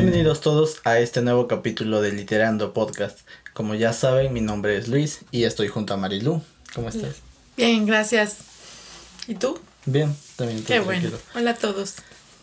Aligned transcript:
Bienvenidos 0.00 0.40
todos 0.40 0.80
a 0.84 1.00
este 1.00 1.22
nuevo 1.22 1.48
capítulo 1.48 2.00
de 2.00 2.12
Literando 2.12 2.72
Podcast. 2.72 3.18
Como 3.52 3.74
ya 3.74 3.92
saben, 3.92 4.32
mi 4.32 4.40
nombre 4.40 4.76
es 4.76 4.86
Luis 4.86 5.22
y 5.32 5.42
estoy 5.42 5.66
junto 5.66 5.92
a 5.92 5.96
Marilu. 5.96 6.40
¿Cómo 6.72 6.88
estás? 6.88 7.16
Bien, 7.56 7.84
gracias. 7.84 8.36
¿Y 9.26 9.34
tú? 9.34 9.58
Bien, 9.86 10.14
también. 10.36 10.62
Qué 10.62 10.78
bueno. 10.78 11.10
Hola 11.34 11.50
a 11.50 11.54
todos. 11.56 11.96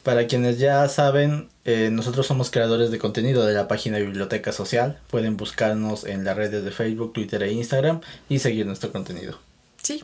Para 0.04 0.28
quienes 0.28 0.60
ya 0.60 0.86
saben, 0.90 1.48
eh, 1.64 1.88
nosotros 1.94 2.28
somos 2.28 2.52
creadores 2.52 2.92
de 2.92 3.00
contenido 3.00 3.46
de 3.46 3.54
la 3.54 3.70
página 3.70 4.00
de 4.00 4.04
Biblioteca 4.04 4.52
Social. 4.52 5.00
Pueden 5.10 5.38
buscarnos 5.38 6.04
en 6.04 6.26
las 6.26 6.36
redes 6.36 6.66
de 6.66 6.72
Facebook, 6.72 7.14
Twitter 7.14 7.42
e 7.42 7.54
Instagram 7.54 8.02
y 8.28 8.40
seguir 8.40 8.66
nuestro 8.66 8.92
contenido. 8.92 9.40
Sí. 9.82 10.04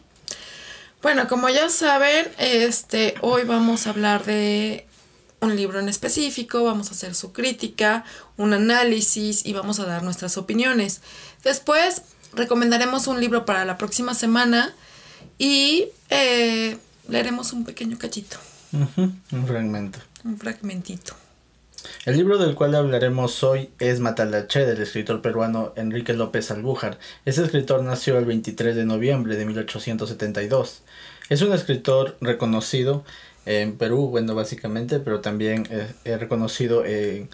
Bueno, 1.01 1.27
como 1.27 1.49
ya 1.49 1.67
saben, 1.67 2.29
este, 2.37 3.15
hoy 3.19 3.43
vamos 3.43 3.87
a 3.87 3.89
hablar 3.89 4.23
de 4.23 4.87
un 5.41 5.55
libro 5.55 5.79
en 5.79 5.89
específico, 5.89 6.63
vamos 6.63 6.89
a 6.89 6.91
hacer 6.91 7.15
su 7.15 7.33
crítica, 7.33 8.05
un 8.37 8.53
análisis 8.53 9.45
y 9.45 9.53
vamos 9.53 9.79
a 9.79 9.85
dar 9.85 10.03
nuestras 10.03 10.37
opiniones. 10.37 11.01
Después 11.43 12.03
recomendaremos 12.33 13.07
un 13.07 13.19
libro 13.19 13.45
para 13.45 13.65
la 13.65 13.77
próxima 13.77 14.13
semana 14.13 14.73
y 15.39 15.87
eh, 16.09 16.77
leeremos 17.09 17.53
un 17.53 17.65
pequeño 17.65 17.97
cachito. 17.97 18.37
un 18.71 19.47
fragmento. 19.47 19.99
Un 20.23 20.37
fragmentito. 20.37 21.15
El 22.05 22.17
libro 22.17 22.37
del 22.37 22.53
cual 22.53 22.75
hablaremos 22.75 23.43
hoy 23.43 23.71
es 23.79 23.99
Matalache 23.99 24.67
del 24.67 24.81
escritor 24.81 25.23
peruano 25.23 25.73
Enrique 25.75 26.13
López 26.13 26.51
Albújar. 26.51 26.99
Ese 27.25 27.43
escritor 27.43 27.81
nació 27.81 28.19
el 28.19 28.25
23 28.25 28.75
de 28.75 28.85
noviembre 28.85 29.35
de 29.35 29.45
1872. 29.45 30.83
Es 31.29 31.41
un 31.41 31.53
escritor 31.53 32.17
reconocido 32.21 33.03
en 33.45 33.77
Perú, 33.77 34.09
bueno, 34.09 34.35
básicamente, 34.35 34.99
pero 34.99 35.21
también 35.21 35.67
es, 36.05 36.19
reconocido 36.19 36.85
en, 36.85 37.29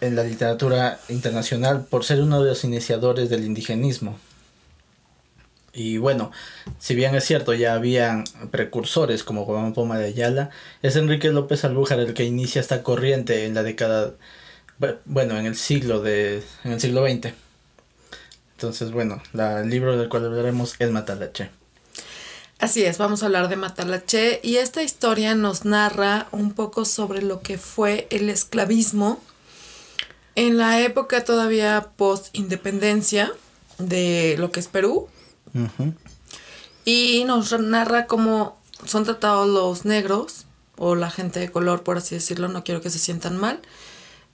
en 0.00 0.16
la 0.16 0.24
literatura 0.24 0.98
internacional 1.08 1.86
por 1.88 2.04
ser 2.04 2.20
uno 2.20 2.42
de 2.42 2.50
los 2.50 2.64
iniciadores 2.64 3.30
del 3.30 3.44
indigenismo. 3.44 4.18
Y 5.74 5.96
bueno, 5.98 6.32
si 6.78 6.94
bien 6.94 7.14
es 7.14 7.24
cierto, 7.24 7.54
ya 7.54 7.74
habían 7.74 8.24
precursores 8.50 9.24
como 9.24 9.46
Juan 9.46 9.72
Poma 9.72 9.98
de 9.98 10.06
Ayala, 10.06 10.50
es 10.82 10.96
Enrique 10.96 11.30
López 11.30 11.64
Albújar 11.64 11.98
el 12.00 12.12
que 12.12 12.24
inicia 12.24 12.60
esta 12.60 12.82
corriente 12.82 13.46
en 13.46 13.54
la 13.54 13.62
década, 13.62 14.12
bueno, 15.06 15.38
en 15.38 15.46
el 15.46 15.56
siglo 15.56 16.02
de, 16.02 16.42
en 16.64 16.72
el 16.72 16.80
siglo 16.80 17.06
XX. 17.06 17.32
Entonces, 18.56 18.90
bueno, 18.92 19.22
el 19.34 19.70
libro 19.70 19.96
del 19.96 20.08
cual 20.10 20.26
hablaremos 20.26 20.74
es 20.78 20.90
Matalache. 20.90 21.61
Así 22.62 22.84
es, 22.84 22.96
vamos 22.96 23.22
a 23.22 23.26
hablar 23.26 23.48
de 23.48 23.56
Matalache 23.56 24.38
y 24.44 24.58
esta 24.58 24.84
historia 24.84 25.34
nos 25.34 25.64
narra 25.64 26.28
un 26.30 26.52
poco 26.52 26.84
sobre 26.84 27.20
lo 27.20 27.42
que 27.42 27.58
fue 27.58 28.06
el 28.10 28.30
esclavismo 28.30 29.20
en 30.36 30.58
la 30.58 30.80
época 30.80 31.24
todavía 31.24 31.88
post-independencia 31.96 33.32
de 33.78 34.36
lo 34.38 34.52
que 34.52 34.60
es 34.60 34.68
Perú. 34.68 35.08
Y 36.84 37.24
nos 37.26 37.50
narra 37.58 38.06
cómo 38.06 38.56
son 38.86 39.02
tratados 39.02 39.48
los 39.48 39.84
negros 39.84 40.46
o 40.76 40.94
la 40.94 41.10
gente 41.10 41.40
de 41.40 41.50
color, 41.50 41.82
por 41.82 41.96
así 41.96 42.14
decirlo, 42.14 42.46
no 42.46 42.62
quiero 42.62 42.80
que 42.80 42.90
se 42.90 43.00
sientan 43.00 43.38
mal. 43.38 43.60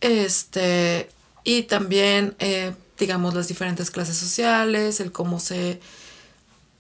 Este, 0.03 1.09
y 1.45 1.63
también, 1.63 2.37
eh, 2.41 2.75
digamos, 2.99 3.33
las 3.33 3.49
diferentes 3.49 3.91
clases 3.91 4.19
sociales, 4.19 5.01
el 5.01 5.13
cómo 5.13 5.41
se 5.41 5.81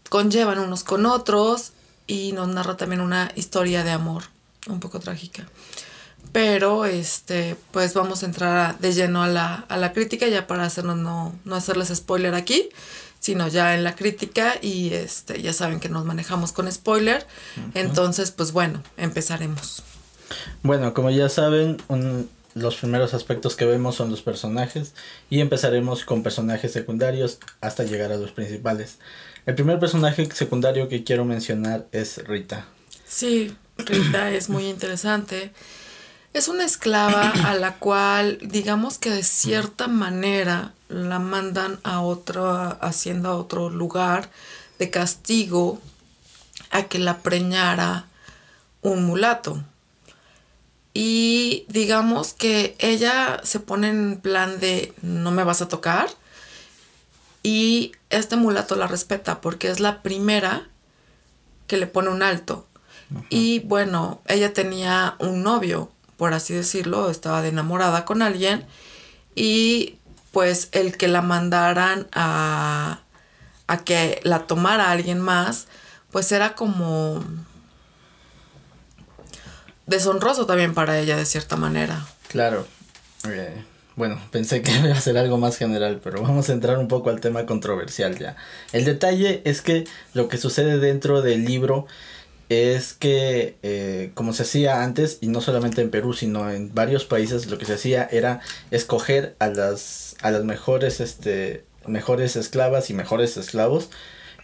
conllevan 0.08 0.58
unos 0.58 0.84
con 0.84 1.06
otros 1.06 1.72
y 2.06 2.32
nos 2.32 2.48
narra 2.48 2.76
también 2.76 3.00
una 3.00 3.30
historia 3.36 3.84
de 3.84 3.90
amor 3.90 4.24
un 4.66 4.80
poco 4.80 5.00
trágica. 5.00 5.46
Pero 6.32 6.84
este, 6.84 7.56
pues 7.70 7.94
vamos 7.94 8.22
a 8.22 8.26
entrar 8.26 8.78
de 8.78 8.92
lleno 8.92 9.22
a 9.22 9.28
la, 9.28 9.64
a 9.68 9.76
la 9.76 9.92
crítica 9.92 10.26
ya 10.28 10.46
para 10.46 10.64
hacernos 10.64 10.96
no, 10.96 11.34
no 11.44 11.54
hacerles 11.54 11.88
spoiler 11.94 12.34
aquí, 12.34 12.68
sino 13.20 13.48
ya 13.48 13.74
en 13.74 13.84
la 13.84 13.96
crítica 13.96 14.54
y 14.60 14.92
este, 14.92 15.40
ya 15.42 15.52
saben 15.52 15.80
que 15.80 15.88
nos 15.88 16.04
manejamos 16.04 16.52
con 16.52 16.70
spoiler. 16.70 17.26
Entonces, 17.74 18.30
pues 18.30 18.52
bueno, 18.52 18.82
empezaremos. 18.96 19.82
Bueno, 20.62 20.94
como 20.94 21.10
ya 21.10 21.28
saben, 21.28 21.78
los 22.54 22.76
primeros 22.76 23.14
aspectos 23.14 23.56
que 23.56 23.64
vemos 23.64 23.96
son 23.96 24.10
los 24.10 24.22
personajes 24.22 24.94
y 25.30 25.40
empezaremos 25.40 26.04
con 26.04 26.22
personajes 26.22 26.72
secundarios 26.72 27.38
hasta 27.60 27.84
llegar 27.84 28.12
a 28.12 28.16
los 28.16 28.32
principales. 28.32 28.98
El 29.48 29.54
primer 29.54 29.78
personaje 29.78 30.28
secundario 30.34 30.90
que 30.90 31.04
quiero 31.04 31.24
mencionar 31.24 31.86
es 31.90 32.22
Rita. 32.22 32.66
Sí, 33.06 33.56
Rita 33.78 34.30
es 34.30 34.50
muy 34.50 34.66
interesante. 34.66 35.52
Es 36.34 36.48
una 36.48 36.66
esclava 36.66 37.30
a 37.30 37.54
la 37.54 37.76
cual, 37.76 38.36
digamos 38.42 38.98
que 38.98 39.08
de 39.08 39.22
cierta 39.22 39.88
manera, 39.88 40.74
la 40.90 41.18
mandan 41.18 41.80
a 41.82 42.02
otra 42.02 42.72
hacienda, 42.82 43.30
a 43.30 43.36
otro 43.36 43.70
lugar 43.70 44.28
de 44.78 44.90
castigo, 44.90 45.80
a 46.70 46.82
que 46.82 46.98
la 46.98 47.20
preñara 47.20 48.04
un 48.82 49.06
mulato. 49.06 49.64
Y 50.92 51.64
digamos 51.68 52.34
que 52.34 52.76
ella 52.80 53.40
se 53.44 53.60
pone 53.60 53.88
en 53.88 54.20
plan 54.20 54.60
de 54.60 54.92
no 55.00 55.30
me 55.30 55.42
vas 55.42 55.62
a 55.62 55.68
tocar 55.68 56.10
y 57.42 57.92
este 58.10 58.36
mulato 58.36 58.76
la 58.76 58.86
respeta 58.86 59.40
porque 59.40 59.70
es 59.70 59.80
la 59.80 60.02
primera 60.02 60.68
que 61.66 61.76
le 61.76 61.86
pone 61.86 62.10
un 62.10 62.22
alto. 62.22 62.66
Y 63.30 63.60
bueno, 63.60 64.20
ella 64.26 64.52
tenía 64.52 65.14
un 65.18 65.42
novio, 65.42 65.90
por 66.18 66.34
así 66.34 66.52
decirlo, 66.52 67.10
estaba 67.10 67.40
de 67.40 67.48
enamorada 67.48 68.04
con 68.04 68.20
alguien 68.20 68.66
y 69.34 69.96
pues 70.30 70.68
el 70.72 70.96
que 70.96 71.08
la 71.08 71.22
mandaran 71.22 72.06
a, 72.12 73.00
a 73.66 73.78
que 73.84 74.20
la 74.24 74.46
tomara 74.46 74.90
alguien 74.90 75.20
más, 75.20 75.68
pues 76.10 76.30
era 76.32 76.54
como 76.54 77.24
deshonroso 79.86 80.44
también 80.44 80.74
para 80.74 80.98
ella 80.98 81.16
de 81.16 81.24
cierta 81.24 81.56
manera. 81.56 82.06
Claro. 82.28 82.66
Bueno, 83.98 84.18
pensé 84.30 84.62
que 84.62 84.70
iba 84.70 84.92
a 84.92 85.00
ser 85.00 85.18
algo 85.18 85.36
más 85.36 85.58
general, 85.58 86.00
pero 86.02 86.22
vamos 86.22 86.48
a 86.48 86.52
entrar 86.52 86.78
un 86.78 86.88
poco 86.88 87.10
al 87.10 87.20
tema 87.20 87.44
controversial 87.44 88.18
ya. 88.18 88.36
El 88.72 88.84
detalle 88.84 89.42
es 89.44 89.60
que 89.60 89.84
lo 90.14 90.28
que 90.28 90.38
sucede 90.38 90.78
dentro 90.78 91.20
del 91.20 91.44
libro 91.44 91.86
es 92.48 92.94
que 92.94 93.56
eh, 93.62 94.12
como 94.14 94.32
se 94.32 94.44
hacía 94.44 94.82
antes, 94.82 95.18
y 95.20 95.26
no 95.26 95.42
solamente 95.42 95.82
en 95.82 95.90
Perú, 95.90 96.14
sino 96.14 96.50
en 96.50 96.74
varios 96.74 97.04
países, 97.04 97.46
lo 97.48 97.58
que 97.58 97.66
se 97.66 97.74
hacía 97.74 98.08
era 98.10 98.40
escoger 98.70 99.36
a 99.38 99.48
las, 99.48 100.16
a 100.22 100.30
las 100.30 100.44
mejores, 100.44 101.00
este, 101.00 101.64
mejores 101.86 102.36
esclavas 102.36 102.88
y 102.88 102.94
mejores 102.94 103.36
esclavos 103.36 103.90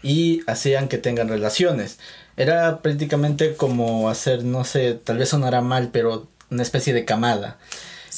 y 0.03 0.41
hacían 0.45 0.87
que 0.87 0.99
tengan 0.99 1.29
relaciones. 1.29 1.97
Era 2.37 2.81
prácticamente 2.81 3.55
como 3.55 4.09
hacer, 4.09 4.43
no 4.43 4.65
sé, 4.65 4.93
tal 4.93 5.17
vez 5.17 5.29
sonará 5.29 5.61
mal, 5.61 5.89
pero 5.91 6.27
una 6.51 6.61
especie 6.61 6.93
de 6.93 7.05
camada 7.05 7.57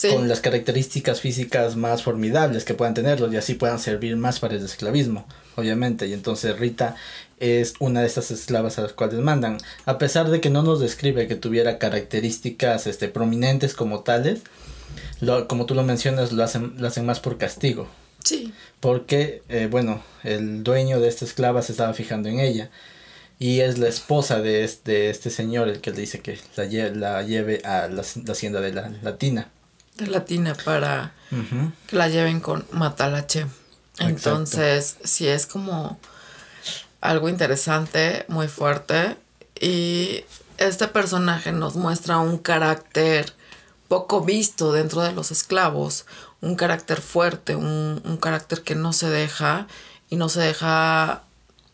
con 0.02 0.28
las 0.28 0.42
características 0.42 1.22
físicas 1.22 1.76
más 1.76 2.04
formidables 2.04 2.66
que 2.66 2.74
puedan 2.74 2.94
tenerlos 2.94 3.34
y 3.34 3.38
así 3.38 3.56
puedan 3.56 3.80
servir 3.80 4.16
más 4.16 4.40
para 4.40 4.56
el 4.56 4.64
esclavismo, 4.64 5.26
obviamente. 5.56 6.08
Y 6.08 6.14
entonces 6.14 6.58
Rita 6.60 6.96
es 7.40 7.74
una 7.80 8.02
de 8.02 8.08
estas 8.08 8.32
esclavas 8.32 8.78
a 8.78 8.84
las 8.84 8.94
cuales 8.94 9.20
mandan. 9.20 9.58
A 9.86 9.98
pesar 9.98 10.30
de 10.30 10.42
que 10.42 10.50
no 10.50 10.62
nos 10.62 10.80
describe 10.80 11.28
que 11.28 11.36
tuviera 11.36 11.80
características 11.80 12.88
este, 12.88 13.08
prominentes 13.08 13.74
como 13.74 14.02
tales, 14.02 14.42
lo, 15.20 15.48
como 15.48 15.66
tú 15.66 15.74
lo 15.74 15.84
mencionas, 15.84 16.32
lo 16.32 16.44
hacen, 16.44 16.76
lo 16.78 16.88
hacen 16.88 17.06
más 17.06 17.20
por 17.20 17.38
castigo. 17.38 17.88
Sí. 18.24 18.54
Porque, 18.80 19.42
eh, 19.50 19.68
bueno, 19.70 20.04
el 20.24 20.64
dueño 20.64 21.00
de 21.00 21.08
esta 21.08 21.26
esclava 21.26 21.62
se 21.62 21.72
estaba 21.72 21.94
fijando 21.94 22.30
en 22.30 22.40
ella. 22.40 22.70
Y 23.40 23.60
es 23.60 23.78
la 23.78 23.88
esposa 23.88 24.42
de 24.42 24.64
este, 24.64 25.12
este 25.12 25.30
señor 25.30 25.70
el 25.70 25.80
que 25.80 25.92
le 25.92 26.02
dice 26.02 26.20
que 26.20 26.40
la, 26.56 26.66
la 26.66 27.22
lleve 27.22 27.62
a 27.64 27.88
la, 27.88 28.04
la 28.26 28.32
hacienda 28.32 28.62
de 28.62 28.74
la 28.74 28.90
latina 29.04 29.52
de 29.98 30.08
latina 30.08 30.56
para 30.64 31.14
que 31.88 31.96
la 31.96 32.08
lleven 32.08 32.40
con 32.40 32.66
Matalache. 32.72 33.48
Entonces, 34.00 34.98
sí 35.04 35.28
es 35.28 35.46
como 35.46 36.00
algo 37.02 37.30
interesante, 37.30 38.26
muy 38.28 38.48
fuerte. 38.48 39.18
Y 39.60 40.24
este 40.58 40.88
personaje 40.88 41.52
nos 41.52 41.76
muestra 41.76 42.20
un 42.20 42.38
carácter 42.38 43.34
poco 43.88 44.22
visto 44.22 44.72
dentro 44.72 45.02
de 45.02 45.14
los 45.14 45.32
esclavos, 45.32 46.06
un 46.42 46.56
carácter 46.56 47.02
fuerte, 47.02 47.56
un, 47.56 48.02
un 48.04 48.18
carácter 48.18 48.62
que 48.62 48.76
no 48.76 48.94
se 48.94 49.10
deja 49.10 49.68
y 50.10 50.16
no 50.16 50.30
se 50.30 50.42
deja 50.42 51.24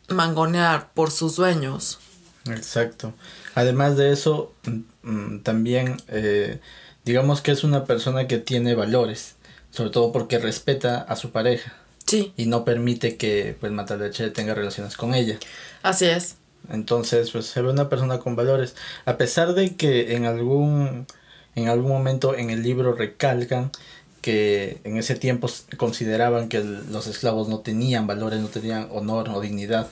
mangonear 0.09 0.91
por 0.93 1.11
sus 1.11 1.35
dueños. 1.35 1.99
Exacto. 2.45 3.13
Además 3.55 3.97
de 3.97 4.11
eso, 4.11 4.53
mm, 4.63 5.09
mm, 5.09 5.39
también 5.43 5.97
eh, 6.07 6.59
digamos 7.05 7.41
que 7.41 7.51
es 7.51 7.63
una 7.63 7.85
persona 7.85 8.27
que 8.27 8.37
tiene 8.37 8.75
valores, 8.75 9.35
sobre 9.71 9.89
todo 9.89 10.11
porque 10.11 10.39
respeta 10.39 11.01
a 11.01 11.15
su 11.15 11.31
pareja. 11.31 11.73
Sí. 12.05 12.33
Y 12.35 12.47
no 12.47 12.65
permite 12.65 13.17
que 13.17 13.55
pues 13.59 13.71
Mataleche 13.71 14.29
tenga 14.29 14.53
relaciones 14.53 14.97
con 14.97 15.15
ella. 15.15 15.37
Así 15.81 16.05
es. 16.05 16.35
Entonces, 16.69 17.31
pues 17.31 17.45
se 17.45 17.61
ve 17.61 17.69
una 17.69 17.89
persona 17.89 18.19
con 18.19 18.35
valores. 18.35 18.75
A 19.05 19.17
pesar 19.17 19.53
de 19.53 19.75
que 19.75 20.15
en 20.15 20.25
algún 20.25 21.07
en 21.55 21.67
algún 21.67 21.91
momento 21.91 22.35
en 22.35 22.49
el 22.49 22.63
libro 22.63 22.93
recalcan 22.93 23.71
que 24.21 24.79
en 24.85 24.97
ese 24.97 25.15
tiempo 25.15 25.49
consideraban 25.77 26.49
que 26.49 26.63
los 26.63 27.07
esclavos 27.07 27.49
no 27.49 27.59
tenían 27.59 28.07
valores, 28.07 28.39
no 28.39 28.47
tenían 28.47 28.87
honor 28.91 29.29
o 29.29 29.41
dignidad. 29.41 29.87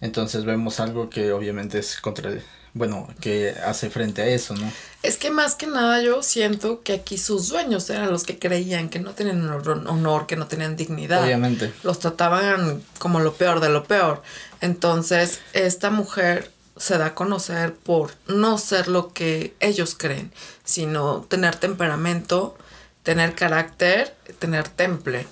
Entonces 0.00 0.44
vemos 0.44 0.80
algo 0.80 1.08
que 1.08 1.32
obviamente 1.32 1.78
es 1.78 2.00
contra, 2.00 2.32
bueno, 2.74 3.08
que 3.20 3.54
hace 3.64 3.88
frente 3.88 4.22
a 4.22 4.26
eso, 4.26 4.54
¿no? 4.56 4.70
Es 5.04 5.16
que 5.16 5.30
más 5.30 5.54
que 5.54 5.68
nada 5.68 6.02
yo 6.02 6.24
siento 6.24 6.82
que 6.82 6.92
aquí 6.92 7.18
sus 7.18 7.48
dueños 7.48 7.88
eran 7.88 8.10
los 8.10 8.24
que 8.24 8.38
creían 8.38 8.88
que 8.88 8.98
no 8.98 9.12
tenían 9.12 9.48
honor, 9.48 10.26
que 10.26 10.34
no 10.36 10.48
tenían 10.48 10.74
dignidad. 10.74 11.22
Obviamente. 11.22 11.72
Los 11.84 12.00
trataban 12.00 12.82
como 12.98 13.20
lo 13.20 13.34
peor 13.34 13.60
de 13.60 13.68
lo 13.68 13.84
peor. 13.84 14.22
Entonces, 14.60 15.40
esta 15.52 15.90
mujer 15.90 16.50
se 16.76 16.98
da 16.98 17.06
a 17.06 17.14
conocer 17.14 17.74
por 17.74 18.10
no 18.26 18.58
ser 18.58 18.88
lo 18.88 19.12
que 19.12 19.54
ellos 19.60 19.94
creen, 19.96 20.32
sino 20.64 21.20
tener 21.28 21.54
temperamento, 21.54 22.58
tener 23.04 23.36
carácter, 23.36 24.16
tener 24.40 24.68
temple. 24.68 25.28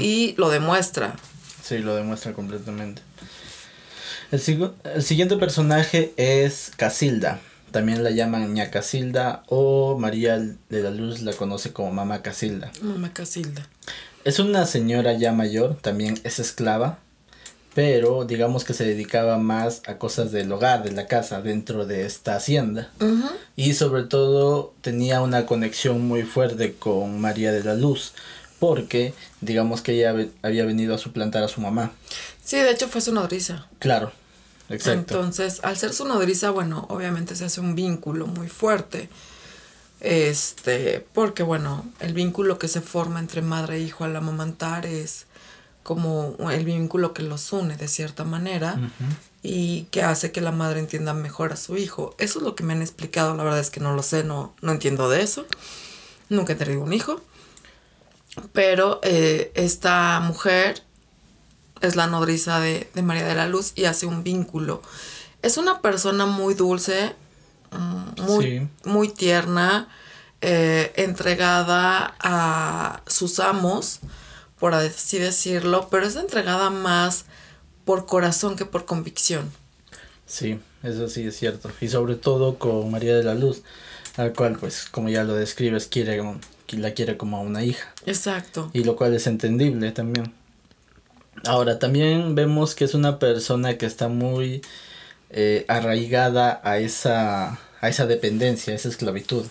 Y 0.00 0.34
lo 0.38 0.50
demuestra. 0.50 1.14
Sí, 1.62 1.78
lo 1.78 1.94
demuestra 1.94 2.32
completamente. 2.32 3.02
El, 4.30 4.72
el 4.94 5.02
siguiente 5.02 5.36
personaje 5.36 6.12
es 6.16 6.72
Casilda. 6.76 7.40
También 7.70 8.02
la 8.02 8.10
llaman 8.10 8.54
ña 8.54 8.70
Casilda 8.70 9.42
o 9.46 9.96
María 9.98 10.38
de 10.38 10.82
la 10.82 10.90
Luz 10.90 11.22
la 11.22 11.32
conoce 11.32 11.72
como 11.72 11.92
Mamá 11.92 12.22
Casilda. 12.22 12.72
Mamá 12.82 13.12
Casilda. 13.12 13.66
Es 14.24 14.38
una 14.38 14.66
señora 14.66 15.14
ya 15.14 15.32
mayor, 15.32 15.76
también 15.80 16.20
es 16.24 16.38
esclava, 16.40 16.98
pero 17.74 18.24
digamos 18.24 18.64
que 18.64 18.74
se 18.74 18.84
dedicaba 18.84 19.38
más 19.38 19.82
a 19.86 19.96
cosas 19.98 20.32
del 20.32 20.50
hogar, 20.52 20.82
de 20.82 20.92
la 20.92 21.06
casa, 21.06 21.40
dentro 21.40 21.86
de 21.86 22.04
esta 22.04 22.36
hacienda. 22.36 22.90
Y 23.56 23.74
sobre 23.74 24.02
todo 24.02 24.74
tenía 24.80 25.22
una 25.22 25.46
conexión 25.46 26.06
muy 26.06 26.24
fuerte 26.24 26.74
con 26.74 27.20
María 27.20 27.52
de 27.52 27.64
la 27.64 27.74
Luz, 27.74 28.12
porque 28.58 29.14
digamos 29.40 29.80
que 29.80 29.92
ella 29.92 30.14
había 30.42 30.64
venido 30.64 30.94
a 30.94 30.98
suplantar 30.98 31.42
a 31.42 31.48
su 31.48 31.60
mamá. 31.60 31.92
Sí, 32.44 32.56
de 32.56 32.70
hecho 32.70 32.88
fue 32.88 33.00
su 33.00 33.14
nodriza. 33.14 33.66
Claro, 33.78 34.12
exacto. 34.70 35.16
Entonces, 35.16 35.60
al 35.62 35.76
ser 35.76 35.92
su 35.92 36.06
nodriza, 36.06 36.50
bueno, 36.50 36.86
obviamente 36.88 37.36
se 37.36 37.44
hace 37.44 37.60
un 37.60 37.74
vínculo 37.74 38.26
muy 38.26 38.48
fuerte. 38.48 39.08
Este, 40.00 41.06
porque 41.12 41.42
bueno, 41.42 41.84
el 42.00 42.14
vínculo 42.14 42.58
que 42.58 42.68
se 42.68 42.80
forma 42.80 43.20
entre 43.20 43.42
madre 43.42 43.76
e 43.76 43.80
hijo 43.80 44.04
al 44.04 44.16
amamantar 44.16 44.86
es 44.86 45.26
como 45.82 46.36
el 46.50 46.64
vínculo 46.64 47.12
que 47.12 47.22
los 47.22 47.52
une 47.52 47.76
de 47.76 47.88
cierta 47.88 48.24
manera 48.24 48.78
y 49.42 49.84
que 49.90 50.02
hace 50.02 50.32
que 50.32 50.40
la 50.40 50.52
madre 50.52 50.80
entienda 50.80 51.14
mejor 51.14 51.52
a 51.52 51.56
su 51.56 51.76
hijo. 51.76 52.14
Eso 52.18 52.38
es 52.38 52.44
lo 52.44 52.54
que 52.54 52.64
me 52.64 52.72
han 52.72 52.82
explicado, 52.82 53.34
la 53.34 53.42
verdad 53.42 53.60
es 53.60 53.70
que 53.70 53.80
no 53.80 53.94
lo 53.94 54.02
sé, 54.02 54.24
no, 54.24 54.54
no 54.62 54.72
entiendo 54.72 55.08
de 55.08 55.22
eso. 55.22 55.46
Nunca 56.28 56.52
he 56.52 56.56
tenido 56.56 56.82
un 56.82 56.92
hijo. 56.92 57.20
Pero 58.52 59.00
eh, 59.02 59.50
esta 59.54 60.20
mujer 60.20 60.82
es 61.80 61.96
la 61.96 62.06
nodriza 62.06 62.60
de, 62.60 62.88
María 63.02 63.26
de 63.26 63.34
la 63.34 63.46
Luz 63.46 63.72
y 63.74 63.84
hace 63.84 64.06
un 64.06 64.22
vínculo. 64.22 64.82
Es 65.42 65.56
una 65.56 65.80
persona 65.80 66.26
muy 66.26 66.54
dulce, 66.54 67.14
mm, 67.70 68.22
muy, 68.22 68.68
muy 68.84 69.08
tierna, 69.08 69.88
eh, 70.40 70.92
entregada 70.96 72.14
a 72.20 73.02
sus 73.06 73.40
amos 73.40 74.00
por 74.60 74.74
así 74.74 75.18
decirlo, 75.18 75.88
pero 75.90 76.06
es 76.06 76.14
entregada 76.14 76.70
más 76.70 77.24
por 77.84 78.06
corazón 78.06 78.56
que 78.56 78.66
por 78.66 78.84
convicción. 78.84 79.50
Sí, 80.26 80.60
eso 80.82 81.08
sí 81.08 81.26
es 81.26 81.36
cierto. 81.36 81.70
Y 81.80 81.88
sobre 81.88 82.14
todo 82.14 82.58
con 82.58 82.88
María 82.90 83.16
de 83.16 83.24
la 83.24 83.34
Luz, 83.34 83.62
al 84.16 84.34
cual, 84.34 84.58
pues, 84.60 84.86
como 84.88 85.08
ya 85.08 85.24
lo 85.24 85.34
describes, 85.34 85.86
quiere, 85.86 86.22
la 86.72 86.92
quiere 86.92 87.16
como 87.16 87.38
a 87.38 87.40
una 87.40 87.64
hija. 87.64 87.92
Exacto. 88.04 88.70
Y 88.74 88.84
lo 88.84 88.96
cual 88.96 89.14
es 89.14 89.26
entendible 89.26 89.90
también. 89.92 90.32
Ahora, 91.46 91.78
también 91.78 92.34
vemos 92.34 92.74
que 92.74 92.84
es 92.84 92.94
una 92.94 93.18
persona 93.18 93.78
que 93.78 93.86
está 93.86 94.08
muy 94.08 94.62
eh, 95.30 95.64
arraigada 95.68 96.60
a 96.64 96.78
esa, 96.78 97.58
a 97.80 97.88
esa 97.88 98.06
dependencia, 98.06 98.72
a 98.72 98.76
esa 98.76 98.88
esclavitud. 98.88 99.46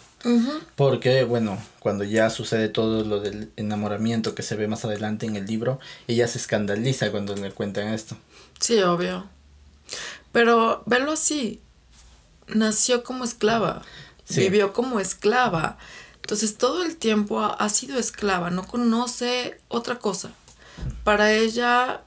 Porque, 0.76 1.24
bueno, 1.24 1.58
cuando 1.80 2.04
ya 2.04 2.30
sucede 2.30 2.68
todo 2.68 3.06
lo 3.06 3.22
del 3.22 3.52
enamoramiento 3.56 4.36
que 4.36 4.44
se 4.44 4.58
ve 4.58 4.68
más 4.68 4.84
adelante 4.84 5.26
en 5.26 5.38
el 5.38 5.46
libro, 5.46 5.80
ella 6.08 6.28
se 6.28 6.38
escandaliza 6.38 7.10
cuando 7.12 7.36
le 7.36 7.52
cuentan 7.52 7.94
esto. 7.94 8.18
Sí, 8.60 8.82
obvio. 8.82 9.30
Pero 10.32 10.84
verlo 10.86 11.14
así, 11.14 11.62
nació 12.48 13.04
como 13.04 13.24
esclava, 13.24 13.82
vivió 14.36 14.74
como 14.74 15.00
esclava. 15.00 15.78
Entonces 16.22 16.58
todo 16.58 16.84
el 16.84 16.98
tiempo 16.98 17.42
ha, 17.42 17.70
sido 17.70 17.98
esclava, 17.98 18.52
no 18.52 18.68
conoce 18.68 19.60
otra 19.68 19.98
cosa. 19.98 20.32
Para 21.04 21.34
ella 21.34 22.04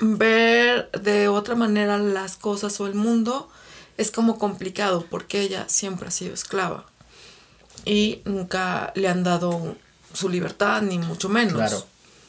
ver 0.00 0.90
de 0.92 1.28
otra 1.28 1.54
manera 1.54 1.98
las 1.98 2.36
cosas 2.36 2.80
o 2.80 2.86
el 2.86 2.94
mundo 2.94 3.48
es 3.96 4.10
como 4.10 4.38
complicado 4.38 5.06
porque 5.08 5.40
ella 5.40 5.64
siempre 5.68 6.08
ha 6.08 6.10
sido 6.10 6.34
esclava 6.34 6.84
y 7.84 8.20
nunca 8.24 8.92
le 8.94 9.08
han 9.08 9.22
dado 9.22 9.76
su 10.12 10.28
libertad, 10.28 10.82
ni 10.82 10.98
mucho 10.98 11.28
menos. 11.28 11.54
Claro. 11.54 11.86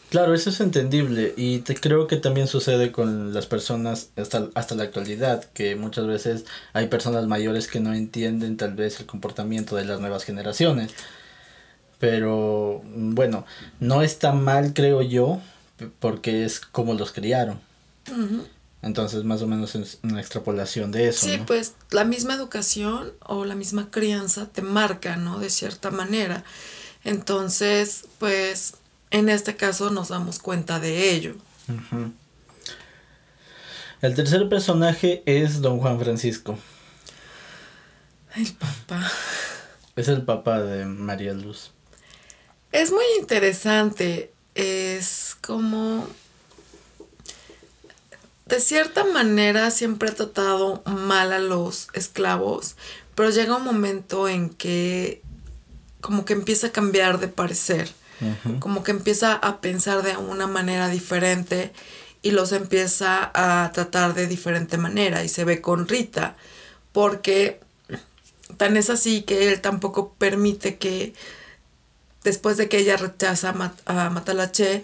Claro, 0.10 0.34
eso 0.34 0.52
es 0.52 0.62
entendible 0.62 1.34
y 1.36 1.60
te 1.60 1.76
creo 1.76 2.08
que 2.08 2.16
también 2.16 2.48
sucede 2.48 2.94
con 2.94 3.34
las 3.34 3.46
personas 3.46 4.12
hasta, 4.16 4.48
hasta 4.54 4.74
la 4.76 4.84
actualidad, 4.84 5.44
que 5.54 5.76
muchas 5.76 6.08
veces 6.08 6.46
hay 6.72 6.88
personas 6.88 7.28
mayores 7.28 7.68
que 7.68 7.82
no 7.82 7.94
entienden 7.94 8.56
tal 8.56 8.74
vez 8.74 9.02
el 9.02 9.06
comportamiento 9.06 9.76
de 9.76 9.84
las 9.84 10.00
nuevas 10.00 10.24
generaciones. 10.24 10.92
Pero 12.00 12.82
bueno, 12.84 13.46
no 13.80 14.02
está 14.02 14.32
mal 14.34 14.74
creo 14.74 15.02
yo, 15.02 15.42
porque 16.00 16.46
es 16.46 16.60
como 16.60 16.94
los 16.94 17.12
criaron. 17.12 17.60
Entonces, 18.82 19.24
más 19.24 19.42
o 19.42 19.48
menos 19.48 19.76
es 19.76 20.00
una 20.04 20.20
extrapolación 20.20 20.92
de 20.92 21.10
eso. 21.10 21.26
Sí, 21.26 21.42
pues 21.46 21.74
la 21.92 22.06
misma 22.06 22.36
educación 22.36 23.12
o 23.22 23.44
la 23.44 23.56
misma 23.56 23.90
crianza 23.90 24.48
te 24.48 24.62
marca, 24.62 25.18
¿no? 25.18 25.40
De 25.40 25.50
cierta 25.50 25.92
manera. 25.92 26.44
Entonces, 27.04 28.06
pues 28.20 28.76
en 29.10 29.30
este 29.30 29.56
caso 29.56 29.90
nos 29.90 30.10
damos 30.10 30.40
cuenta 30.40 30.80
de 30.80 31.12
ello. 31.12 31.36
El 34.02 34.14
tercer 34.14 34.48
personaje 34.48 35.24
es 35.26 35.62
don 35.62 35.80
Juan 35.80 36.00
Francisco. 36.00 36.58
El 38.36 38.54
papá. 38.54 39.12
Es 39.96 40.08
el 40.08 40.22
papá 40.22 40.62
de 40.62 40.86
María 40.86 41.34
Luz. 41.34 41.72
Es 42.72 42.92
muy 42.92 43.06
interesante. 43.20 44.32
Es 44.56 45.36
como 45.42 46.08
de 48.48 48.62
cierta 48.62 49.04
manera 49.04 49.72
siempre 49.72 50.10
ha 50.10 50.16
tratado 50.16 50.82
mal 50.86 51.34
a 51.34 51.40
los 51.40 51.90
esclavos, 51.94 52.76
pero 53.14 53.30
llega 53.30 53.58
un 53.58 53.66
momento 53.66 54.30
en 54.30 54.50
que 54.50 55.22
como 56.00 56.24
que 56.24 56.34
empieza 56.34 56.68
a 56.68 56.72
cambiar 56.72 57.20
de 57.20 57.28
parecer, 57.28 57.92
como 58.60 58.84
que 58.84 58.92
empieza 58.92 59.34
a 59.34 59.60
pensar 59.60 60.02
de 60.02 60.16
una 60.16 60.48
manera 60.48 60.88
diferente 60.88 61.74
y 62.22 62.32
los 62.32 62.54
empieza 62.54 63.32
a 63.34 63.70
tratar 63.74 64.14
de 64.14 64.28
diferente 64.28 64.78
manera 64.78 65.26
y 65.26 65.30
se 65.30 65.44
ve 65.44 65.60
con 65.60 65.88
Rita, 65.88 66.38
porque 66.94 67.60
tan 68.56 68.78
es 68.78 68.90
así 68.90 69.24
que 69.24 69.50
él 69.52 69.60
tampoco 69.60 70.14
permite 70.18 70.78
que 70.78 71.14
después 72.24 72.58
de 72.58 72.70
que 72.70 72.80
ella 72.80 72.98
rechaza 72.98 73.54
a, 73.86 74.10
Matalache, 74.10 74.84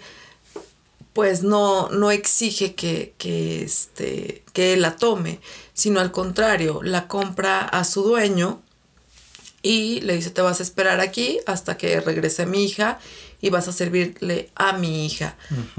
pues 1.13 1.44
no, 1.44 1.90
no 1.90 2.12
exige 2.12 2.74
que, 2.74 3.13
que, 3.18 3.63
este, 3.63 4.44
que 4.54 4.74
él 4.74 4.82
la 4.82 4.96
tome, 4.96 5.40
sino 5.74 6.00
al 6.00 6.12
contrario, 6.12 6.82
la 6.84 7.08
compra 7.08 7.62
a 7.62 7.84
su 7.84 8.04
dueño 8.04 8.62
y 9.62 10.02
le 10.02 10.16
dice, 10.16 10.30
te 10.30 10.42
vas 10.42 10.60
a 10.60 10.63
esperar 10.63 11.00
aquí 11.00 11.40
hasta 11.46 11.78
que 11.78 12.02
regrese 12.02 12.46
mi 12.46 12.66
hija 12.66 13.00
y 13.44 13.50
vas 13.50 13.68
a 13.68 13.74
servirle 13.74 14.50
a 14.56 14.72
mi 14.74 15.06
hija. 15.06 15.36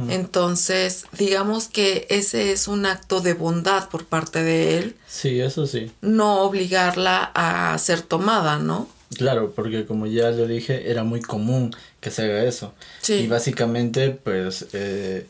Entonces, 0.08 1.06
digamos 1.12 1.68
que 1.68 2.06
ese 2.10 2.52
es 2.52 2.68
un 2.68 2.84
acto 2.84 3.22
de 3.22 3.32
bondad 3.32 3.88
por 3.88 4.04
parte 4.04 4.42
de 4.42 4.78
él. 4.78 4.96
Sí, 5.06 5.40
eso 5.40 5.66
sí. 5.66 5.90
No 6.02 6.42
obligarla 6.42 7.30
a 7.34 7.76
ser 7.78 8.02
tomada, 8.02 8.58
¿no? 8.58 8.86
Claro, 9.16 9.52
porque 9.54 9.86
como 9.86 10.06
ya 10.06 10.30
lo 10.30 10.46
dije, 10.46 10.90
era 10.90 11.04
muy 11.04 11.20
común 11.20 11.74
que 12.00 12.10
se 12.10 12.22
haga 12.22 12.44
eso. 12.44 12.74
Y 13.08 13.26
básicamente, 13.26 14.10
pues, 14.10 14.66
eh, 14.72 15.26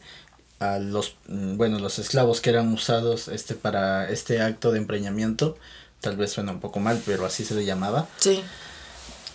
a 0.58 0.78
los, 0.78 1.16
mm, 1.28 1.56
bueno, 1.56 1.78
los 1.78 1.98
esclavos 1.98 2.40
que 2.40 2.50
eran 2.50 2.72
usados 2.72 3.28
este, 3.28 3.54
para 3.54 4.08
este 4.10 4.40
acto 4.40 4.72
de 4.72 4.78
empreñamiento, 4.78 5.56
tal 6.00 6.16
vez 6.16 6.32
suena 6.32 6.52
un 6.52 6.60
poco 6.60 6.80
mal, 6.80 7.00
pero 7.04 7.26
así 7.26 7.44
se 7.44 7.54
le 7.54 7.64
llamaba. 7.64 8.08
Sí. 8.18 8.42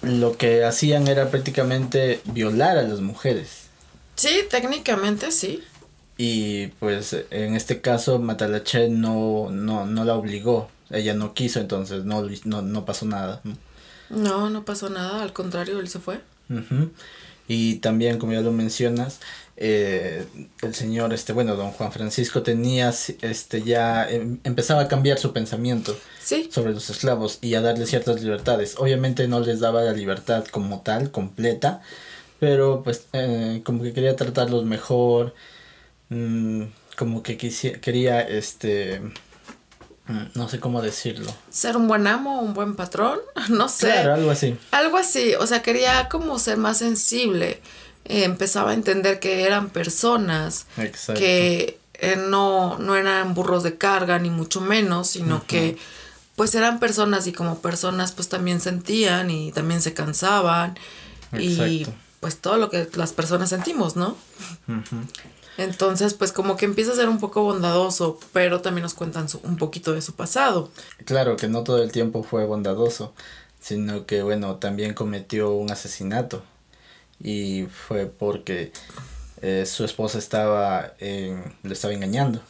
Lo 0.01 0.37
que 0.37 0.63
hacían 0.63 1.07
era 1.07 1.29
prácticamente 1.29 2.21
violar 2.25 2.77
a 2.77 2.83
las 2.83 3.01
mujeres. 3.01 3.63
Sí, 4.15 4.41
técnicamente 4.49 5.31
sí. 5.31 5.63
Y 6.17 6.67
pues 6.79 7.15
en 7.31 7.55
este 7.55 7.79
caso 7.79 8.19
Matalache 8.19 8.89
no, 8.89 9.49
no, 9.49 9.85
no 9.85 10.03
la 10.03 10.15
obligó, 10.15 10.69
ella 10.89 11.13
no 11.13 11.33
quiso, 11.33 11.61
entonces 11.61 12.03
no, 12.03 12.27
no, 12.43 12.61
no 12.61 12.85
pasó 12.85 13.05
nada. 13.05 13.41
No, 14.09 14.49
no 14.49 14.65
pasó 14.65 14.89
nada, 14.89 15.23
al 15.23 15.33
contrario, 15.33 15.79
él 15.79 15.87
se 15.87 15.99
fue. 15.99 16.21
Y 17.47 17.75
también, 17.77 18.19
como 18.19 18.33
ya 18.33 18.41
lo 18.41 18.51
mencionas, 18.51 19.19
eh, 19.57 20.25
el 20.61 20.73
señor, 20.73 21.13
este, 21.13 21.33
bueno, 21.33 21.55
don 21.55 21.71
Juan 21.71 21.91
Francisco 21.91 22.43
tenía, 22.43 22.93
este, 23.21 23.61
ya 23.61 24.09
em, 24.09 24.39
empezaba 24.43 24.83
a 24.83 24.87
cambiar 24.87 25.19
su 25.19 25.33
pensamiento 25.33 25.97
sobre 26.49 26.73
los 26.73 26.89
esclavos 26.89 27.39
y 27.41 27.55
a 27.55 27.61
darle 27.61 27.85
ciertas 27.85 28.21
libertades. 28.21 28.75
Obviamente 28.77 29.27
no 29.27 29.41
les 29.41 29.59
daba 29.59 29.81
la 29.81 29.91
libertad 29.93 30.45
como 30.45 30.81
tal, 30.81 31.11
completa, 31.11 31.81
pero 32.39 32.83
pues 32.83 33.07
eh, 33.13 33.61
como 33.65 33.83
que 33.83 33.93
quería 33.93 34.15
tratarlos 34.15 34.63
mejor, 34.65 35.33
mm, 36.09 36.63
como 36.97 37.21
que 37.23 37.37
quería, 37.37 38.21
este, 38.21 39.01
no 40.33 40.49
sé 40.49 40.59
cómo 40.59 40.81
decirlo. 40.81 41.33
Ser 41.51 41.77
un 41.77 41.87
buen 41.87 42.07
amo, 42.07 42.41
un 42.41 42.53
buen 42.53 42.75
patrón, 42.75 43.19
no 43.49 43.69
sé. 43.69 43.91
Claro, 43.91 44.15
algo 44.15 44.31
así. 44.31 44.57
Algo 44.71 44.97
así, 44.97 45.35
o 45.35 45.45
sea, 45.47 45.61
quería 45.61 46.09
como 46.09 46.39
ser 46.39 46.57
más 46.57 46.77
sensible. 46.77 47.61
Eh, 48.05 48.23
empezaba 48.23 48.71
a 48.71 48.73
entender 48.73 49.19
que 49.19 49.43
eran 49.43 49.69
personas 49.69 50.65
que 51.15 51.79
eh, 51.93 52.15
no, 52.15 52.79
no 52.79 52.95
eran 52.95 53.33
burros 53.33 53.63
de 53.63 53.77
carga, 53.77 54.17
ni 54.19 54.29
mucho 54.29 54.61
menos, 54.61 55.09
sino 55.09 55.45
que 55.45 55.77
pues 56.35 56.55
eran 56.55 56.79
personas 56.79 57.27
y 57.27 57.33
como 57.33 57.59
personas 57.59 58.13
pues 58.13 58.29
también 58.29 58.61
sentían 58.61 59.29
y 59.29 59.51
también 59.51 59.81
se 59.81 59.93
cansaban 59.93 60.79
y 61.37 61.85
pues 62.21 62.37
todo 62.37 62.57
lo 62.57 62.69
que 62.69 62.87
las 62.95 63.11
personas 63.11 63.49
sentimos, 63.49 63.95
¿no? 63.95 64.15
Entonces, 65.59 66.13
pues 66.13 66.31
como 66.31 66.55
que 66.55 66.63
empieza 66.63 66.93
a 66.93 66.95
ser 66.95 67.09
un 67.09 67.19
poco 67.19 67.43
bondadoso, 67.43 68.17
pero 68.31 68.61
también 68.61 68.83
nos 68.83 68.93
cuentan 68.93 69.27
un 69.43 69.57
poquito 69.57 69.91
de 69.91 70.01
su 70.01 70.13
pasado. 70.13 70.71
Claro, 71.03 71.35
que 71.35 71.49
no 71.49 71.65
todo 71.65 71.83
el 71.83 71.91
tiempo 71.91 72.23
fue 72.23 72.45
bondadoso, 72.45 73.13
sino 73.59 74.05
que, 74.05 74.23
bueno, 74.23 74.55
también 74.55 74.93
cometió 74.93 75.51
un 75.51 75.69
asesinato. 75.69 76.43
Y 77.21 77.65
fue 77.65 78.05
porque 78.05 78.71
eh, 79.41 79.65
su 79.65 79.83
esposa 79.83 80.17
estaba, 80.17 80.93
le 81.01 81.73
estaba 81.73 81.93
engañando. 81.93 82.41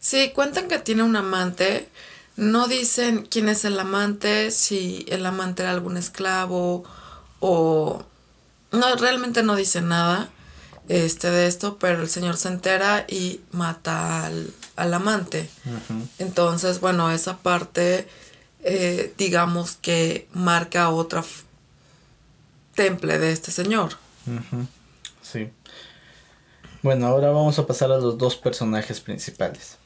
Sí, 0.00 0.32
cuentan 0.34 0.66
que 0.66 0.78
tiene 0.78 1.02
un 1.02 1.16
amante. 1.16 1.86
No 2.36 2.66
dicen 2.66 3.28
quién 3.30 3.50
es 3.50 3.66
el 3.66 3.78
amante, 3.78 4.50
si 4.50 5.04
el 5.10 5.26
amante 5.26 5.64
era 5.64 5.72
algún 5.72 5.98
esclavo 5.98 6.84
o... 7.40 8.02
No, 8.72 8.96
realmente 8.96 9.42
no 9.42 9.54
dicen 9.54 9.88
nada 9.88 10.30
este, 10.88 11.30
de 11.30 11.46
esto, 11.46 11.78
pero 11.78 12.02
el 12.02 12.08
señor 12.08 12.36
se 12.36 12.48
entera 12.48 13.04
y 13.08 13.40
mata 13.52 14.26
al, 14.26 14.94
amante. 14.94 15.48
Entonces, 16.18 16.80
bueno, 16.80 17.10
esa 17.10 17.38
parte, 17.38 18.08
eh, 18.62 19.12
digamos 19.16 19.76
que 19.76 20.28
marca 20.32 20.90
otra 20.90 21.24
temple 22.74 23.18
de 23.18 23.32
este 23.32 23.50
señor. 23.50 23.96
Sí. 25.22 25.50
Bueno, 26.82 27.06
ahora 27.06 27.30
vamos 27.30 27.58
a 27.58 27.66
pasar 27.66 27.90
a 27.92 27.98
los 27.98 28.18
dos 28.18 28.36
personajes 28.36 29.00
principales. 29.00 29.78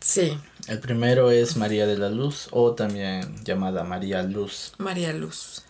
Sí. 0.00 0.38
El 0.68 0.78
primero 0.78 1.30
es 1.32 1.56
María 1.56 1.86
de 1.86 1.98
la 1.98 2.08
Luz, 2.08 2.48
o 2.52 2.72
también 2.74 3.44
llamada 3.44 3.82
María 3.82 4.22
Luz. 4.22 4.72
María 4.78 5.12
Luz. 5.12 5.64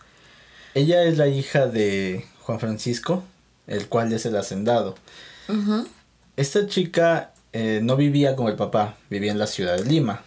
Ella 0.75 1.03
es 1.03 1.17
la 1.17 1.27
hija 1.27 1.65
de 1.65 2.27
Juan 2.41 2.59
Francisco, 2.59 3.23
el 3.67 3.87
cual 3.87 4.11
es 4.13 4.25
el 4.25 4.35
hacendado. 4.35 4.95
Esta 6.35 6.67
chica 6.67 7.33
eh, 7.53 7.79
no 7.83 7.95
vivía 7.95 8.35
con 8.35 8.47
el 8.47 8.55
papá, 8.55 8.97
vivía 9.09 9.31
en 9.31 9.39
la 9.39 9.47
ciudad 9.47 9.77
de 9.77 9.85
Lima. 9.85 10.23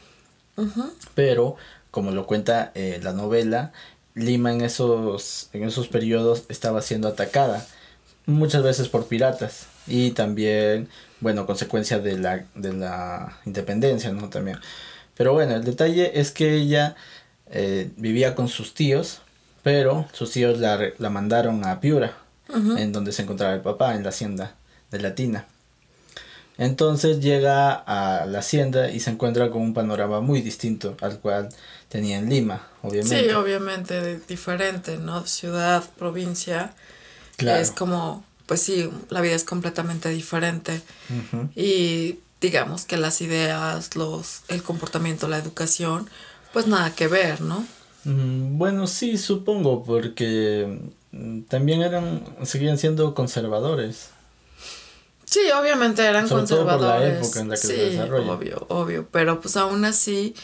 Pero, 1.14 1.56
como 1.90 2.10
lo 2.10 2.26
cuenta 2.26 2.72
eh, 2.74 3.00
la 3.02 3.12
novela, 3.12 3.72
Lima 4.14 4.52
en 4.52 4.60
esos, 4.60 5.48
en 5.52 5.64
esos 5.64 5.88
periodos 5.88 6.44
estaba 6.48 6.82
siendo 6.82 7.08
atacada 7.08 7.66
muchas 8.26 8.62
veces 8.62 8.88
por 8.88 9.06
piratas 9.06 9.66
y 9.86 10.10
también, 10.10 10.88
bueno, 11.20 11.46
consecuencia 11.46 11.98
de 11.98 12.18
la, 12.18 12.44
de 12.54 12.72
la 12.72 13.38
independencia, 13.46 14.12
¿no? 14.12 14.28
También. 14.28 14.58
Pero 15.16 15.32
bueno, 15.32 15.54
el 15.54 15.64
detalle 15.64 16.18
es 16.20 16.30
que 16.30 16.54
ella 16.54 16.96
eh, 17.50 17.90
vivía 17.96 18.34
con 18.34 18.48
sus 18.48 18.74
tíos, 18.74 19.20
pero 19.62 20.06
sus 20.12 20.30
tíos 20.32 20.58
la, 20.58 20.78
la 20.98 21.10
mandaron 21.10 21.64
a 21.64 21.80
Piura, 21.80 22.16
en 22.52 22.92
donde 22.92 23.12
se 23.12 23.22
encontraba 23.22 23.54
el 23.54 23.60
papá, 23.60 23.94
en 23.94 24.02
la 24.02 24.10
hacienda 24.10 24.54
de 24.90 25.00
Latina. 25.00 25.46
Entonces 26.58 27.20
llega 27.20 27.72
a 27.72 28.26
la 28.26 28.40
hacienda 28.40 28.90
y 28.90 29.00
se 29.00 29.10
encuentra 29.10 29.50
con 29.50 29.62
un 29.62 29.72
panorama 29.72 30.20
muy 30.20 30.42
distinto 30.42 30.94
al 31.00 31.18
cual 31.18 31.48
tenía 31.88 32.18
en 32.18 32.28
Lima, 32.28 32.68
obviamente. 32.82 33.24
Sí, 33.24 33.30
obviamente, 33.30 34.20
diferente, 34.28 34.98
¿no? 34.98 35.26
Ciudad, 35.26 35.82
provincia. 35.98 36.74
Claro. 37.36 37.62
Es 37.62 37.70
como, 37.70 38.24
pues 38.44 38.60
sí, 38.60 38.90
la 39.08 39.22
vida 39.22 39.34
es 39.34 39.44
completamente 39.44 40.10
diferente. 40.10 40.82
Y 41.56 42.18
digamos 42.42 42.84
que 42.84 42.98
las 42.98 43.22
ideas, 43.22 43.96
los, 43.96 44.42
el 44.48 44.62
comportamiento, 44.62 45.28
la 45.28 45.38
educación, 45.38 46.10
pues 46.52 46.66
nada 46.66 46.94
que 46.94 47.08
ver, 47.08 47.40
¿no? 47.40 47.66
Mm, 48.04 48.58
bueno, 48.58 48.86
sí, 48.86 49.18
supongo, 49.18 49.82
porque 49.82 50.80
mm, 51.12 51.42
también 51.42 51.82
eran, 51.82 52.24
seguían 52.44 52.78
siendo 52.78 53.14
conservadores. 53.14 54.10
Sí, 55.24 55.40
obviamente 55.52 56.04
eran 56.04 56.28
conservadores. 56.28 56.80
Todo 56.80 56.92
por 56.92 57.00
la 57.00 57.18
época 57.18 57.40
en 57.40 57.48
la 57.50 57.54
que 57.54 57.66
se 57.66 57.76
desarrolla. 57.76 58.32
Obvio, 58.32 58.66
obvio, 58.68 59.08
pero 59.12 59.40
pues 59.40 59.56
aún 59.56 59.84
así, 59.84 60.34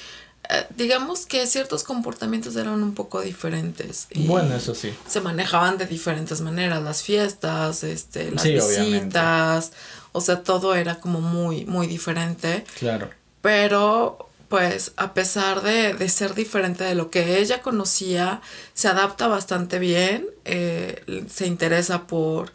eh, 0.48 0.66
digamos 0.76 1.26
que 1.26 1.44
ciertos 1.46 1.82
comportamientos 1.82 2.54
eran 2.54 2.82
un 2.82 2.94
poco 2.94 3.20
diferentes. 3.20 4.06
bueno, 4.14 4.54
eso 4.54 4.74
sí. 4.74 4.94
Se 5.08 5.20
manejaban 5.20 5.76
de 5.76 5.86
diferentes 5.86 6.40
maneras, 6.40 6.82
las 6.82 7.02
fiestas, 7.02 7.82
este, 7.82 8.30
las 8.30 8.44
visitas, 8.44 9.72
o 10.12 10.20
sea, 10.20 10.42
todo 10.44 10.74
era 10.74 11.00
como 11.00 11.20
muy, 11.20 11.64
muy 11.64 11.88
diferente. 11.88 12.64
Claro. 12.78 13.10
Pero 13.42 14.25
pues 14.48 14.92
a 14.96 15.14
pesar 15.14 15.62
de, 15.62 15.94
de, 15.94 16.08
ser 16.08 16.34
diferente 16.34 16.84
de 16.84 16.94
lo 16.94 17.10
que 17.10 17.38
ella 17.38 17.62
conocía, 17.62 18.40
se 18.74 18.88
adapta 18.88 19.26
bastante 19.26 19.78
bien, 19.78 20.26
eh, 20.44 21.24
se 21.28 21.46
interesa 21.46 22.06
por 22.06 22.52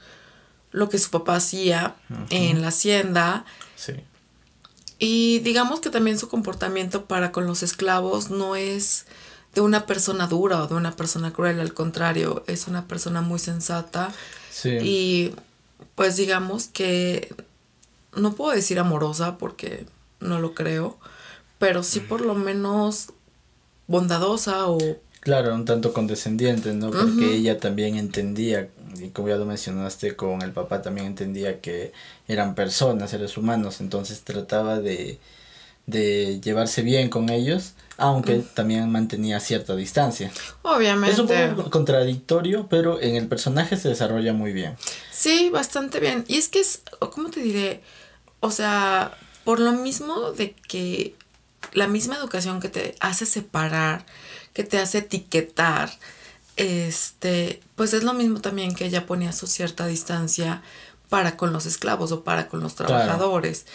lo 0.71 0.89
que 0.89 0.97
su 0.97 1.09
papá 1.09 1.35
hacía 1.35 1.95
en 2.29 2.61
la 2.61 2.69
hacienda. 2.69 3.45
Sí. 3.75 3.93
Y 4.99 5.39
digamos 5.39 5.79
que 5.79 5.89
también 5.89 6.17
su 6.17 6.29
comportamiento 6.29 7.05
para 7.05 7.31
con 7.31 7.45
los 7.45 7.63
esclavos 7.63 8.29
no 8.29 8.55
es 8.55 9.05
de 9.53 9.61
una 9.61 9.85
persona 9.85 10.27
dura 10.27 10.63
o 10.63 10.67
de 10.67 10.75
una 10.75 10.95
persona 10.95 11.33
cruel, 11.33 11.59
al 11.59 11.73
contrario, 11.73 12.43
es 12.47 12.67
una 12.67 12.87
persona 12.87 13.21
muy 13.21 13.39
sensata. 13.39 14.13
Sí. 14.49 14.77
Y 14.81 15.35
pues 15.95 16.15
digamos 16.15 16.67
que 16.67 17.35
no 18.15 18.33
puedo 18.33 18.51
decir 18.51 18.79
amorosa 18.79 19.37
porque 19.37 19.85
no 20.19 20.39
lo 20.39 20.53
creo, 20.53 20.97
pero 21.61 21.83
sí 21.83 21.99
por 21.99 22.21
lo 22.21 22.33
menos 22.33 23.09
bondadosa 23.85 24.67
o... 24.67 24.79
Claro, 25.19 25.53
un 25.53 25.65
tanto 25.65 25.93
condescendiente, 25.93 26.73
¿no? 26.73 26.89
Porque 26.89 27.35
ella 27.35 27.59
también 27.59 27.97
entendía, 27.97 28.69
y 28.99 29.09
como 29.09 29.27
ya 29.29 29.35
lo 29.35 29.45
mencionaste 29.45 30.15
con 30.15 30.41
el 30.41 30.53
papá, 30.53 30.81
también 30.81 31.05
entendía 31.05 31.61
que 31.61 31.93
eran 32.27 32.55
personas, 32.55 33.11
seres 33.11 33.37
humanos, 33.37 33.79
entonces 33.79 34.21
trataba 34.21 34.79
de, 34.79 35.19
de 35.85 36.41
llevarse 36.41 36.81
bien 36.81 37.09
con 37.09 37.29
ellos, 37.29 37.73
aunque 37.97 38.37
también 38.55 38.91
mantenía 38.91 39.39
cierta 39.39 39.75
distancia. 39.75 40.31
Obviamente. 40.63 41.13
Es 41.13 41.19
un 41.19 41.27
poco 41.55 41.69
contradictorio, 41.69 42.65
pero 42.67 42.99
en 42.99 43.15
el 43.15 43.27
personaje 43.27 43.77
se 43.77 43.89
desarrolla 43.89 44.33
muy 44.33 44.53
bien. 44.53 44.75
Sí, 45.11 45.51
bastante 45.51 45.99
bien. 45.99 46.25
Y 46.27 46.37
es 46.37 46.49
que 46.49 46.61
es, 46.61 46.81
¿cómo 47.11 47.29
te 47.29 47.41
diré? 47.41 47.83
O 48.39 48.49
sea, 48.49 49.15
por 49.43 49.59
lo 49.59 49.73
mismo 49.73 50.31
de 50.31 50.55
que 50.67 51.13
la 51.73 51.87
misma 51.87 52.15
educación 52.15 52.59
que 52.59 52.69
te 52.69 52.95
hace 52.99 53.25
separar, 53.25 54.05
que 54.53 54.63
te 54.63 54.77
hace 54.77 54.99
etiquetar, 54.99 55.91
este, 56.57 57.61
pues 57.75 57.93
es 57.93 58.03
lo 58.03 58.13
mismo 58.13 58.41
también 58.41 58.75
que 58.75 58.85
ella 58.85 59.05
ponía 59.05 59.31
su 59.31 59.47
cierta 59.47 59.87
distancia 59.87 60.61
para 61.09 61.37
con 61.37 61.53
los 61.53 61.65
esclavos 61.65 62.11
o 62.11 62.23
para 62.23 62.47
con 62.47 62.61
los 62.61 62.75
trabajadores. 62.75 63.65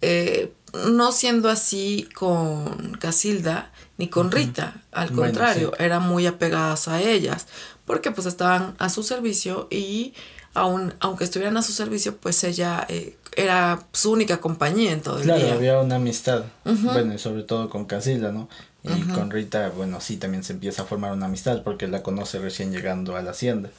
Eh, 0.00 0.52
no 0.86 1.12
siendo 1.12 1.48
así 1.48 2.08
con 2.14 2.96
Casilda 3.00 3.72
ni 3.96 4.08
con 4.08 4.30
Rita, 4.30 4.82
al 4.92 5.12
contrario, 5.12 5.72
eran 5.78 6.02
muy 6.02 6.26
apegadas 6.26 6.88
a 6.88 7.00
ellas, 7.00 7.46
porque 7.84 8.10
pues 8.10 8.26
estaban 8.26 8.74
a 8.78 8.88
su 8.88 9.02
servicio 9.02 9.68
y 9.70 10.14
aun, 10.54 10.94
aunque 11.00 11.24
estuvieran 11.24 11.56
a 11.56 11.62
su 11.62 11.72
servicio, 11.72 12.16
pues 12.16 12.42
ella 12.44 12.86
eh, 12.88 13.16
era 13.36 13.80
su 13.92 14.12
única 14.12 14.40
compañía 14.40 14.92
en 14.92 15.02
todo 15.02 15.18
el 15.18 15.24
día. 15.24 15.36
Claro, 15.36 15.54
había 15.54 15.80
una 15.80 15.96
amistad, 15.96 16.44
bueno, 16.64 17.14
y 17.14 17.18
sobre 17.18 17.42
todo 17.42 17.68
con 17.68 17.84
Casilda, 17.84 18.32
¿no? 18.32 18.48
Y 18.84 19.00
con 19.12 19.30
Rita, 19.30 19.70
bueno, 19.70 19.98
sí, 20.00 20.18
también 20.18 20.44
se 20.44 20.52
empieza 20.52 20.82
a 20.82 20.84
formar 20.84 21.12
una 21.12 21.24
amistad 21.24 21.62
porque 21.62 21.88
la 21.88 22.02
conoce 22.02 22.38
recién 22.38 22.70
llegando 22.70 23.16
a 23.16 23.22
la 23.22 23.30
hacienda. 23.30 23.70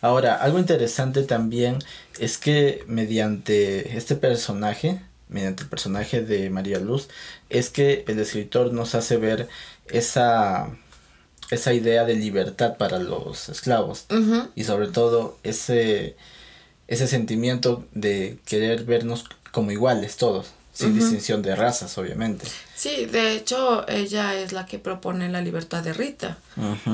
Ahora, 0.00 0.36
algo 0.36 0.58
interesante 0.60 1.24
también 1.24 1.78
es 2.20 2.38
que 2.38 2.84
mediante 2.86 3.96
este 3.96 4.14
personaje, 4.14 5.02
mediante 5.28 5.64
el 5.64 5.68
personaje 5.68 6.22
de 6.22 6.48
María 6.48 6.78
Luz, 6.78 7.08
es 7.48 7.70
que 7.70 8.04
el 8.06 8.20
escritor 8.20 8.72
nos 8.72 8.94
hace 8.94 9.16
ver 9.16 9.48
esa 9.88 10.70
esa 11.50 11.72
idea 11.72 12.04
de 12.04 12.14
libertad 12.14 12.76
para 12.76 12.98
los 12.98 13.48
esclavos 13.48 14.06
y 14.54 14.64
sobre 14.64 14.88
todo 14.88 15.36
ese, 15.42 16.16
ese 16.88 17.06
sentimiento 17.06 17.84
de 17.92 18.38
querer 18.44 18.84
vernos 18.84 19.24
como 19.50 19.72
iguales 19.72 20.16
todos, 20.16 20.52
sin 20.72 20.94
distinción 20.94 21.42
de 21.42 21.56
razas, 21.56 21.98
obviamente. 21.98 22.46
Sí, 22.74 23.06
de 23.06 23.34
hecho, 23.34 23.86
ella 23.88 24.34
es 24.34 24.52
la 24.52 24.64
que 24.66 24.78
propone 24.78 25.28
la 25.28 25.40
libertad 25.40 25.82
de 25.82 25.92
Rita. 25.92 26.38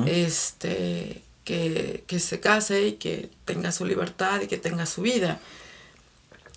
Este, 0.07 1.23
que, 1.45 2.03
que, 2.07 2.19
se 2.19 2.41
case 2.41 2.89
y 2.89 2.93
que 2.93 3.31
tenga 3.45 3.73
su 3.73 3.85
libertad 3.85 4.41
y 4.41 4.47
que 4.47 4.57
tenga 4.57 4.87
su 4.87 5.03
vida. 5.03 5.39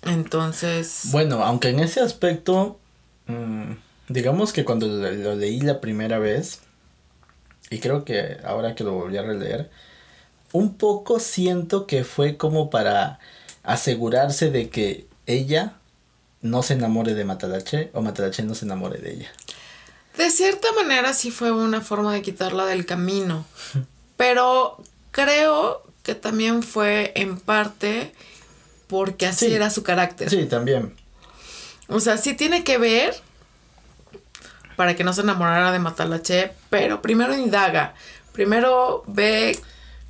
Entonces. 0.02 1.02
Bueno, 1.10 1.44
aunque 1.44 1.68
en 1.68 1.80
ese 1.80 2.00
aspecto, 2.00 2.78
mm, 3.26 3.72
digamos 4.08 4.52
que 4.52 4.64
cuando 4.64 4.86
lo, 4.86 5.34
leí 5.36 5.60
la 5.60 5.80
primera 5.80 6.18
vez, 6.18 6.60
y 7.70 7.78
creo 7.78 8.04
que 8.04 8.38
ahora 8.44 8.74
que 8.74 8.82
lo 8.82 8.92
volví 8.92 9.16
a 9.16 9.22
releer, 9.22 9.70
un 10.52 10.74
poco 10.74 11.20
siento 11.20 11.86
que 11.86 12.02
fue 12.02 12.36
como 12.36 12.68
para 12.68 13.20
asegurarse 13.62 14.50
de 14.50 14.68
que 14.68 15.06
ella 15.26 15.74
no 16.42 16.64
se 16.64 16.74
enamore 16.74 17.14
de 17.14 17.24
Matalache 17.24 17.90
o 17.94 18.02
Matalache 18.02 18.42
no 18.42 18.56
se 18.56 18.64
enamore 18.64 18.98
de 18.98 19.12
ella. 19.12 19.32
De 20.16 20.30
cierta 20.30 20.66
manera 20.72 21.14
sí 21.14 21.30
fue 21.30 21.52
una 21.52 21.80
forma 21.80 22.12
de 22.12 22.22
quitarla 22.22 22.66
del 22.66 22.86
camino, 22.86 23.46
pero 24.16 24.82
creo 25.12 25.84
que 26.02 26.16
también 26.16 26.64
fue 26.64 27.12
en 27.14 27.38
parte 27.38 28.12
porque 28.88 29.26
así 29.26 29.46
era 29.46 29.70
su 29.70 29.84
carácter. 29.84 30.28
Sí, 30.28 30.46
también. 30.46 30.96
O 31.86 32.00
sea, 32.00 32.18
sí 32.18 32.34
tiene 32.34 32.64
que 32.64 32.78
ver 32.78 33.14
para 34.80 34.96
que 34.96 35.04
no 35.04 35.12
se 35.12 35.20
enamorara 35.20 35.72
de 35.72 35.78
Matalache, 35.78 36.52
pero 36.70 37.02
primero 37.02 37.36
indaga, 37.36 37.92
primero 38.32 39.04
ve 39.06 39.58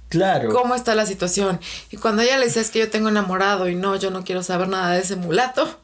claro. 0.08 0.50
cómo 0.50 0.76
está 0.76 0.94
la 0.94 1.06
situación. 1.06 1.58
Y 1.90 1.96
cuando 1.96 2.22
ella 2.22 2.38
le 2.38 2.44
dice 2.44 2.60
es 2.60 2.70
que 2.70 2.78
yo 2.78 2.88
tengo 2.88 3.08
enamorado 3.08 3.68
y 3.68 3.74
no, 3.74 3.96
yo 3.96 4.12
no 4.12 4.22
quiero 4.22 4.44
saber 4.44 4.68
nada 4.68 4.92
de 4.92 5.00
ese 5.00 5.16
mulato, 5.16 5.80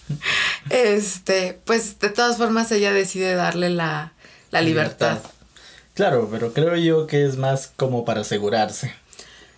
este, 0.68 1.58
pues 1.64 1.98
de 2.00 2.10
todas 2.10 2.36
formas 2.36 2.70
ella 2.70 2.92
decide 2.92 3.34
darle 3.34 3.70
la, 3.70 4.12
libertad. 4.52 5.20
Claro, 5.94 6.28
pero 6.30 6.52
creo 6.52 6.76
yo 6.76 7.06
que 7.06 7.24
es 7.24 7.38
más 7.38 7.72
como 7.76 8.04
para 8.04 8.20
asegurarse. 8.20 8.92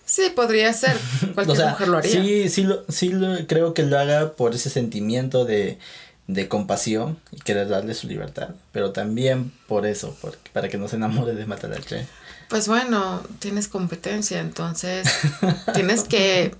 Sí, 0.05 0.31
podría 0.33 0.73
ser. 0.75 0.97
Cualquier 1.35 1.71
mujer 1.71 1.89
lo 1.89 1.99
haría. 1.99 2.13
Sí, 2.13 2.49
sí, 2.49 2.63
lo, 2.63 2.85
sí 2.89 3.09
lo, 3.09 3.49
creo 3.49 3.75
que 3.75 3.83
lo 3.83 3.99
haga 3.99 4.35
por 4.35 4.55
ese 4.55 4.71
sentimiento 4.71 5.45
de, 5.45 5.81
de 6.27 6.49
compasión 6.49 7.19
y 7.33 7.39
querer 7.41 7.69
darle 7.69 7.95
su 7.95 8.07
libertad. 8.07 8.51
Pero 8.73 8.93
también 8.93 9.53
por 9.67 9.87
eso, 9.87 10.17
para 10.53 10.69
que 10.69 10.79
no 10.79 10.89
se 10.89 10.97
enamore 10.97 11.35
de 11.35 11.47
Matalache. 11.47 12.07
Pues 12.49 12.67
bueno, 12.67 13.23
tienes 13.39 13.69
competencia, 13.69 14.41
entonces 14.41 15.09
tienes 15.75 16.03
que 16.05 16.55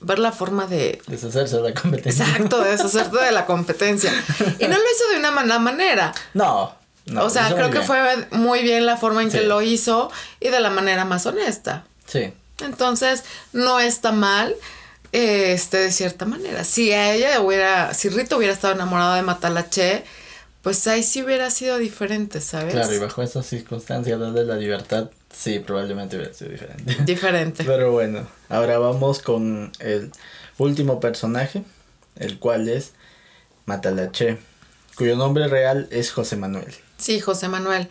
ver 0.00 0.18
la 0.18 0.32
forma 0.32 0.66
de... 0.66 1.00
Deshacerse 1.06 1.56
de 1.56 1.70
la 1.70 1.74
competencia. 1.74 2.26
Exacto, 2.26 2.60
deshacerte 2.64 3.18
de 3.18 3.32
la 3.32 3.46
competencia. 3.46 4.12
Y 4.58 4.66
no 4.66 4.76
lo 4.76 4.84
hizo 4.84 5.08
de 5.12 5.18
una 5.18 5.30
mala 5.30 5.58
manera. 5.58 6.12
No. 6.34 6.74
no 7.06 7.24
o 7.24 7.30
sea, 7.30 7.54
creo 7.54 7.70
que 7.70 7.80
fue 7.80 8.28
muy 8.32 8.62
bien 8.62 8.84
la 8.84 8.96
forma 8.96 9.22
en 9.22 9.30
que 9.30 9.42
lo 9.42 9.62
hizo 9.62 10.10
y 10.40 10.48
de 10.48 10.60
la 10.60 10.70
manera 10.70 11.04
más 11.04 11.24
honesta. 11.26 11.84
Sí. 12.06 12.32
Entonces, 12.60 13.24
no 13.52 13.80
está 13.80 14.12
mal, 14.12 14.54
este, 15.12 15.76
de 15.76 15.92
cierta 15.92 16.24
manera. 16.24 16.64
Si 16.64 16.92
a 16.92 17.14
ella 17.14 17.40
hubiera, 17.40 17.94
si 17.94 18.08
Rito 18.08 18.38
hubiera 18.38 18.52
estado 18.52 18.74
enamorado 18.74 19.14
de 19.14 19.22
Matalache, 19.22 20.04
pues 20.62 20.86
ahí 20.86 21.02
sí 21.02 21.22
hubiera 21.22 21.50
sido 21.50 21.78
diferente, 21.78 22.40
¿sabes? 22.40 22.72
Claro, 22.72 22.94
y 22.94 22.98
bajo 22.98 23.22
esas 23.22 23.46
circunstancias, 23.46 24.18
darle 24.18 24.44
la 24.44 24.56
libertad, 24.56 25.10
sí, 25.30 25.58
probablemente 25.58 26.16
hubiera 26.16 26.32
sido 26.32 26.50
diferente. 26.50 26.96
Diferente. 27.04 27.64
Pero 27.64 27.92
bueno, 27.92 28.26
ahora 28.48 28.78
vamos 28.78 29.20
con 29.20 29.70
el 29.80 30.10
último 30.58 30.98
personaje, 31.00 31.62
el 32.16 32.38
cual 32.38 32.68
es 32.68 32.92
Matalache, 33.66 34.38
cuyo 34.96 35.16
nombre 35.16 35.48
real 35.48 35.88
es 35.90 36.10
José 36.10 36.36
Manuel. 36.36 36.72
Sí, 36.96 37.20
José 37.20 37.48
Manuel. 37.48 37.88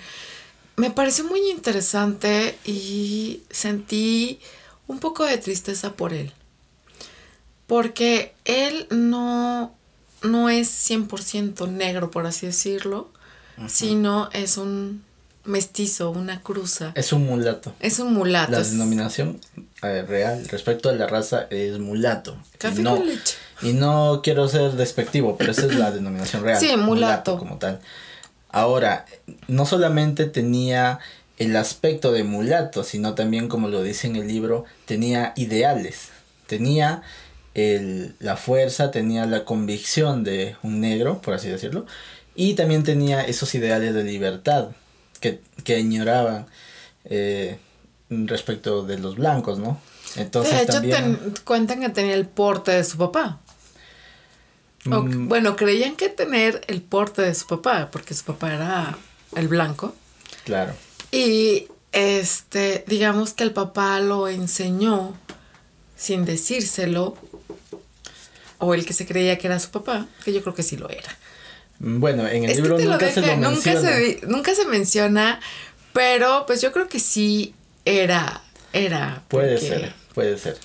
Me 0.78 0.90
pareció 0.90 1.26
muy 1.26 1.52
interesante 1.52 2.58
y 2.66 3.44
sentí 3.50 4.40
un 4.88 5.00
poco 5.00 5.26
de 5.26 5.38
tristeza 5.38 5.94
por 5.94 6.14
él. 6.14 6.32
Porque 7.72 8.34
él 8.44 8.86
no, 8.90 9.74
no 10.24 10.50
es 10.50 10.68
100% 10.90 11.70
negro, 11.70 12.12
por 12.12 12.26
así 12.26 12.48
decirlo, 12.48 13.10
sino 13.70 14.30
es 14.34 14.58
un 14.58 15.06
mestizo, 15.46 16.10
una 16.10 16.42
cruza. 16.42 16.92
Es 16.96 17.14
un 17.14 17.26
mulato. 17.26 17.74
Es 17.80 18.00
un 18.00 18.14
mulato. 18.14 18.52
La 18.52 18.60
denominación 18.62 19.40
eh, 19.84 20.04
real 20.06 20.46
respecto 20.50 20.90
a 20.90 20.92
la 20.92 21.08
raza 21.08 21.48
es 21.50 21.80
mulato. 21.80 22.36
Café 22.58 22.82
y 22.82 22.84
no, 22.84 23.02
leche. 23.02 23.38
Y 23.62 23.72
no 23.72 24.20
quiero 24.22 24.50
ser 24.50 24.74
despectivo, 24.74 25.38
pero 25.38 25.54
esa 25.54 25.68
es 25.68 25.76
la 25.76 25.92
denominación 25.92 26.44
real. 26.44 26.60
Sí, 26.60 26.76
mulato. 26.76 27.40
como 27.40 27.56
tal. 27.56 27.80
Ahora, 28.50 29.06
no 29.48 29.66
solamente 29.66 30.26
tenía 30.26 31.00
el 31.38 31.56
aspecto 31.56 32.12
de 32.12 32.26
mulato, 32.26 32.84
sino 32.84 33.16
también, 33.16 33.48
como 33.48 33.70
lo 33.70 33.82
dice 33.82 34.08
en 34.08 34.18
el 34.18 34.28
libro, 34.28 34.66
tenía 34.86 35.32
ideales, 35.38 36.10
tenía 36.48 37.04
el, 37.54 38.16
la 38.20 38.38
fuerza, 38.38 38.92
tenía 38.92 39.26
la 39.26 39.46
convicción 39.46 40.24
de 40.24 40.56
un 40.64 40.80
negro, 40.80 41.22
por 41.22 41.34
así 41.34 41.50
decirlo, 41.50 41.86
y 42.36 42.54
también 42.54 42.84
tenía 42.84 43.22
esos 43.22 43.54
ideales 43.56 43.94
de 43.94 44.04
libertad 44.04 44.70
que, 45.20 45.42
que 45.64 45.80
ignoraban 45.80 46.48
eh, 47.06 47.58
respecto 48.10 48.84
de 48.84 49.00
los 49.00 49.16
blancos, 49.16 49.60
¿no? 49.60 49.80
Entonces, 50.16 50.56
de 50.56 50.64
hecho, 50.64 50.74
también... 50.74 51.34
cuentan 51.44 51.82
que 51.82 51.90
tenía 51.90 52.16
el 52.16 52.28
porte 52.28 52.72
de 52.72 52.84
su 52.84 52.98
papá. 52.98 53.40
Mm. 54.84 55.28
bueno, 55.28 55.56
creían 55.56 55.96
que 55.96 56.10
tener 56.10 56.62
el 56.68 56.82
porte 56.82 57.22
de 57.22 57.36
su 57.36 57.46
papá, 57.46 57.90
porque 57.92 58.14
su 58.14 58.24
papá 58.24 58.54
era 58.54 58.98
el 59.36 59.48
blanco. 59.48 59.94
Claro. 60.44 60.74
Y 61.12 61.68
este, 61.92 62.84
digamos 62.88 63.34
que 63.34 63.44
el 63.44 63.52
papá 63.52 64.00
lo 64.00 64.28
enseñó 64.28 65.14
sin 65.96 66.26
decírselo, 66.26 67.16
o 68.62 68.74
el 68.74 68.86
que 68.86 68.93
se 68.93 69.06
creía 69.06 69.38
que 69.38 69.47
era 69.47 69.60
su 69.60 69.71
papá, 69.71 70.08
que 70.24 70.32
yo 70.32 70.41
creo 70.41 70.54
que 70.54 70.63
sí 70.63 70.78
lo 70.78 70.88
era. 70.89 71.17
Mm, 71.80 72.00
bueno, 72.00 72.28
en 72.28 72.45
el 72.45 72.56
libro 72.56 72.78
nunca 72.78 73.12
se 73.12 73.21
lo 73.21 73.36
nunca 73.36 73.50
menciona. 73.50 73.82
Se, 73.82 74.21
nunca 74.28 74.56
se 74.56 74.65
menciona, 74.65 75.39
pero 75.93 76.45
pues 76.45 76.62
yo 76.62 76.71
creo 76.71 76.88
que 76.88 77.00
sí 77.00 77.56
era, 77.86 78.41
era. 78.71 79.24
Puede 79.28 79.58
ser, 79.58 79.93
puede 80.13 80.38
ser. 80.38 80.58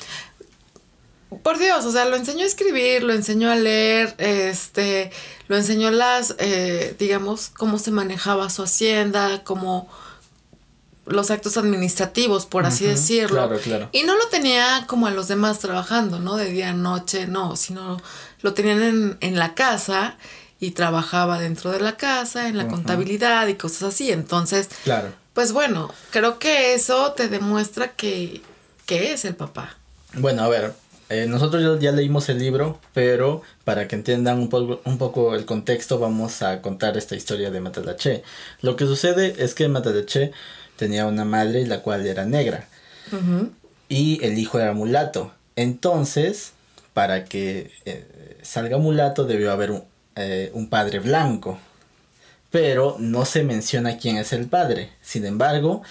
Por 1.43 1.59
Dios, 1.59 1.85
o 1.87 1.91
sea, 1.91 2.05
lo 2.05 2.17
enseñó 2.17 2.45
a 2.45 2.47
escribir, 2.47 3.03
lo 3.03 3.15
enseñó 3.15 3.51
a 3.51 3.57
leer, 3.57 4.15
este, 4.19 5.11
lo 5.49 5.57
enseñó 5.57 5.91
las, 5.91 6.37
eh, 6.39 6.95
digamos, 6.99 7.49
cómo 7.49 7.79
se 7.79 7.91
manejaba 7.91 8.51
su 8.51 8.63
hacienda, 8.63 9.43
cómo 9.43 9.89
los 11.07 11.31
actos 11.31 11.57
administrativos, 11.57 12.47
por 12.47 12.67
así 12.67 12.85
decirlo. 12.85 13.47
Claro, 13.47 13.59
claro. 13.59 13.89
Y 13.93 14.03
no 14.03 14.17
lo 14.17 14.27
tenía 14.29 14.85
como 14.87 15.07
a 15.07 15.11
los 15.11 15.29
demás 15.29 15.59
trabajando, 15.61 16.19
¿no? 16.19 16.37
De 16.37 16.51
día 16.51 16.71
a 16.71 16.75
noche, 16.75 17.27
no, 17.27 17.57
sino 17.57 18.01
lo 18.43 18.55
tenían 18.55 18.83
en, 18.83 19.19
en 19.21 19.39
la 19.39 19.55
casa 19.55 20.17
y 20.59 20.73
trabajaba 20.73 21.39
dentro 21.39 21.71
de 21.71 21.81
la 21.81 21.97
casa, 21.97 22.49
en 22.49 22.57
la 22.57 22.69
contabilidad 22.69 23.47
y 23.47 23.55
cosas 23.55 23.95
así. 23.95 24.11
Entonces, 24.11 24.69
claro. 24.85 25.09
pues 25.33 25.53
bueno, 25.53 25.93
creo 26.11 26.39
que 26.39 26.75
eso 26.75 27.13
te 27.13 27.29
demuestra 27.29 27.93
que, 27.93 28.41
que 28.87 29.13
es 29.13 29.25
el 29.25 29.37
papá. 29.37 29.77
Bueno, 30.15 30.43
a 30.43 30.49
ver, 30.49 30.73
eh, 31.09 31.27
nosotros 31.29 31.79
ya, 31.81 31.93
leímos 31.93 32.29
el 32.31 32.39
libro, 32.39 32.81
pero 32.95 33.43
para 33.65 33.87
que 33.87 33.97
entiendan 33.97 34.39
un, 34.39 34.49
poco, 34.49 34.81
un 34.85 34.99
poco 34.99 35.35
el 35.35 35.45
contexto, 35.45 35.99
vamos 35.99 36.43
a 36.43 36.63
contar 36.63 36.97
esta 36.97 37.15
historia 37.15 37.51
de 37.51 37.61
Matalache. 37.61 38.23
Lo 38.63 38.77
que 38.77 38.87
sucede 38.87 39.35
es 39.39 39.55
que 39.55 39.69
Matalache 39.69 40.33
tenía 40.77 41.07
una 41.07 41.25
madre 41.25 41.67
la 41.67 41.81
cual 41.83 42.07
era 42.07 42.25
negra 42.25 42.69
y 43.89 44.25
el 44.25 44.39
hijo 44.39 44.59
era 44.59 44.73
mulato. 44.73 45.33
Entonces, 45.55 46.53
para 46.93 47.25
que 47.25 47.71
eh, 47.85 48.39
salga 48.43 48.79
mulato 48.79 49.25
debió 49.25 49.53
haber 49.53 49.71
un, 49.71 49.85
eh, 50.17 50.51
un 50.55 50.69
padre 50.69 51.01
blanco, 51.01 51.59
pero 52.51 52.97
no 52.99 53.25
se 53.25 53.43
menciona 53.43 53.99
quién 53.99 54.17
es 54.17 54.33
el 54.33 54.47
padre. 54.47 54.91
Sin 55.03 55.25
embargo, 55.25 55.83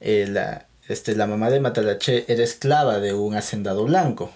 la, 0.00 0.66
este, 0.88 1.14
la 1.14 1.26
mamá 1.26 1.50
de 1.50 1.60
Matalache 1.60 2.24
era 2.26 2.42
esclava 2.42 2.98
de 2.98 3.14
un 3.14 3.36
hacendado 3.36 3.84
blanco. 3.84 4.32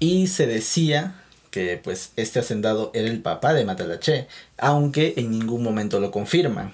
Y 0.00 0.26
se 0.26 0.46
decía 0.46 1.14
que 1.50 1.80
pues 1.82 2.10
este 2.16 2.40
hacendado 2.40 2.90
era 2.94 3.08
el 3.08 3.20
papá 3.20 3.54
de 3.54 3.64
Matalache, 3.64 4.26
aunque 4.58 5.14
en 5.16 5.30
ningún 5.30 5.62
momento 5.62 6.00
lo 6.00 6.10
confirman. 6.10 6.72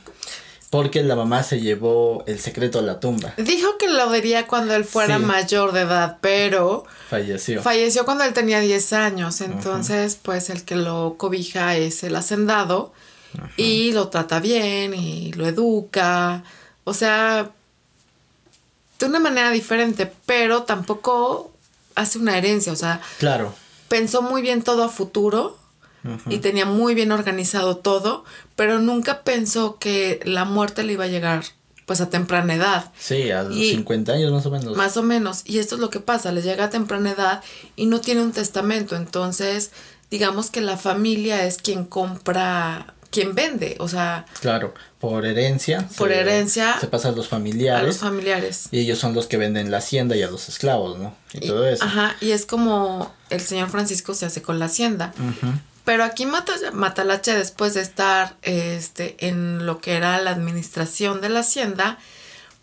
Porque 0.71 1.03
la 1.03 1.15
mamá 1.15 1.43
se 1.45 1.61
llevó 1.61 2.25
el 2.27 2.41
secreto 2.41 2.81
a 2.81 2.83
la 2.83 2.99
tumba. 2.99 3.35
Dijo 3.37 3.79
que 3.79 3.89
lo 3.89 4.11
diría 4.11 4.47
cuando 4.49 4.75
él 4.75 4.85
fuera 4.85 5.19
mayor 5.19 5.73
de 5.73 5.83
edad, 5.83 6.19
pero... 6.21 6.85
Falleció. 7.09 7.63
Falleció 7.63 8.05
cuando 8.05 8.25
él 8.25 8.33
tenía 8.33 8.59
10 8.61 8.93
años. 8.93 9.41
Entonces, 9.41 10.19
pues 10.21 10.51
el 10.51 10.65
que 10.65 10.75
lo 10.77 11.15
cobija 11.19 11.77
es 11.77 12.03
el 12.03 12.17
hacendado. 12.17 12.93
Y 13.57 13.93
lo 13.93 14.09
trata 14.09 14.41
bien 14.41 14.93
y 14.95 15.33
lo 15.35 15.47
educa. 15.47 16.43
O 16.85 16.95
sea, 16.95 17.51
de 18.99 19.07
una 19.07 19.21
manera 19.21 19.51
diferente, 19.51 20.11
pero 20.27 20.65
tampoco 20.65 21.53
hace 21.95 22.19
una 22.19 22.37
herencia, 22.39 22.73
o 22.73 22.77
sea, 22.77 23.01
Claro. 23.19 23.55
pensó 23.89 24.23
muy 24.23 24.43
bien 24.43 24.63
todo 24.63 24.85
a 24.85 24.89
futuro 24.89 25.59
y 26.29 26.39
tenía 26.39 26.65
muy 26.67 26.95
bien 26.95 27.13
organizado 27.13 27.77
todo, 27.77 28.25
pero 28.57 28.79
nunca 28.79 29.23
pensó 29.23 29.79
que 29.79 30.21
la 30.25 30.45
muerte 30.45 30.83
le 30.85 30.95
iba 30.95 31.05
a 31.05 31.09
llegar 31.09 31.43
pues 31.87 32.01
a 32.01 32.11
temprana 32.11 32.55
edad. 32.55 32.93
Sí, 32.99 33.31
a 33.31 33.45
los 33.45 33.55
Y- 33.57 33.71
50 33.71 34.13
años 34.13 34.33
más 34.33 34.45
o 34.47 34.51
menos. 34.51 34.77
Más 34.77 34.97
o 34.97 35.03
menos. 35.05 35.43
Y 35.45 35.59
esto 35.61 35.77
es 35.77 35.81
lo 35.81 35.89
que 35.89 36.01
pasa, 36.01 36.33
le 36.33 36.43
llega 36.43 36.65
a 36.65 36.71
temprana 36.71 37.13
edad 37.13 37.43
y 37.77 37.87
no 37.87 38.01
tiene 38.01 38.23
un 38.23 38.33
testamento. 38.33 38.97
Entonces, 38.97 39.71
digamos 40.11 40.51
que 40.51 40.61
la 40.61 40.77
familia 40.77 41.45
es 41.47 41.59
quien 41.59 41.85
compra, 41.85 42.93
quien 43.11 43.37
vende, 43.37 43.77
o 43.79 43.87
sea, 43.87 44.27
Claro, 44.41 44.75
por 44.99 45.25
herencia. 45.27 45.89
Por 45.97 46.09
se- 46.09 46.19
herencia 46.21 46.77
Se 46.81 46.89
pasa 46.89 47.11
a 47.11 47.13
los 47.13 47.27
a 47.27 47.31
familiares. 47.31 47.87
los 47.87 47.99
familiares. 47.99 48.69
y 48.73 48.81
ellos 48.81 48.99
son 48.99 49.15
los 49.15 49.27
que 49.29 49.37
venden 49.37 49.71
la 49.71 49.79
hacienda 49.79 50.17
y 50.17 50.23
a 50.23 50.29
los 50.31 50.49
esclavos, 50.49 50.99
¿no? 50.99 51.15
Y, 51.35 51.47
todo 51.47 51.69
eso. 51.69 51.85
Ajá, 51.85 52.17
y 52.21 52.33
es 52.33 52.47
como 52.47 53.13
el 53.31 53.41
señor 53.43 53.69
Francisco 53.71 54.13
se 54.15 54.27
hace 54.27 54.43
con 54.43 54.59
la 54.59 54.65
hacienda. 54.65 55.15
Pero 55.87 56.05
aquí 56.05 56.27
Mata- 56.27 56.73
Matalache, 56.73 57.33
después 57.33 57.73
de 57.73 57.81
estar 57.81 58.37
este, 58.43 59.17
en 59.27 59.65
lo 59.65 59.81
que 59.81 59.95
era 59.95 60.21
la 60.21 60.33
administración 60.33 61.23
de 61.23 61.31
la 61.31 61.41
hacienda, 61.41 61.99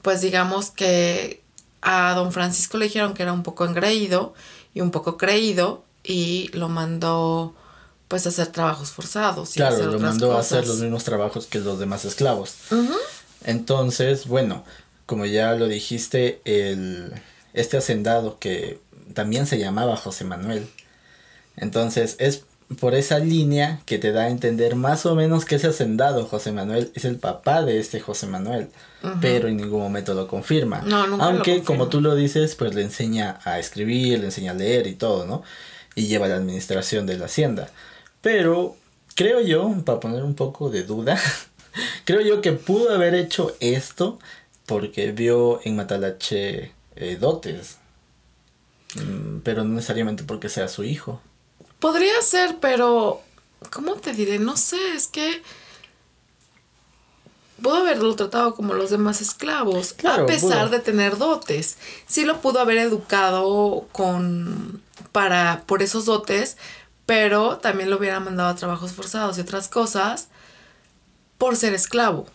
pues 0.04 0.22
digamos 0.22 0.70
que 0.70 1.42
a 1.82 2.14
don 2.16 2.32
Francisco 2.32 2.78
le 2.78 2.86
dijeron 2.86 3.14
que 3.16 3.24
era 3.24 3.34
un 3.34 3.42
poco 3.42 3.66
engreído 3.66 4.36
y 4.76 4.82
un 4.82 4.92
poco 4.92 5.18
creído 5.18 5.84
y 6.04 6.50
lo 6.54 6.68
mandó 6.70 7.56
pues 8.10 8.26
a 8.26 8.30
hacer 8.30 8.48
trabajos 8.48 8.92
forzados. 8.92 9.52
Y 9.52 9.54
Claro, 9.56 9.76
hacer 9.76 9.86
lo 9.88 9.96
otras 9.96 10.12
mandó 10.12 10.38
a 10.38 10.40
hacer 10.42 10.68
los 10.68 10.78
mismos 10.80 11.04
trabajos 11.04 11.46
que 11.48 11.60
los 11.60 11.80
demás 11.80 12.06
esclavos. 12.06 12.56
Entonces, 13.44 14.28
bueno, 14.28 14.64
como 15.06 15.26
ya 15.26 15.54
lo 15.54 15.68
dijiste, 15.68 16.42
el, 16.46 17.12
este 17.54 17.78
hacendado 17.78 18.38
que 18.40 18.80
también 19.14 19.48
se 19.48 19.58
llamaba 19.60 19.98
José 19.98 20.26
Manuel. 20.26 20.70
Entonces, 21.56 22.16
es 22.20 22.44
por 22.80 22.95
esa 22.95 23.19
línea 23.19 23.80
que 23.86 23.99
te 23.99 24.12
da 24.12 24.23
a 24.23 24.30
entender 24.30 24.76
más 24.76 25.06
o 25.06 25.15
menos 25.15 25.45
que 25.45 25.56
ese 25.56 25.67
hacendado, 25.67 26.26
José 26.26 26.52
Manuel, 26.52 26.91
es 26.95 27.06
el 27.06 27.17
papá 27.17 27.63
de 27.63 27.80
este 27.80 27.99
José 27.99 28.28
Manuel. 28.28 28.69
Pero 29.19 29.49
en 29.49 29.58
ningún 29.58 29.82
momento 29.82 30.13
lo 30.13 30.28
confirma. 30.30 30.82
No, 30.82 31.06
nunca 31.08 31.26
lo 31.26 31.30
Aunque, 31.32 31.52
confirma. 31.56 31.65
como 31.65 31.89
tú 31.89 31.99
lo 31.99 32.15
dices, 32.15 32.56
pues 32.56 32.73
le 32.73 32.84
enseña 32.84 33.39
a 33.43 33.60
escribir, 33.60 34.19
le 34.19 34.26
enseña 34.26 34.52
a 34.52 34.56
leer 34.56 34.88
y 34.88 34.93
todo, 34.95 35.26
¿no? 35.26 35.43
Y 35.93 36.08
lleva 36.08 36.28
la 36.30 36.36
administración 36.36 37.06
de 37.06 37.17
la 37.17 37.26
hacienda. 37.26 37.69
Pero 38.21 38.78
creo 39.15 39.41
yo, 39.41 39.73
para 39.84 39.99
poner 39.99 40.23
un 40.23 40.36
poco 40.36 40.69
de 40.69 40.84
duda, 40.84 41.19
creo 42.06 42.21
yo 42.21 42.41
que 42.41 42.54
pudo 42.54 42.93
haber 42.93 43.13
hecho 43.13 43.54
esto 43.60 44.19
porque 44.65 45.12
vio 45.12 45.60
en 45.65 45.76
Matalache 45.76 46.71
eh, 46.95 47.17
dotes. 47.19 47.80
Mm, 48.95 49.39
Pero 49.43 49.63
no 49.65 49.73
necesariamente 49.76 50.23
porque 50.23 50.47
sea 50.47 50.69
su 50.69 50.84
hijo. 50.86 51.21
Podría 51.84 52.22
ser, 52.22 52.60
pero 52.62 53.19
¿cómo 53.69 53.96
te 53.96 54.13
diré? 54.13 54.39
No 54.39 54.56
sé, 54.56 54.78
es 54.96 55.08
que 55.08 55.41
pudo 57.62 57.76
haberlo 57.76 58.15
tratado 58.15 58.56
como 58.56 58.74
los 58.74 58.89
demás 58.89 59.19
esclavos, 59.19 59.91
Claro, 59.91 60.24
a 60.24 60.26
pesar 60.26 60.67
pudo. 60.67 60.69
de 60.69 60.80
tener 60.80 61.17
dotes. 61.17 61.76
Sí 62.08 62.24
lo 62.24 62.39
pudo 62.39 62.62
haber 62.62 62.78
educado 62.78 63.86
con 63.91 64.82
para 65.12 65.63
por 65.65 65.84
esos 65.84 66.06
dotes, 66.06 66.56
pero 67.06 67.58
también 67.58 67.89
lo 67.89 67.98
hubiera 67.98 68.22
mandado 68.22 68.48
a 68.48 68.56
trabajos 68.56 68.93
forzados 68.93 69.38
y 69.38 69.41
otras 69.41 69.67
cosas 69.67 70.30
por 71.38 71.58
ser 71.58 71.74
esclavo. 71.74 72.28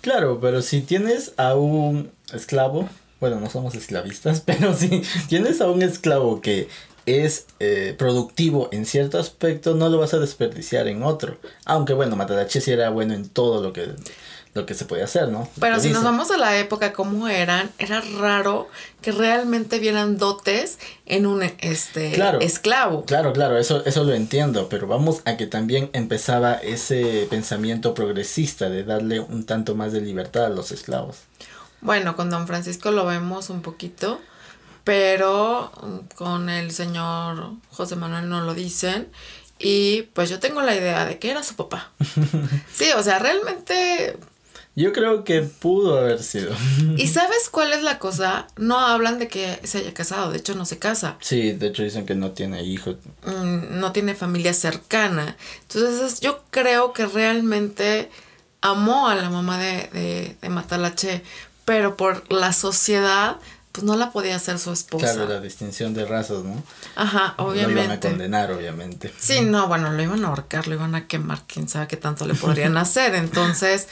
Claro, 0.00 0.38
pero 0.40 0.62
si 0.62 0.80
tienes 0.80 1.34
a 1.36 1.54
un 1.56 2.10
esclavo, 2.32 2.88
bueno, 3.20 3.38
no 3.38 3.50
somos 3.50 3.74
esclavistas, 3.74 4.40
pero 4.46 4.74
si 4.74 5.02
tienes 5.28 5.60
a 5.60 5.68
un 5.68 5.82
esclavo 5.82 6.40
que 6.40 6.70
es 7.08 7.46
eh, 7.60 7.94
productivo 7.98 8.68
en 8.72 8.86
cierto 8.86 9.18
aspecto, 9.18 9.74
no 9.74 9.88
lo 9.88 9.98
vas 9.98 10.14
a 10.14 10.18
desperdiciar 10.18 10.88
en 10.88 11.02
otro. 11.02 11.38
Aunque 11.64 11.92
bueno, 11.94 12.16
Matadache 12.16 12.60
sí 12.60 12.70
era 12.70 12.90
bueno 12.90 13.14
en 13.14 13.28
todo 13.28 13.62
lo 13.62 13.72
que, 13.72 13.88
lo 14.54 14.66
que 14.66 14.74
se 14.74 14.84
podía 14.84 15.04
hacer, 15.04 15.28
¿no? 15.28 15.48
Pero 15.60 15.78
si 15.80 15.90
nos 15.90 16.02
vamos 16.02 16.30
a 16.30 16.36
la 16.38 16.58
época 16.58 16.92
como 16.92 17.28
eran, 17.28 17.70
era 17.78 18.00
raro 18.18 18.68
que 19.02 19.12
realmente 19.12 19.78
vieran 19.78 20.18
dotes 20.18 20.78
en 21.06 21.26
un 21.26 21.42
este 21.60 22.12
Claro. 22.12 22.40
esclavo. 22.40 23.04
Claro, 23.04 23.32
claro, 23.32 23.58
eso, 23.58 23.84
eso 23.84 24.04
lo 24.04 24.14
entiendo, 24.14 24.68
pero 24.68 24.86
vamos 24.86 25.20
a 25.24 25.36
que 25.36 25.46
también 25.46 25.90
empezaba 25.92 26.54
ese 26.54 27.26
pensamiento 27.30 27.94
progresista 27.94 28.68
de 28.68 28.84
darle 28.84 29.20
un 29.20 29.44
tanto 29.46 29.74
más 29.74 29.92
de 29.92 30.00
libertad 30.00 30.46
a 30.46 30.50
los 30.50 30.72
esclavos. 30.72 31.18
Bueno, 31.80 32.16
con 32.16 32.28
don 32.28 32.46
Francisco 32.48 32.90
lo 32.90 33.06
vemos 33.06 33.50
un 33.50 33.62
poquito, 33.62 34.20
pero 34.88 35.70
mm, 35.82 36.14
con 36.16 36.48
el 36.48 36.70
señor 36.70 37.50
José 37.70 37.94
Manuel 37.94 38.30
no 38.30 38.40
lo 38.40 38.54
dicen. 38.54 39.08
Y 39.58 40.04
pues 40.14 40.30
yo 40.30 40.38
tengo 40.38 40.62
la 40.62 40.74
idea 40.74 41.04
de 41.04 41.18
que 41.18 41.30
era 41.30 41.42
su 41.42 41.56
papá. 41.56 41.90
Sí, 42.72 42.86
o 42.96 43.02
sea, 43.02 43.18
realmente... 43.18 44.16
Yo 44.76 44.94
creo 44.94 45.24
que 45.24 45.42
pudo 45.42 45.98
haber 45.98 46.22
sido. 46.22 46.54
¿Y 46.96 47.08
sabes 47.08 47.50
cuál 47.50 47.74
es 47.74 47.82
la 47.82 47.98
cosa? 47.98 48.46
No 48.56 48.78
hablan 48.78 49.18
de 49.18 49.28
que 49.28 49.60
se 49.64 49.78
haya 49.78 49.92
casado, 49.92 50.30
de 50.30 50.38
hecho 50.38 50.54
no 50.54 50.64
se 50.64 50.78
casa. 50.78 51.18
Sí, 51.20 51.52
de 51.52 51.66
hecho 51.66 51.82
dicen 51.82 52.06
que 52.06 52.14
no 52.14 52.30
tiene 52.30 52.62
hijos. 52.62 52.96
mm, 53.26 53.78
no 53.78 53.92
tiene 53.92 54.14
familia 54.14 54.54
cercana. 54.54 55.36
Entonces 55.68 56.20
yo 56.20 56.44
creo 56.48 56.94
que 56.94 57.04
realmente 57.04 58.08
amó 58.62 59.08
a 59.08 59.16
la 59.16 59.28
mamá 59.28 59.58
de, 59.58 59.90
de, 59.92 60.36
de 60.40 60.48
Matalache, 60.48 61.22
pero 61.66 61.98
por 61.98 62.32
la 62.32 62.54
sociedad, 62.54 63.36
pues 63.78 63.84
no 63.84 63.96
la 63.96 64.10
podía 64.10 64.34
hacer 64.36 64.58
su 64.58 64.72
esposa. 64.72 65.12
Claro, 65.14 65.28
la 65.28 65.40
distinción 65.40 65.94
de 65.94 66.04
razas, 66.04 66.42
¿no? 66.42 66.62
Ajá, 66.96 67.34
Lo 67.38 67.54
iban 67.54 67.68
a 67.68 67.72
obviamente. 67.72 68.08
condenar, 68.08 68.50
obviamente. 68.50 69.14
Sí, 69.18 69.40
no, 69.42 69.68
bueno, 69.68 69.92
lo 69.92 70.02
iban 70.02 70.24
a 70.24 70.28
ahorcar, 70.28 70.66
lo 70.66 70.74
iban 70.74 70.94
a 70.96 71.06
quemar, 71.06 71.42
quién 71.46 71.68
sabe 71.68 71.86
qué 71.86 71.96
tanto 71.96 72.26
le 72.26 72.34
podrían 72.34 72.76
hacer. 72.76 73.14
Entonces, 73.14 73.86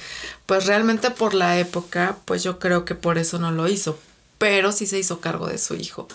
pues 0.46 0.66
realmente 0.66 1.10
por 1.12 1.34
la 1.34 1.58
época, 1.58 2.16
pues 2.24 2.42
yo 2.42 2.58
creo 2.58 2.84
que 2.84 2.94
por 2.96 3.16
eso 3.16 3.38
no 3.38 3.52
lo 3.52 3.68
hizo, 3.68 3.98
pero 4.38 4.72
sí 4.72 4.86
se 4.86 4.98
hizo 4.98 5.20
cargo 5.20 5.46
de 5.46 5.58
su 5.58 5.74
hijo. 5.76 6.08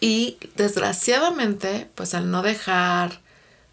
Y 0.00 0.38
desgraciadamente, 0.56 1.88
pues 1.94 2.14
al 2.14 2.30
no 2.30 2.42
dejar, 2.42 3.20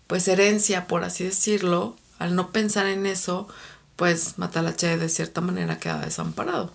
pues 0.08 0.28
herencia, 0.28 0.88
por 0.88 1.04
así 1.04 1.24
decirlo, 1.24 1.96
al 2.20 2.36
no 2.36 2.52
pensar 2.52 2.86
en 2.88 3.06
eso, 3.06 3.48
pues 3.96 4.38
Matalache 4.38 4.98
de 4.98 5.10
cierta 5.10 5.42
manera 5.42 5.80
queda 5.80 6.00
desamparado. 6.02 6.74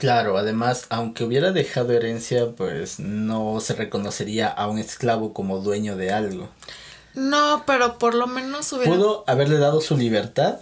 Claro, 0.00 0.36
además, 0.38 0.86
aunque 0.88 1.22
hubiera 1.24 1.52
dejado 1.52 1.92
herencia, 1.92 2.46
pues 2.56 2.98
no 2.98 3.60
se 3.60 3.74
reconocería 3.74 4.48
a 4.48 4.66
un 4.66 4.78
esclavo 4.78 5.32
como 5.32 5.58
dueño 5.60 5.94
de 5.96 6.10
algo. 6.12 6.48
No, 7.14 7.62
pero 7.66 7.98
por 7.98 8.14
lo 8.14 8.26
menos 8.26 8.72
hubiera... 8.72 8.92
¿Pudo 8.92 9.24
haberle 9.26 9.58
dado 9.58 9.80
su 9.80 9.96
libertad? 9.96 10.60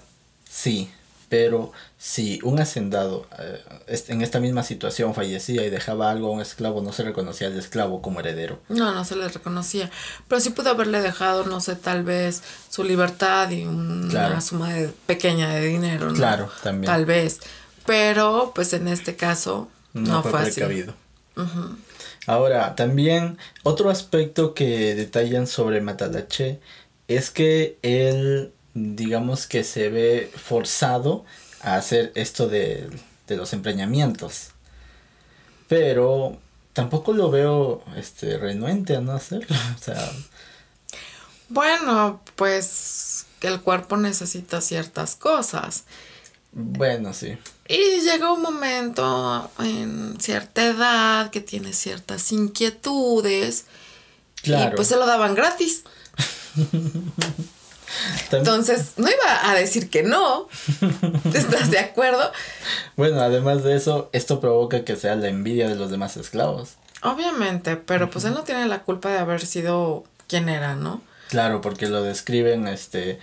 Sí, 0.51 0.91
pero 1.29 1.73
si 1.99 2.41
un 2.43 2.59
hacendado 2.59 3.27
eh, 3.39 3.61
en 4.09 4.23
esta 4.23 4.41
misma 4.41 4.63
situación 4.65 5.15
fallecía 5.15 5.65
y 5.65 5.71
dejaba 5.71 6.11
algo 6.11 6.29
a 6.29 6.31
un 6.33 6.41
esclavo, 6.41 6.81
no 6.83 6.93
se 6.93 7.03
reconocía 7.05 7.47
al 7.49 7.57
esclavo 7.59 8.03
como 8.03 8.19
heredero. 8.21 8.59
No, 8.69 8.93
no 8.93 9.05
se 9.05 9.15
le 9.15 9.29
reconocía. 9.29 9.91
Pero 10.27 10.41
sí 10.41 10.51
pudo 10.51 10.71
haberle 10.71 11.01
dejado, 11.01 11.45
no 11.45 11.61
sé, 11.61 11.77
tal 11.77 12.03
vez 12.03 12.43
su 12.71 12.83
libertad 12.83 13.51
y 13.51 13.65
una 13.67 14.09
Claro. 14.09 14.41
suma 14.41 14.73
de- 14.73 14.89
pequeña 15.07 15.51
de 15.55 15.67
dinero, 15.67 16.09
¿no? 16.09 16.15
Claro, 16.15 16.51
también. 16.63 16.91
Tal 16.93 17.05
vez. 17.07 17.39
Pero, 17.89 18.53
pues 18.55 18.73
en 18.75 18.89
este 18.89 19.17
caso, 19.17 19.71
no, 19.95 20.13
No, 20.13 20.23
fue, 20.23 20.33
fue 20.33 20.43
así. 20.43 20.61
precavido. 20.61 20.95
Ahora, 22.27 22.75
también 22.77 23.39
otro 23.63 23.91
aspecto 23.91 24.55
que 24.55 24.95
detallan 24.95 25.47
sobre 25.47 25.81
Matalache 25.81 26.61
es 27.09 27.31
que 27.31 27.79
él, 27.83 28.53
digamos 28.75 29.47
que 29.47 29.65
se 29.65 29.89
ve 29.91 30.31
forzado 30.37 31.25
a 31.61 31.77
hacer 31.77 32.13
esto 32.17 32.49
de, 32.49 32.91
de 33.27 33.37
los 33.37 33.53
empreñamientos. 33.55 34.51
Pero 35.69 36.39
tampoco 36.73 37.13
lo 37.13 37.31
veo 37.31 37.85
este 37.97 38.39
renuente 38.39 38.97
a 38.97 39.01
no 39.01 39.13
hacerlo. 39.13 39.57
O 39.77 39.83
sea, 39.83 40.13
Bueno, 41.49 42.23
pues 42.37 43.27
el 43.41 43.61
cuerpo 43.63 43.97
necesita 43.97 44.61
ciertas 44.61 45.15
cosas. 45.17 45.85
bueno, 46.53 47.13
sí. 47.13 47.39
Y 47.69 48.01
llega 48.01 48.33
un 48.33 48.41
momento 48.41 49.51
en 49.59 50.19
cierta 50.19 50.67
edad 50.67 51.31
que 51.31 51.43
tiene 51.43 51.75
ciertas 51.75 52.33
inquietudes. 52.33 53.67
Claro. 54.43 54.73
Y 54.73 54.77
pues 54.77 54.89
se 54.89 54.97
lo 54.97 55.05
daban 55.05 55.35
gratis. 55.35 55.85
Entonces, 58.33 58.93
no 58.97 59.09
iba 59.09 59.51
a 59.51 59.55
decir 59.55 59.91
que 59.91 60.03
no. 60.03 60.49
¿Estás 61.35 61.71
de 61.71 61.79
acuerdo? 61.79 62.33
Bueno, 62.97 63.21
además 63.21 63.63
de 63.65 63.77
eso, 63.77 64.09
esto 64.13 64.41
provoca 64.41 64.85
que 64.85 64.97
sea 64.97 65.15
la 65.17 65.29
envidia 65.29 65.69
de 65.69 65.75
los 65.75 65.91
demás 65.91 66.17
esclavos. 66.17 66.77
Obviamente, 67.03 67.77
pero 67.77 68.11
pues 68.11 68.25
él 68.25 68.33
no 68.33 68.45
tiene 68.45 68.67
la 68.67 68.83
culpa 68.83 69.11
de 69.11 69.19
haber 69.19 69.45
sido 69.45 70.05
quien 70.27 70.49
era, 70.49 70.75
¿no? 70.75 71.03
Claro, 71.29 71.61
porque 71.61 71.87
lo 71.89 72.03
describen 72.03 72.67
este 72.67 73.19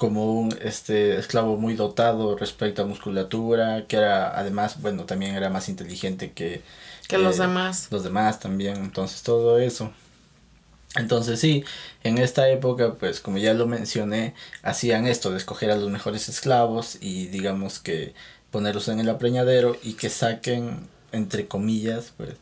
como 0.00 0.32
un 0.32 0.58
este 0.62 1.18
esclavo 1.18 1.58
muy 1.58 1.74
dotado 1.74 2.34
respecto 2.34 2.80
a 2.80 2.86
musculatura, 2.86 3.84
que 3.86 3.96
era 3.96 4.34
además, 4.34 4.80
bueno, 4.80 5.04
también 5.04 5.34
era 5.34 5.50
más 5.50 5.68
inteligente 5.68 6.32
que, 6.32 6.62
que 7.06 7.18
los 7.18 7.38
eh, 7.38 7.42
demás. 7.42 7.88
Los 7.90 8.02
demás 8.02 8.40
también, 8.40 8.76
entonces 8.76 9.22
todo 9.22 9.58
eso. 9.58 9.92
Entonces 10.96 11.38
sí, 11.38 11.64
en 12.02 12.16
esta 12.16 12.48
época, 12.48 12.94
pues 12.94 13.20
como 13.20 13.36
ya 13.36 13.52
lo 13.52 13.66
mencioné, 13.66 14.32
hacían 14.62 15.06
esto 15.06 15.32
de 15.32 15.36
escoger 15.36 15.70
a 15.70 15.76
los 15.76 15.90
mejores 15.90 16.30
esclavos 16.30 16.96
y 17.02 17.26
digamos 17.26 17.78
que 17.78 18.14
ponerlos 18.50 18.88
en 18.88 19.00
el 19.00 19.10
apreñadero 19.10 19.76
y 19.82 19.92
que 19.92 20.08
saquen, 20.08 20.88
entre 21.12 21.46
comillas, 21.46 22.14
pues 22.16 22.36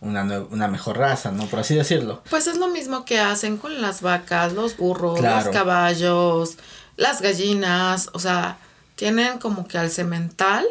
una, 0.00 0.24
una 0.50 0.66
mejor 0.66 0.98
raza, 0.98 1.30
¿no? 1.30 1.46
Por 1.46 1.60
así 1.60 1.76
decirlo. 1.76 2.22
Pues 2.28 2.48
es 2.48 2.56
lo 2.56 2.66
mismo 2.66 3.04
que 3.04 3.20
hacen 3.20 3.56
con 3.56 3.80
las 3.80 4.02
vacas, 4.02 4.52
los 4.52 4.76
burros, 4.76 5.20
los 5.20 5.44
caballos, 5.50 6.58
las 6.96 7.20
gallinas, 7.20 8.10
o 8.12 8.18
sea, 8.18 8.58
tienen 8.96 9.38
como 9.38 9.66
que 9.66 9.78
al 9.78 9.90
cemental 9.90 10.64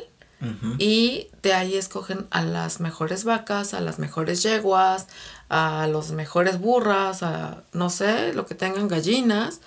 y 0.78 1.30
de 1.42 1.54
ahí 1.54 1.78
escogen 1.78 2.28
a 2.30 2.44
las 2.44 2.82
mejores 2.82 3.24
vacas, 3.24 3.74
a 3.74 3.80
las 3.80 3.98
mejores 3.98 4.44
yeguas, 4.44 5.08
a 5.48 5.88
los 5.88 6.12
mejores 6.12 6.60
burras, 6.60 7.24
a 7.24 7.64
no 7.72 7.90
sé, 7.90 8.34
lo 8.34 8.46
que 8.46 8.54
tengan 8.54 8.90
gallinas 8.90 9.62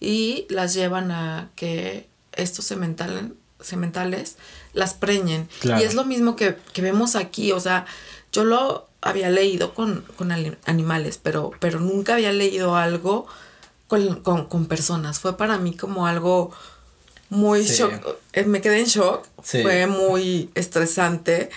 y 0.00 0.46
las 0.50 0.74
llevan 0.74 1.12
a 1.12 1.50
que 1.54 2.08
estos 2.32 2.64
sementales, 2.64 3.26
sementales 3.60 4.36
las 4.72 4.94
preñen. 4.94 5.48
Y 5.62 5.82
es 5.82 5.94
lo 5.94 6.04
mismo 6.04 6.34
que, 6.34 6.56
vemos 6.76 7.16
aquí, 7.16 7.52
o 7.52 7.60
sea, 7.60 7.86
yo 8.32 8.44
lo 8.44 8.88
había 9.00 9.30
leído 9.30 9.74
con, 9.74 10.04
animales, 10.64 11.20
pero, 11.22 11.52
pero 11.60 11.78
nunca 11.78 12.14
había 12.14 12.32
leído 12.32 12.76
algo 12.76 13.26
con, 13.88 14.66
personas. 14.66 15.20
Fue 15.20 15.36
para 15.36 15.58
mí 15.58 15.76
como 15.76 16.06
algo 16.06 16.50
muy 17.30 17.64
shock. 17.64 17.92
Eh, 18.32 18.44
me 18.44 18.60
quedé 18.60 18.80
en 18.80 18.86
shock. 18.86 19.26
Fue 19.42 19.86
muy 19.86 20.50
estresante. 20.54 21.50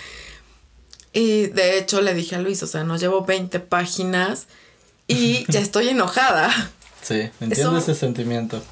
Y 1.12 1.46
de 1.48 1.78
hecho 1.78 2.00
le 2.00 2.14
dije 2.14 2.36
a 2.36 2.38
Luis, 2.38 2.62
o 2.62 2.66
sea, 2.66 2.84
no 2.84 2.96
llevo 2.96 3.24
20 3.24 3.58
páginas 3.60 4.46
y 5.06 5.44
ya 5.50 5.60
estoy 5.60 5.88
enojada. 5.88 6.50
Sí, 7.02 7.30
entiendo 7.40 7.78
ese 7.78 7.94
sentimiento. 7.94 8.62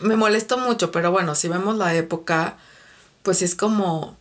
Me 0.00 0.16
molestó 0.16 0.58
mucho, 0.58 0.92
pero 0.92 1.10
bueno, 1.10 1.34
si 1.34 1.48
vemos 1.48 1.76
la 1.76 1.94
época, 1.94 2.56
pues 3.22 3.42
es 3.42 3.54
como 3.54 4.16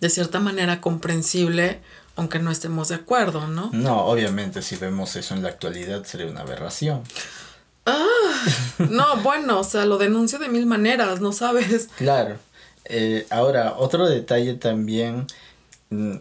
de 0.00 0.08
cierta 0.10 0.40
manera 0.40 0.80
comprensible, 0.80 1.80
aunque 2.16 2.38
no 2.38 2.50
estemos 2.50 2.88
de 2.88 2.94
acuerdo, 2.94 3.46
¿no? 3.46 3.70
No, 3.72 4.06
obviamente 4.06 4.62
si 4.62 4.76
vemos 4.76 5.16
eso 5.16 5.34
en 5.34 5.42
la 5.42 5.50
actualidad 5.50 6.04
sería 6.04 6.26
una 6.26 6.40
aberración. 6.40 7.02
Ah, 7.90 8.44
no, 8.90 9.16
bueno, 9.22 9.60
o 9.60 9.64
sea, 9.64 9.84
lo 9.86 9.98
denuncio 9.98 10.38
de 10.38 10.48
mil 10.48 10.66
maneras, 10.66 11.20
¿no 11.20 11.32
sabes? 11.32 11.88
Claro. 11.96 12.36
Eh, 12.84 13.26
ahora, 13.30 13.74
otro 13.76 14.08
detalle 14.08 14.54
también, 14.54 15.26
mm, 15.90 16.14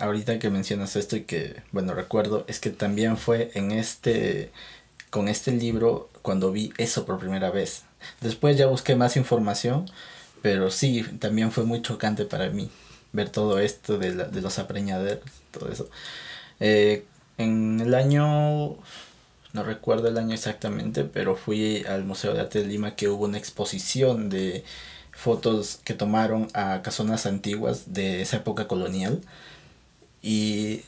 ahorita 0.00 0.38
que 0.38 0.50
mencionas 0.50 0.96
esto 0.96 1.16
y 1.16 1.22
que, 1.22 1.62
bueno, 1.72 1.94
recuerdo, 1.94 2.44
es 2.48 2.60
que 2.60 2.70
también 2.70 3.16
fue 3.16 3.50
en 3.54 3.70
este, 3.70 4.50
con 5.10 5.28
este 5.28 5.52
libro 5.52 6.10
cuando 6.22 6.52
vi 6.52 6.72
eso 6.78 7.04
por 7.04 7.18
primera 7.18 7.50
vez. 7.50 7.82
Después 8.20 8.56
ya 8.56 8.66
busqué 8.66 8.96
más 8.96 9.16
información, 9.16 9.90
pero 10.42 10.70
sí, 10.70 11.04
también 11.18 11.52
fue 11.52 11.64
muy 11.64 11.82
chocante 11.82 12.24
para 12.24 12.48
mí 12.50 12.70
ver 13.12 13.30
todo 13.30 13.58
esto 13.58 13.98
de, 13.98 14.12
de 14.14 14.40
los 14.40 14.58
apreñaderos, 14.58 15.24
todo 15.50 15.70
eso. 15.70 15.88
Eh, 16.60 17.04
en 17.38 17.80
el 17.80 17.94
año 17.94 18.76
no 19.52 19.62
recuerdo 19.62 20.08
el 20.08 20.18
año 20.18 20.34
exactamente, 20.34 21.04
pero 21.04 21.36
fui 21.36 21.84
al 21.86 22.04
Museo 22.04 22.34
de 22.34 22.40
Arte 22.40 22.60
de 22.60 22.66
Lima 22.66 22.96
que 22.96 23.08
hubo 23.08 23.24
una 23.24 23.38
exposición 23.38 24.28
de 24.28 24.64
fotos 25.12 25.80
que 25.84 25.94
tomaron 25.94 26.48
a 26.52 26.82
casonas 26.82 27.26
antiguas 27.26 27.92
de 27.92 28.20
esa 28.20 28.38
época 28.38 28.68
colonial 28.68 29.22
y 30.22 30.82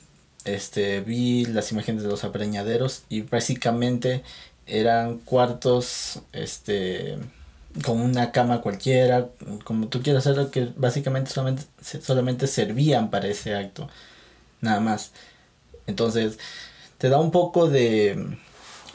este 0.44 1.00
vi 1.00 1.46
las 1.46 1.72
imágenes 1.72 2.02
de 2.02 2.08
los 2.08 2.24
apreñaderos 2.24 3.04
y 3.08 3.22
básicamente 3.22 4.22
eran 4.66 5.18
cuartos 5.18 6.20
este 6.32 7.18
con 7.84 8.00
una 8.00 8.32
cama 8.32 8.60
cualquiera, 8.60 9.28
como 9.64 9.88
tú 9.88 10.02
quieras 10.02 10.26
hacerlo, 10.26 10.50
que 10.50 10.68
básicamente 10.76 11.30
solamente, 11.30 11.64
solamente 12.02 12.46
servían 12.46 13.10
para 13.10 13.28
ese 13.28 13.54
acto, 13.54 13.88
nada 14.60 14.80
más. 14.80 15.12
Entonces, 15.86 16.38
te 16.98 17.08
da 17.08 17.20
un 17.20 17.30
poco 17.30 17.68
de, 17.68 18.36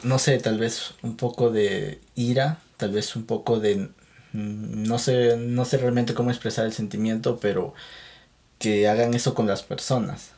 no 0.04 0.18
sé, 0.18 0.38
tal 0.38 0.58
vez 0.58 0.94
un 1.02 1.16
poco 1.16 1.50
de 1.50 2.00
ira, 2.14 2.58
tal 2.76 2.92
vez 2.92 3.16
un 3.16 3.24
poco 3.24 3.58
de, 3.58 3.88
mm, 4.32 4.82
no 4.84 4.98
sé, 4.98 5.36
no 5.36 5.64
sé 5.64 5.78
realmente 5.78 6.14
cómo 6.14 6.30
expresar 6.30 6.66
el 6.66 6.72
sentimiento, 6.72 7.38
pero 7.40 7.74
que 8.58 8.88
hagan 8.88 9.14
eso 9.14 9.34
con 9.34 9.46
las 9.46 9.62
personas. 9.62 10.30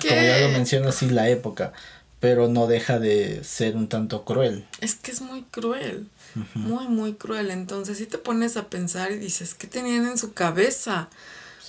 Como 0.00 0.22
ya 0.22 0.38
lo 0.38 0.48
menciono, 0.50 0.92
sí, 0.92 1.10
la 1.10 1.28
época, 1.28 1.72
pero 2.20 2.46
no 2.48 2.68
deja 2.68 3.00
de 3.00 3.42
ser 3.42 3.74
un 3.74 3.88
tanto 3.88 4.24
cruel. 4.24 4.64
Es 4.80 4.94
que 4.94 5.10
es 5.10 5.20
muy 5.20 5.42
cruel, 5.42 6.06
muy, 6.54 6.86
muy 6.86 7.14
cruel. 7.14 7.50
Entonces, 7.50 7.98
si 7.98 8.06
te 8.06 8.18
pones 8.18 8.56
a 8.56 8.68
pensar 8.68 9.10
y 9.10 9.18
dices, 9.18 9.54
¿qué 9.54 9.66
tenían 9.66 10.06
en 10.06 10.18
su 10.18 10.32
cabeza? 10.32 11.08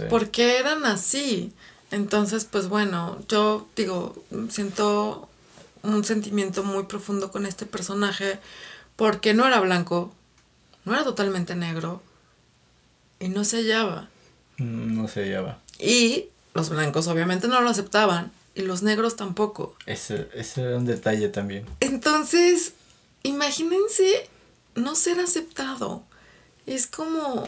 ¿Por 0.10 0.30
qué 0.30 0.60
eran 0.60 0.86
así? 0.86 1.54
Entonces, 1.90 2.46
pues 2.46 2.68
bueno, 2.68 3.20
yo 3.28 3.68
digo, 3.76 4.16
siento 4.50 5.30
un 5.84 6.04
sentimiento 6.04 6.64
muy 6.64 6.84
profundo 6.86 7.32
con 7.32 7.46
este 7.46 7.66
personaje 7.66 8.40
porque 8.96 9.34
no 9.34 9.46
era 9.46 9.60
blanco, 9.60 10.14
no 10.86 10.94
era 10.94 11.04
totalmente 11.04 11.56
negro 11.56 12.02
y 13.20 13.28
no 13.30 13.44
se 13.44 13.58
hallaba. 13.58 14.10
Mm, 14.58 14.96
no 14.98 15.08
se 15.08 15.24
hallaba. 15.24 15.60
Y 15.80 16.30
los 16.54 16.70
blancos 16.70 17.08
obviamente 17.08 17.48
no 17.48 17.62
lo 17.62 17.70
aceptaban 17.70 18.32
y 18.56 18.62
los 18.62 18.84
negros 18.84 19.16
tampoco. 19.16 19.76
Ese, 19.86 20.30
ese 20.34 20.62
era 20.62 20.78
un 20.78 20.86
detalle 20.86 21.30
también. 21.30 21.66
Entonces, 21.80 22.74
imagínense 23.24 24.30
no 24.76 24.96
ser 24.96 25.20
aceptado. 25.20 26.04
Es 26.66 26.88
como... 26.88 27.48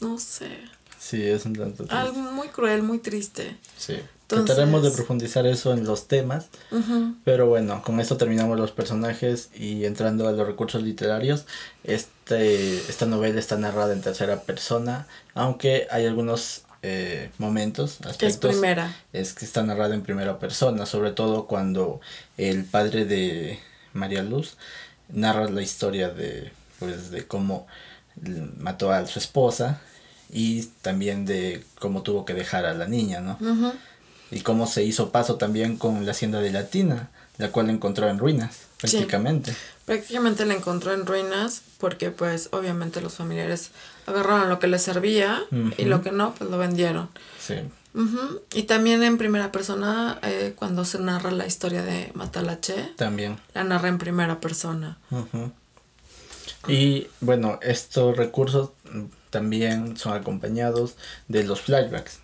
No 0.00 0.18
sé. 0.18 0.58
Sí, 0.98 1.22
es 1.22 1.44
un 1.44 1.54
tanto 1.54 1.84
Algo 1.90 2.18
muy 2.18 2.48
cruel, 2.48 2.82
muy 2.82 2.98
triste. 2.98 3.56
Sí. 3.76 3.96
Trataremos 4.30 4.82
de 4.82 4.90
profundizar 4.90 5.46
eso 5.46 5.72
en 5.72 5.84
los 5.84 6.06
temas. 6.06 6.48
Pero 7.24 7.46
bueno, 7.46 7.82
con 7.82 7.98
esto 8.00 8.16
terminamos 8.16 8.58
los 8.58 8.70
personajes 8.70 9.50
y 9.54 9.84
entrando 9.84 10.28
a 10.28 10.32
los 10.32 10.46
recursos 10.46 10.82
literarios. 10.82 11.46
Este, 11.84 12.76
esta 12.76 13.06
novela 13.06 13.40
está 13.40 13.56
narrada 13.56 13.92
en 13.92 14.00
tercera 14.00 14.40
persona, 14.42 15.06
aunque 15.34 15.88
hay 15.90 16.06
algunos 16.06 16.62
eh, 16.82 17.30
momentos, 17.38 18.00
aspectos. 18.02 18.50
es 18.52 18.56
primera? 18.56 18.96
Es 19.12 19.34
que 19.34 19.44
está 19.44 19.62
narrada 19.62 19.94
en 19.94 20.02
primera 20.02 20.38
persona, 20.38 20.86
sobre 20.86 21.12
todo 21.12 21.46
cuando 21.46 22.00
el 22.38 22.64
padre 22.64 23.04
de 23.04 23.58
María 23.92 24.22
Luz 24.22 24.56
narra 25.08 25.50
la 25.50 25.60
historia 25.60 26.08
de, 26.08 26.52
pues, 26.78 27.10
de 27.10 27.26
cómo 27.26 27.66
mató 28.58 28.92
a 28.92 29.06
su 29.06 29.18
esposa 29.18 29.80
y 30.32 30.62
también 30.82 31.26
de 31.26 31.64
cómo 31.78 32.02
tuvo 32.02 32.24
que 32.24 32.34
dejar 32.34 32.64
a 32.64 32.74
la 32.74 32.86
niña, 32.86 33.20
¿no? 33.20 33.36
Y 34.30 34.40
cómo 34.40 34.66
se 34.66 34.84
hizo 34.84 35.10
paso 35.10 35.36
también 35.36 35.76
con 35.76 36.04
la 36.06 36.12
hacienda 36.12 36.40
de 36.40 36.52
Latina, 36.52 37.10
la 37.38 37.50
cual 37.50 37.70
encontró 37.70 38.08
en 38.08 38.18
ruinas, 38.18 38.58
prácticamente. 38.78 39.54
prácticamente 39.86 40.46
la 40.46 40.54
encontró 40.54 40.92
en 40.92 41.06
ruinas 41.06 41.62
porque 41.78 42.10
pues 42.10 42.48
obviamente 42.52 43.00
los 43.00 43.14
familiares 43.14 43.70
agarraron 44.06 44.48
lo 44.48 44.58
que 44.58 44.68
les 44.68 44.82
servía 44.82 45.42
y 45.76 45.84
lo 45.84 46.02
que 46.02 46.12
no, 46.12 46.34
pues 46.34 46.50
lo 46.50 46.58
vendieron. 46.58 47.08
Sí. 47.40 47.54
Y 48.54 48.62
también 48.64 49.02
en 49.02 49.18
primera 49.18 49.50
persona, 49.50 50.18
eh, 50.22 50.54
cuando 50.56 50.84
se 50.84 51.00
narra 51.00 51.32
la 51.32 51.46
historia 51.46 51.82
de 51.82 52.12
Matalache, 52.14 52.92
también 52.96 53.36
la 53.52 53.64
narra 53.64 53.88
en 53.88 53.98
primera 53.98 54.40
persona. 54.40 54.98
Y 56.68 57.08
bueno, 57.20 57.58
estos 57.62 58.16
recursos 58.16 58.70
también 59.30 59.96
son 59.96 60.12
acompañados 60.12 60.94
de 61.26 61.42
los 61.44 61.62
flashbacks 61.62 62.20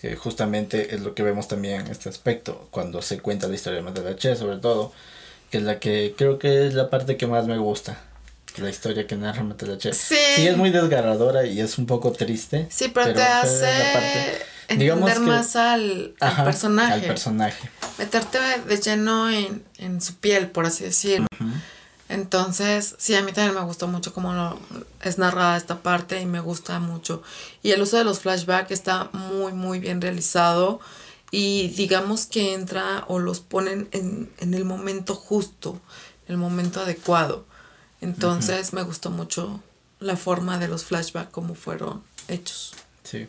que 0.00 0.16
justamente 0.16 0.94
es 0.94 1.02
lo 1.02 1.14
que 1.14 1.22
vemos 1.22 1.46
también 1.46 1.82
en 1.82 1.86
este 1.88 2.08
aspecto, 2.08 2.68
cuando 2.70 3.02
se 3.02 3.18
cuenta 3.18 3.48
la 3.48 3.54
historia 3.54 3.78
de 3.78 3.84
Matalache, 3.84 4.34
sobre 4.34 4.56
todo, 4.56 4.92
que 5.50 5.58
es 5.58 5.64
la 5.64 5.78
que 5.78 6.14
creo 6.16 6.38
que 6.38 6.66
es 6.66 6.74
la 6.74 6.88
parte 6.88 7.16
que 7.16 7.26
más 7.26 7.46
me 7.46 7.58
gusta, 7.58 7.98
la 8.56 8.70
historia 8.70 9.06
que 9.06 9.16
narra 9.16 9.42
Matalache. 9.42 9.92
Sí. 9.92 10.16
sí 10.36 10.46
es 10.46 10.56
muy 10.56 10.70
desgarradora 10.70 11.44
y 11.44 11.60
es 11.60 11.76
un 11.76 11.86
poco 11.86 12.12
triste. 12.12 12.66
Sí, 12.70 12.88
pero, 12.88 13.12
te 13.12 13.22
hace 13.22 14.40
entender 14.68 15.20
más 15.20 15.56
al, 15.56 16.14
personaje. 16.44 16.92
Al 16.94 17.02
personaje. 17.02 17.70
Meterte 17.98 18.38
de 18.66 18.76
lleno 18.80 19.28
en, 19.28 19.62
en 19.76 20.00
su 20.00 20.14
piel, 20.14 20.48
por 20.48 20.64
así 20.64 20.84
decirlo. 20.84 21.26
Entonces, 22.10 22.96
sí, 22.98 23.14
a 23.14 23.22
mí 23.22 23.32
también 23.32 23.54
me 23.54 23.64
gustó 23.64 23.86
mucho 23.86 24.12
cómo 24.12 24.58
es 25.00 25.18
narrada 25.18 25.56
esta 25.56 25.80
parte 25.80 26.20
y 26.20 26.26
me 26.26 26.40
gusta 26.40 26.80
mucho. 26.80 27.22
Y 27.62 27.70
el 27.70 27.80
uso 27.80 27.98
de 27.98 28.04
los 28.04 28.18
flashbacks 28.18 28.72
está 28.72 29.10
muy, 29.12 29.52
muy 29.52 29.78
bien 29.78 30.00
realizado 30.00 30.80
y 31.30 31.68
digamos 31.68 32.26
que 32.26 32.52
entra 32.52 33.04
o 33.06 33.20
los 33.20 33.38
ponen 33.38 33.88
en, 33.92 34.28
el 34.40 34.64
momento 34.64 35.14
justo, 35.14 35.80
el 36.26 36.36
momento 36.36 36.80
adecuado. 36.80 37.44
Entonces 38.00 38.72
me 38.72 38.82
gustó 38.82 39.10
mucho 39.10 39.62
la 40.00 40.16
forma 40.16 40.58
de 40.58 40.66
los 40.66 40.84
flashbacks, 40.84 41.30
cómo 41.30 41.54
fueron 41.54 42.02
hechos. 42.26 42.72
Sí. 43.04 43.28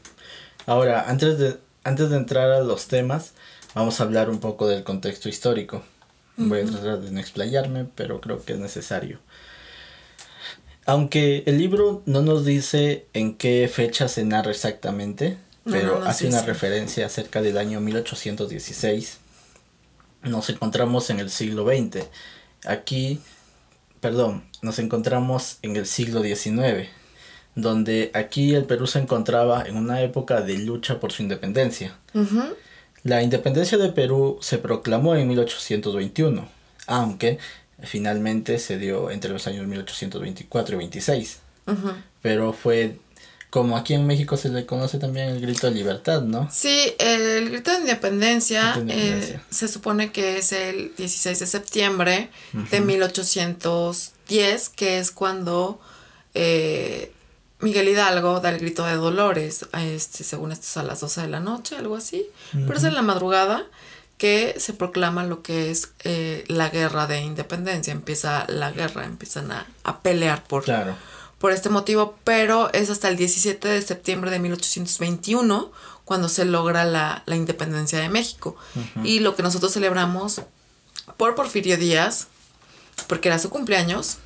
Ahora, 0.65 1.05
antes 1.07 1.37
de, 1.37 1.59
antes 1.83 2.09
de 2.09 2.17
entrar 2.17 2.49
a 2.49 2.61
los 2.61 2.87
temas, 2.87 3.33
vamos 3.75 3.99
a 3.99 4.03
hablar 4.05 4.31
un 4.31 4.39
poco 4.39 4.67
del 4.67 4.83
contexto 4.83 5.29
histórico. 5.29 5.83
Voy 6.49 6.59
a 6.59 6.65
tratar 6.65 6.99
de 7.01 7.11
no 7.11 7.19
explayarme, 7.19 7.85
pero 7.95 8.21
creo 8.21 8.43
que 8.43 8.53
es 8.53 8.59
necesario. 8.59 9.19
Aunque 10.85 11.43
el 11.45 11.57
libro 11.57 12.01
no 12.05 12.21
nos 12.21 12.43
dice 12.45 13.05
en 13.13 13.35
qué 13.35 13.69
fecha 13.71 14.07
se 14.07 14.25
narra 14.25 14.51
exactamente, 14.51 15.37
pero 15.63 16.03
hace 16.03 16.27
una 16.27 16.41
referencia 16.41 17.05
acerca 17.05 17.41
del 17.41 17.57
año 17.57 17.79
1816. 17.81 19.19
Nos 20.23 20.49
encontramos 20.49 21.09
en 21.09 21.19
el 21.19 21.29
siglo 21.29 21.65
XX. 21.65 22.05
Aquí, 22.65 23.19
perdón, 23.99 24.43
nos 24.61 24.79
encontramos 24.79 25.57
en 25.61 25.75
el 25.75 25.85
siglo 25.85 26.23
XIX, 26.23 26.89
donde 27.55 28.11
aquí 28.13 28.55
el 28.55 28.65
Perú 28.65 28.87
se 28.87 28.99
encontraba 28.99 29.63
en 29.63 29.77
una 29.77 30.01
época 30.01 30.41
de 30.41 30.57
lucha 30.57 30.99
por 30.99 31.11
su 31.11 31.21
independencia. 31.21 31.95
La 33.03 33.23
independencia 33.23 33.77
de 33.77 33.89
Perú 33.89 34.37
se 34.41 34.57
proclamó 34.57 35.15
en 35.15 35.27
1821, 35.27 36.47
aunque 36.87 37.39
finalmente 37.83 38.59
se 38.59 38.77
dio 38.77 39.09
entre 39.09 39.31
los 39.31 39.47
años 39.47 39.65
1824 39.67 40.75
y 40.75 40.77
26. 40.77 41.39
Pero 42.21 42.53
fue 42.53 42.97
como 43.49 43.75
aquí 43.75 43.93
en 43.93 44.07
México 44.07 44.37
se 44.37 44.49
le 44.49 44.65
conoce 44.65 44.97
también 44.97 45.27
el 45.29 45.41
grito 45.41 45.67
de 45.67 45.73
libertad, 45.73 46.21
¿no? 46.21 46.49
Sí, 46.51 46.93
el 46.99 47.49
grito 47.49 47.71
de 47.71 47.79
independencia, 47.79 48.81
eh, 48.87 49.39
se 49.49 49.67
supone 49.67 50.11
que 50.11 50.37
es 50.37 50.53
el 50.53 50.93
16 50.95 51.39
de 51.39 51.45
septiembre 51.45 52.29
de 52.71 52.81
1810, 52.81 54.69
que 54.69 54.99
es 54.99 55.11
cuando 55.11 55.81
eh, 56.33 57.11
Miguel 57.61 57.89
Hidalgo 57.89 58.39
da 58.39 58.49
el 58.49 58.59
grito 58.59 58.85
de 58.85 58.95
Dolores, 58.95 59.65
este, 59.73 60.23
según 60.23 60.51
esto 60.51 60.65
es 60.65 60.77
a 60.77 60.83
las 60.83 60.99
12 60.99 61.21
de 61.21 61.27
la 61.27 61.39
noche, 61.39 61.75
algo 61.75 61.95
así, 61.95 62.27
pero 62.51 62.75
es 62.75 62.83
en 62.83 62.95
la 62.95 63.01
madrugada 63.01 63.65
que 64.17 64.55
se 64.59 64.73
proclama 64.73 65.23
lo 65.23 65.41
que 65.41 65.71
es 65.71 65.93
eh, 66.03 66.43
la 66.47 66.69
guerra 66.69 67.07
de 67.07 67.21
independencia, 67.21 67.91
empieza 67.91 68.45
la 68.47 68.71
guerra, 68.71 69.05
empiezan 69.05 69.51
a, 69.51 69.65
pelear 70.03 70.43
por, 70.43 70.63
por 71.39 71.51
este 71.51 71.69
motivo, 71.69 72.15
pero 72.23 72.71
es 72.71 72.91
hasta 72.91 73.09
el 73.09 73.17
17 73.17 73.67
de 73.67 73.81
septiembre 73.81 74.29
de 74.29 74.37
1821 74.37 75.71
cuando 76.05 76.29
se 76.29 76.45
logra 76.45 76.85
la, 76.85 77.23
independencia 77.27 77.97
de 77.99 78.09
México. 78.09 78.55
Y 79.03 79.21
lo 79.21 79.35
que 79.35 79.43
nosotros 79.43 79.73
celebramos 79.73 80.41
por 81.17 81.33
Porfirio 81.35 81.77
Díaz, 81.77 82.27
porque 83.07 83.29
era 83.29 83.39
su 83.39 83.49
cumpleaños, 83.49 84.17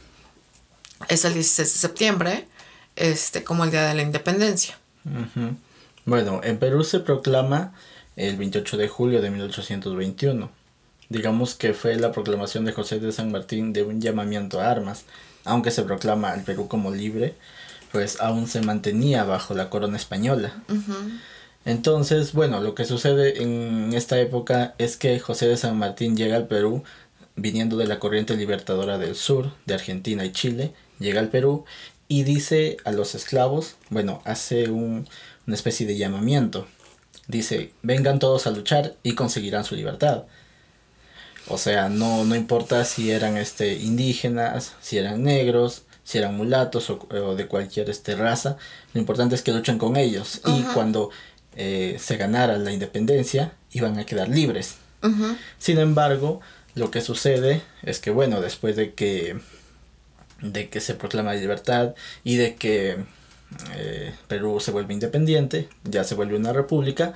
es 1.07 1.25
el 1.25 1.35
16 1.35 1.73
de 1.73 1.79
septiembre, 1.79 2.47
este, 2.95 3.43
como 3.43 3.63
el 3.63 3.71
Día 3.71 3.85
de 3.85 3.95
la 3.95 4.01
Independencia. 4.01 4.77
Bueno, 6.05 6.41
en 6.43 6.57
Perú 6.57 6.83
se 6.83 6.99
proclama 6.99 7.73
el 8.15 8.37
28 8.37 8.77
de 8.77 8.87
julio 8.87 9.21
de 9.21 9.29
1821. 9.29 10.49
Digamos 11.09 11.53
que 11.55 11.73
fue 11.73 11.95
la 11.97 12.11
proclamación 12.11 12.65
de 12.65 12.71
José 12.71 12.99
de 12.99 13.11
San 13.11 13.31
Martín 13.31 13.73
de 13.73 13.83
un 13.83 14.01
llamamiento 14.01 14.59
a 14.59 14.69
armas, 14.71 15.05
aunque 15.43 15.71
se 15.71 15.83
proclama 15.83 16.31
al 16.31 16.41
Perú 16.41 16.67
como 16.67 16.91
libre, 16.91 17.35
pues 17.91 18.19
aún 18.19 18.47
se 18.47 18.61
mantenía 18.61 19.23
bajo 19.23 19.53
la 19.53 19.69
corona 19.69 19.97
española. 19.97 20.53
Entonces, 21.65 22.33
bueno, 22.33 22.61
lo 22.61 22.75
que 22.75 22.85
sucede 22.85 23.41
en 23.41 23.93
esta 23.93 24.19
época 24.19 24.75
es 24.77 24.97
que 24.97 25.19
José 25.19 25.47
de 25.47 25.57
San 25.57 25.77
Martín 25.77 26.17
llega 26.17 26.35
al 26.35 26.47
Perú 26.47 26.83
viniendo 27.35 27.77
de 27.77 27.87
la 27.87 27.99
corriente 27.99 28.35
libertadora 28.35 28.97
del 28.97 29.15
sur, 29.15 29.51
de 29.65 29.73
Argentina 29.73 30.23
y 30.25 30.31
Chile, 30.31 30.73
llega 30.99 31.19
al 31.19 31.29
Perú 31.29 31.65
y 32.07 32.23
dice 32.23 32.77
a 32.85 32.91
los 32.91 33.15
esclavos, 33.15 33.75
bueno, 33.89 34.21
hace 34.25 34.69
un, 34.69 35.07
una 35.47 35.55
especie 35.55 35.87
de 35.87 35.97
llamamiento. 35.97 36.67
Dice, 37.27 37.71
vengan 37.81 38.19
todos 38.19 38.45
a 38.45 38.51
luchar 38.51 38.95
y 39.01 39.13
conseguirán 39.13 39.63
su 39.63 39.75
libertad. 39.75 40.25
O 41.47 41.57
sea, 41.57 41.89
no, 41.89 42.23
no 42.23 42.35
importa 42.35 42.85
si 42.85 43.11
eran 43.11 43.37
este, 43.37 43.75
indígenas, 43.75 44.73
si 44.81 44.97
eran 44.97 45.23
negros, 45.23 45.83
si 46.03 46.19
eran 46.19 46.37
mulatos 46.37 46.89
o, 46.89 47.35
de 47.35 47.47
cualquier 47.47 47.89
este, 47.89 48.15
raza. 48.15 48.57
Lo 48.93 48.99
importante 48.99 49.35
es 49.35 49.41
que 49.41 49.51
luchen 49.51 49.77
con 49.77 49.95
ellos. 49.95 50.41
Y 50.45 50.61
cuando 50.73 51.09
eh, 51.55 51.97
se 51.99 52.17
ganara 52.17 52.57
la 52.57 52.71
independencia, 52.71 53.53
iban 53.71 53.99
a 53.99 54.05
quedar 54.05 54.29
libres. 54.29 54.77
Sin 55.59 55.77
embargo, 55.77 56.41
lo 56.73 56.89
que 56.89 57.01
sucede 57.01 57.61
es 57.83 57.99
que, 57.99 58.09
bueno, 58.09 58.41
después 58.41 58.75
de 58.75 58.95
que 58.95 59.39
de 60.51 60.69
que 60.69 60.79
se 60.79 60.95
proclama 60.95 61.33
la 61.33 61.39
libertad 61.39 61.95
y 62.23 62.35
de 62.35 62.55
que 62.55 62.97
eh, 63.75 64.13
Perú 64.27 64.59
se 64.59 64.71
vuelve 64.71 64.93
independiente, 64.93 65.69
ya 65.83 66.03
se 66.03 66.15
vuelve 66.15 66.35
una 66.35 66.53
república, 66.53 67.13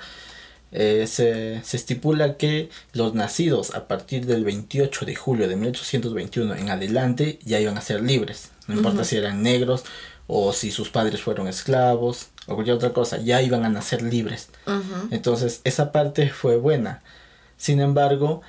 eh, 0.71 1.07
se, 1.07 1.55
estipula 1.55 2.37
que 2.37 2.69
los 2.93 3.15
nacidos 3.15 3.73
a 3.73 3.87
partir 3.87 4.25
del 4.27 4.43
28 4.43 5.05
de 5.05 5.15
julio 5.15 5.47
de 5.47 5.55
1821 5.55 6.55
en 6.55 6.69
adelante 6.69 7.39
ya 7.43 7.59
iban 7.59 7.77
a 7.77 7.81
ser 7.81 8.01
libres, 8.01 8.51
no 8.67 8.75
importa 8.75 9.03
si 9.03 9.17
eran 9.17 9.41
negros 9.41 9.83
o 10.27 10.53
si 10.53 10.69
sus 10.69 10.89
padres 10.89 11.21
fueron 11.21 11.47
esclavos 11.47 12.27
o 12.45 12.53
cualquier 12.53 12.75
otra 12.75 12.93
cosa, 12.93 13.17
ya 13.17 13.41
iban 13.41 13.65
a 13.65 13.69
nacer 13.69 14.03
libres. 14.03 14.49
Entonces 15.09 15.61
esa 15.63 15.91
parte 15.91 16.29
fue 16.29 16.57
buena. 16.57 17.01
Sin 17.57 17.81
embargo, 17.81 18.41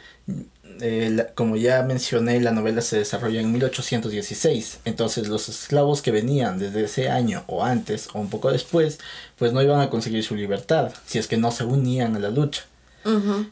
eh, 0.81 1.27
como 1.35 1.57
ya 1.57 1.83
mencioné, 1.83 2.41
la 2.41 2.53
novela 2.53 2.81
se 2.81 2.99
desarrolla 2.99 3.41
en 3.41 3.53
1816. 3.53 4.81
Entonces 4.85 5.29
los 5.29 5.49
esclavos 5.49 6.03
que 6.03 6.11
venían 6.11 6.59
desde 6.59 6.85
ese 6.85 7.09
año 7.09 7.45
o 7.47 7.65
antes 7.65 8.09
o 8.13 8.21
un 8.21 8.31
poco 8.31 8.51
después, 8.51 8.99
pues 9.37 9.53
no 9.53 9.63
iban 9.63 9.81
a 9.81 9.91
conseguir 9.91 10.25
su 10.25 10.35
libertad 10.35 10.93
si 11.07 11.19
es 11.19 11.27
que 11.27 11.37
no 11.37 11.51
se 11.51 11.65
unían 11.65 12.17
a 12.17 12.19
la 12.19 12.31
lucha. 12.31 12.65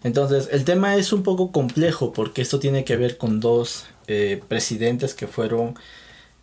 Entonces 0.04 0.50
el 0.52 0.64
tema 0.64 0.96
es 0.96 1.10
un 1.10 1.22
poco 1.22 1.52
complejo 1.52 2.12
porque 2.12 2.42
esto 2.42 2.58
tiene 2.58 2.84
que 2.84 2.98
ver 2.98 3.16
con 3.16 3.40
dos 3.40 3.86
eh, 4.06 4.42
presidentes 4.46 5.14
que 5.14 5.26
fueron 5.26 5.74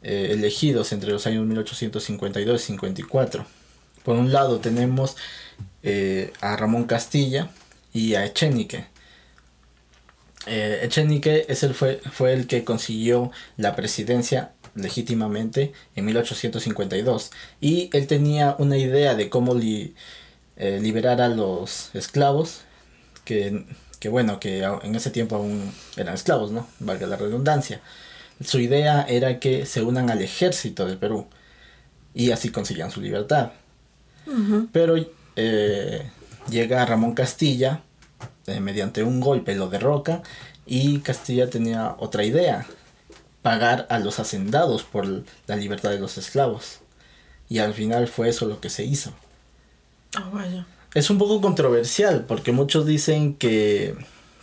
eh, 0.01 0.29
elegidos 0.31 0.91
entre 0.91 1.11
los 1.11 1.27
años 1.27 1.45
1852 1.45 2.61
y 2.61 2.65
54. 2.65 3.45
Por 4.03 4.15
un 4.15 4.31
lado 4.31 4.59
tenemos 4.59 5.17
a 6.41 6.55
Ramón 6.55 6.85
Castilla 6.85 7.51
y 7.93 8.15
a 8.15 8.25
Echenique 8.25 8.94
eh, 10.45 10.81
Echenique 10.84 11.45
es 11.49 11.63
el, 11.63 11.73
fue, 11.73 11.99
fue 12.12 12.34
el 12.34 12.47
que 12.47 12.63
consiguió 12.63 13.31
la 13.58 13.75
presidencia 13.75 14.51
legítimamente 14.75 15.73
en 15.95 16.05
1852 16.05 17.31
y 17.62 17.89
él 17.93 18.08
tenía 18.08 18.55
una 18.60 18.77
idea 18.77 19.15
de 19.15 19.29
cómo 19.29 19.55
eh, 19.58 20.79
liberar 20.81 21.21
a 21.21 21.29
los 21.29 21.93
esclavos 21.95 22.62
que, 23.23 23.65
que, 23.99 24.10
bueno 24.10 24.39
que 24.39 24.63
en 24.63 24.95
ese 24.95 25.10
tiempo 25.10 25.38
aún 25.38 25.73
eran 25.97 26.13
esclavos 26.13 26.51
no 26.51 26.67
valga 26.79 27.08
la 27.08 27.17
redundancia. 27.17 27.81
Su 28.43 28.60
idea 28.60 29.05
era 29.08 29.39
que 29.39 29.65
se 29.65 29.81
unan 29.81 30.10
al 30.10 30.21
ejército 30.21 30.86
del 30.86 30.97
Perú 30.97 31.27
y 32.13 32.31
así 32.31 32.49
conseguían 32.49 32.91
su 32.91 33.01
libertad. 33.01 33.51
Pero 34.71 34.95
eh, 35.36 36.10
llega 36.49 36.86
Ramón 36.86 37.13
Castilla 37.13 37.84
eh, 38.47 38.60
mediante 38.60 39.03
un 39.03 39.19
golpe 39.19 39.55
lo 39.55 39.69
derroca 39.69 40.21
y 40.65 40.99
Castilla 40.99 41.49
tenía 41.49 41.95
otra 41.99 42.23
idea, 42.23 42.65
pagar 43.41 43.88
a 43.89 43.99
los 43.99 44.19
hacendados 44.19 44.84
por 44.84 45.23
la 45.47 45.55
libertad 45.55 45.91
de 45.91 45.99
los 45.99 46.17
esclavos. 46.17 46.79
Y 47.47 47.60
al 47.60 47.73
final 47.73 48.08
fue 48.08 48.29
eso 48.29 48.47
lo 48.47 48.60
que 48.60 48.69
se 48.69 48.84
hizo. 48.84 49.13
Ah, 50.15 50.29
vaya. 50.34 50.65
Es 50.93 51.10
un 51.10 51.17
poco 51.17 51.41
controversial 51.41 52.26
porque 52.26 52.51
muchos 52.51 52.86
dicen 52.86 53.36
que 53.36 53.95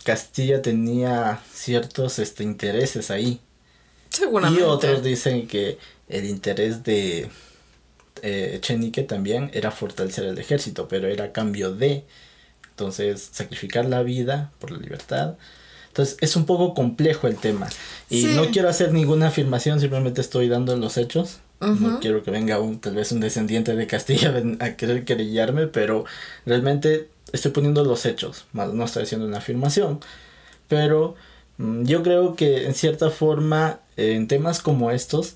Castilla 0.03 0.61
tenía 0.61 1.41
ciertos 1.51 2.19
este, 2.19 2.43
intereses 2.43 3.11
ahí. 3.11 3.41
Seguramente. 4.09 4.61
Y 4.61 4.63
otros 4.63 5.03
dicen 5.03 5.47
que 5.47 5.79
el 6.07 6.25
interés 6.25 6.83
de 6.83 7.29
eh, 8.21 8.51
Echenique 8.55 9.03
también 9.03 9.49
era 9.53 9.71
fortalecer 9.71 10.25
el 10.25 10.37
ejército, 10.37 10.87
pero 10.87 11.07
era 11.07 11.25
a 11.25 11.31
cambio 11.31 11.73
de 11.73 12.05
entonces, 12.73 13.29
sacrificar 13.31 13.85
la 13.85 14.01
vida 14.01 14.51
por 14.59 14.71
la 14.71 14.79
libertad. 14.79 15.35
Entonces, 15.89 16.17
es 16.21 16.35
un 16.35 16.47
poco 16.47 16.73
complejo 16.73 17.27
el 17.27 17.37
tema. 17.37 17.69
Y 18.09 18.25
no 18.25 18.49
quiero 18.49 18.67
hacer 18.67 18.91
ninguna 18.91 19.27
afirmación, 19.27 19.79
simplemente 19.79 20.21
estoy 20.21 20.49
dando 20.49 20.75
los 20.75 20.97
hechos. 20.97 21.39
No 21.61 21.99
quiero 22.01 22.23
que 22.23 22.31
venga 22.31 22.59
un, 22.59 22.79
tal 22.79 22.95
vez 22.95 23.13
un 23.13 23.21
descendiente 23.21 23.73
de 23.73 23.87
Castilla 23.87 24.33
a 24.59 24.71
querer 24.71 25.05
querellarme, 25.05 25.67
pero 25.67 26.03
realmente 26.45 27.09
estoy 27.31 27.51
poniendo 27.51 27.85
los 27.85 28.05
hechos, 28.05 28.45
no 28.51 28.83
estoy 28.83 29.03
haciendo 29.03 29.27
una 29.27 29.37
afirmación. 29.37 29.99
Pero 30.67 31.15
mm, 31.57 31.83
yo 31.83 32.03
creo 32.03 32.35
que 32.35 32.65
en 32.65 32.73
cierta 32.73 33.11
forma, 33.11 33.79
en 33.95 34.27
temas 34.27 34.61
como 34.61 34.91
estos, 34.91 35.35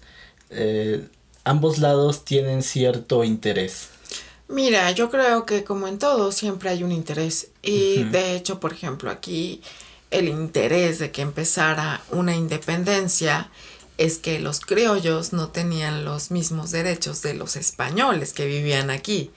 eh, 0.50 1.06
ambos 1.44 1.78
lados 1.78 2.26
tienen 2.26 2.62
cierto 2.64 3.24
interés. 3.24 3.90
Mira, 4.50 4.92
yo 4.92 5.10
creo 5.10 5.46
que 5.46 5.64
como 5.64 5.88
en 5.88 6.00
todo 6.00 6.32
siempre 6.32 6.70
hay 6.70 6.84
un 6.84 6.92
interés. 6.92 7.50
Y 7.62 8.04
de 8.04 8.36
hecho, 8.36 8.60
por 8.60 8.74
ejemplo, 8.74 9.12
aquí 9.12 9.62
el 10.10 10.30
interés 10.30 11.00
de 11.00 11.12
que 11.12 11.22
empezara 11.22 12.02
una 12.12 12.36
independencia 12.36 13.50
es 13.98 14.20
que 14.20 14.40
los 14.40 14.60
criollos 14.60 15.34
no 15.34 15.50
tenían 15.50 16.06
los 16.06 16.32
mismos 16.32 16.72
derechos 16.72 17.22
de 17.24 17.34
los 17.34 17.56
españoles 17.56 18.32
que 18.32 18.46
vivían 18.46 18.90
aquí, 18.90 19.32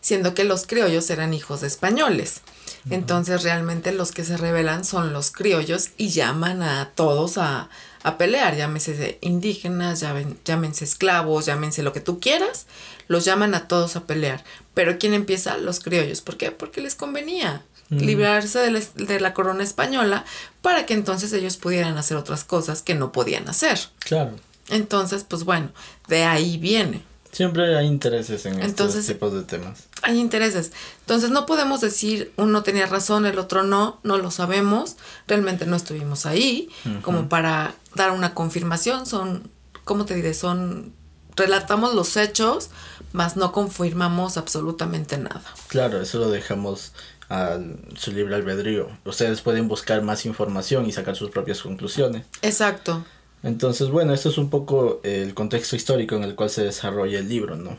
siendo 0.00 0.34
que 0.34 0.44
los 0.44 0.66
criollos 0.66 1.08
eran 1.10 1.34
hijos 1.34 1.62
de 1.62 1.66
españoles. 1.66 2.42
Entonces 2.90 3.44
realmente 3.44 3.92
los 3.92 4.10
que 4.10 4.24
se 4.24 4.36
rebelan 4.36 4.84
son 4.84 5.12
los 5.12 5.30
criollos 5.30 5.90
y 5.96 6.08
llaman 6.08 6.62
a 6.62 6.90
todos 6.94 7.38
a, 7.38 7.70
a 8.02 8.18
pelear, 8.18 8.56
llámese 8.56 9.18
indígenas, 9.20 10.04
llámense 10.44 10.84
esclavos, 10.84 11.46
llámense 11.46 11.84
lo 11.84 11.92
que 11.92 12.00
tú 12.00 12.18
quieras, 12.18 12.66
los 13.12 13.24
llaman 13.24 13.54
a 13.54 13.68
todos 13.68 13.94
a 13.94 14.06
pelear. 14.06 14.42
Pero 14.74 14.98
¿quién 14.98 15.14
empieza? 15.14 15.56
Los 15.58 15.80
criollos. 15.80 16.20
¿Por 16.20 16.36
qué? 16.36 16.50
Porque 16.50 16.80
les 16.80 16.94
convenía 16.94 17.62
librarse 17.90 18.58
de 18.58 18.70
la, 18.70 18.80
de 18.94 19.20
la, 19.20 19.34
corona 19.34 19.62
española 19.62 20.24
para 20.62 20.86
que 20.86 20.94
entonces 20.94 21.30
ellos 21.34 21.58
pudieran 21.58 21.98
hacer 21.98 22.16
otras 22.16 22.42
cosas 22.42 22.80
que 22.80 22.94
no 22.94 23.12
podían 23.12 23.50
hacer. 23.50 23.78
Claro. 23.98 24.32
Entonces, 24.70 25.26
pues 25.28 25.44
bueno, 25.44 25.68
de 26.08 26.24
ahí 26.24 26.56
viene. 26.56 27.02
Siempre 27.32 27.76
hay 27.76 27.86
intereses 27.86 28.44
en 28.44 28.60
estos 28.60 29.06
tipos 29.06 29.32
de 29.32 29.42
temas. 29.42 29.84
Hay 30.02 30.18
intereses. 30.18 30.72
Entonces 31.00 31.30
no 31.30 31.46
podemos 31.46 31.80
decir 31.80 32.30
uno 32.36 32.62
tenía 32.62 32.86
razón, 32.86 33.24
el 33.24 33.38
otro 33.38 33.62
no, 33.62 34.00
no 34.02 34.18
lo 34.18 34.30
sabemos. 34.30 34.96
Realmente 35.26 35.64
no 35.64 35.76
estuvimos 35.76 36.26
ahí 36.26 36.68
como 37.02 37.30
para 37.30 37.74
dar 37.94 38.10
una 38.10 38.34
confirmación. 38.34 39.06
Son, 39.06 39.50
¿cómo 39.84 40.04
te 40.04 40.14
diré? 40.14 40.34
Son, 40.34 40.92
relatamos 41.34 41.94
los 41.94 42.18
hechos, 42.18 42.68
mas 43.12 43.36
no 43.36 43.52
confirmamos 43.52 44.36
absolutamente 44.36 45.18
nada. 45.18 45.42
Claro, 45.68 46.00
eso 46.00 46.18
lo 46.18 46.30
dejamos 46.30 46.92
a 47.28 47.58
su 47.96 48.12
libre 48.12 48.34
albedrío. 48.34 48.88
Ustedes 49.04 49.40
pueden 49.40 49.68
buscar 49.68 50.02
más 50.02 50.26
información 50.26 50.86
y 50.86 50.92
sacar 50.92 51.16
sus 51.16 51.30
propias 51.30 51.62
conclusiones. 51.62 52.26
Exacto. 52.42 53.04
Entonces, 53.42 53.88
bueno, 53.88 54.12
esto 54.14 54.28
es 54.28 54.38
un 54.38 54.50
poco 54.50 55.00
el 55.02 55.34
contexto 55.34 55.74
histórico 55.74 56.14
en 56.14 56.24
el 56.24 56.34
cual 56.34 56.50
se 56.50 56.62
desarrolla 56.62 57.18
el 57.18 57.28
libro, 57.28 57.56
¿no? 57.56 57.78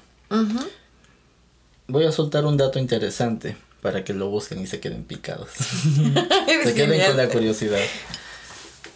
Voy 1.87 2.05
a 2.05 2.11
soltar 2.11 2.45
un 2.45 2.57
dato 2.57 2.79
interesante 2.79 3.55
para 3.81 4.03
que 4.03 4.13
lo 4.13 4.29
busquen 4.29 4.61
y 4.61 4.67
se 4.67 4.79
queden 4.79 5.03
picados. 5.03 5.49
se 6.63 6.73
queden 6.73 7.05
con 7.05 7.17
la 7.17 7.29
curiosidad. 7.29 7.81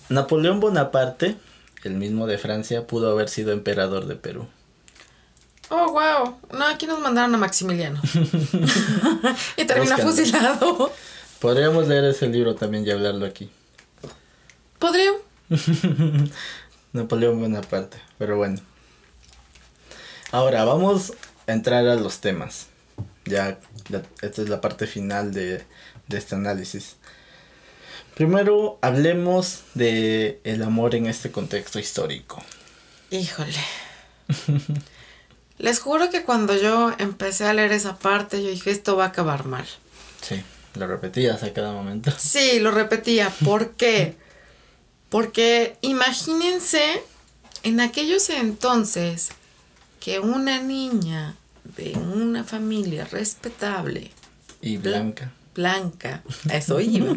Napoleón 0.09 0.59
Bonaparte, 0.59 1.35
el 1.83 1.93
mismo 1.93 2.27
de 2.27 2.38
Francia, 2.38 2.88
pudo 2.88 3.11
haber 3.11 3.29
sido 3.29 3.51
emperador 3.51 4.07
de 4.07 4.15
Perú. 4.15 4.47
Oh, 5.70 5.91
wow. 5.91 6.38
No, 6.57 6.65
aquí 6.65 6.88
nos 6.88 6.99
mandaron 6.99 7.36
a 7.36 7.38
Maximiliano. 7.38 8.01
y 9.57 9.65
termina 9.65 9.97
fusilado. 9.97 10.91
Podríamos 11.39 11.88
leer 11.88 12.05
ese 12.05 12.28
libro 12.28 12.55
también 12.55 12.86
y 12.86 12.91
hablarlo 12.91 13.26
aquí. 13.26 13.49
Podría. 14.80 15.11
Napoleón 16.93 17.39
Bonaparte, 17.41 17.97
pero 18.18 18.38
bueno. 18.38 18.59
Ahora 20.32 20.63
vamos 20.63 21.13
a 21.47 21.51
entrar 21.51 21.86
a 21.88 21.95
los 21.95 22.20
temas. 22.20 22.68
Ya, 23.26 23.59
esta 24.22 24.41
es 24.41 24.49
la 24.49 24.61
parte 24.61 24.88
final 24.88 25.34
de, 25.34 25.63
de 26.07 26.18
este 26.18 26.36
análisis. 26.36 26.95
Primero 28.15 28.80
hablemos 28.82 29.63
de 29.74 30.39
el 30.43 30.63
amor 30.63 30.95
en 30.95 31.07
este 31.07 31.32
contexto 31.32 31.78
histórico. 31.78 32.41
Híjole. 33.11 33.53
Les 35.60 35.80
juro 35.80 36.10
que 36.10 36.24
cuando 36.24 36.55
yo 36.55 36.93
empecé 36.99 37.45
a 37.45 37.53
leer 37.53 37.72
esa 37.72 37.97
parte, 37.97 38.43
yo 38.43 38.49
dije, 38.49 38.72
esto 38.72 38.95
va 38.95 39.05
a 39.05 39.08
acabar 39.08 39.45
mal. 39.45 39.66
Sí, 40.22 40.43
lo 40.76 40.88
repetías 40.88 41.43
a 41.43 41.53
cada 41.53 41.72
momento. 41.72 42.12
Sí, 42.18 42.60
lo 42.60 42.72
repetía. 42.72 43.32
¿Por 43.43 43.72
qué? 43.72 44.16
Porque 45.10 45.78
imagínense 45.82 47.01
en 47.64 47.80
aquellos 47.80 48.30
entonces 48.30 49.30
que 49.99 50.20
una 50.20 50.62
niña 50.62 51.36
de 51.76 51.93
una 51.93 52.43
familia 52.43 53.05
respetable 53.05 54.12
y 54.62 54.78
blanca, 54.78 55.32
blanca, 55.55 56.24
eso 56.51 56.80
iba, 56.82 57.16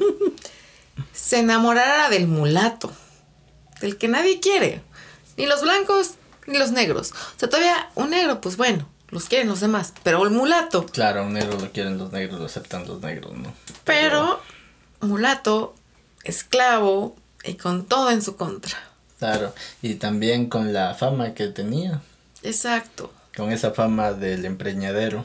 se 1.13 1.39
enamorara 1.39 2.09
del 2.09 2.27
mulato, 2.27 2.93
del 3.81 3.97
que 3.97 4.09
nadie 4.09 4.41
quiere, 4.41 4.83
ni 5.37 5.47
los 5.47 5.63
blancos 5.63 6.15
ni 6.51 6.59
los 6.59 6.73
negros. 6.73 7.13
O 7.13 7.39
sea, 7.39 7.49
todavía 7.49 7.91
un 7.95 8.11
negro, 8.11 8.41
pues 8.41 8.57
bueno, 8.57 8.87
los 9.09 9.25
quieren 9.25 9.49
los 9.49 9.61
demás, 9.61 9.93
pero 10.03 10.23
el 10.25 10.31
mulato. 10.31 10.87
Claro, 10.87 11.25
un 11.25 11.33
negro 11.33 11.59
lo 11.59 11.71
quieren 11.73 11.99
los 11.99 12.13
negros, 12.13 12.39
lo 12.39 12.47
aceptan 12.47 12.87
los 12.87 13.01
negros, 13.01 13.33
¿no? 13.35 13.53
pero 13.85 14.41
mulato, 15.01 15.75
esclavo, 16.25 17.17
y 17.45 17.55
con 17.55 17.87
todo 17.87 18.11
en 18.11 18.23
su 18.23 18.37
contra. 18.37 18.79
Claro, 19.19 19.55
y 19.83 19.95
también 19.97 20.49
con 20.49 20.73
la 20.73 20.95
fama 20.95 21.35
que 21.35 21.49
tenía. 21.49 22.01
Exacto. 22.43 23.13
Con 23.37 23.53
esa 23.53 23.73
fama 23.73 24.13
del 24.13 24.45
empreñadero. 24.45 25.25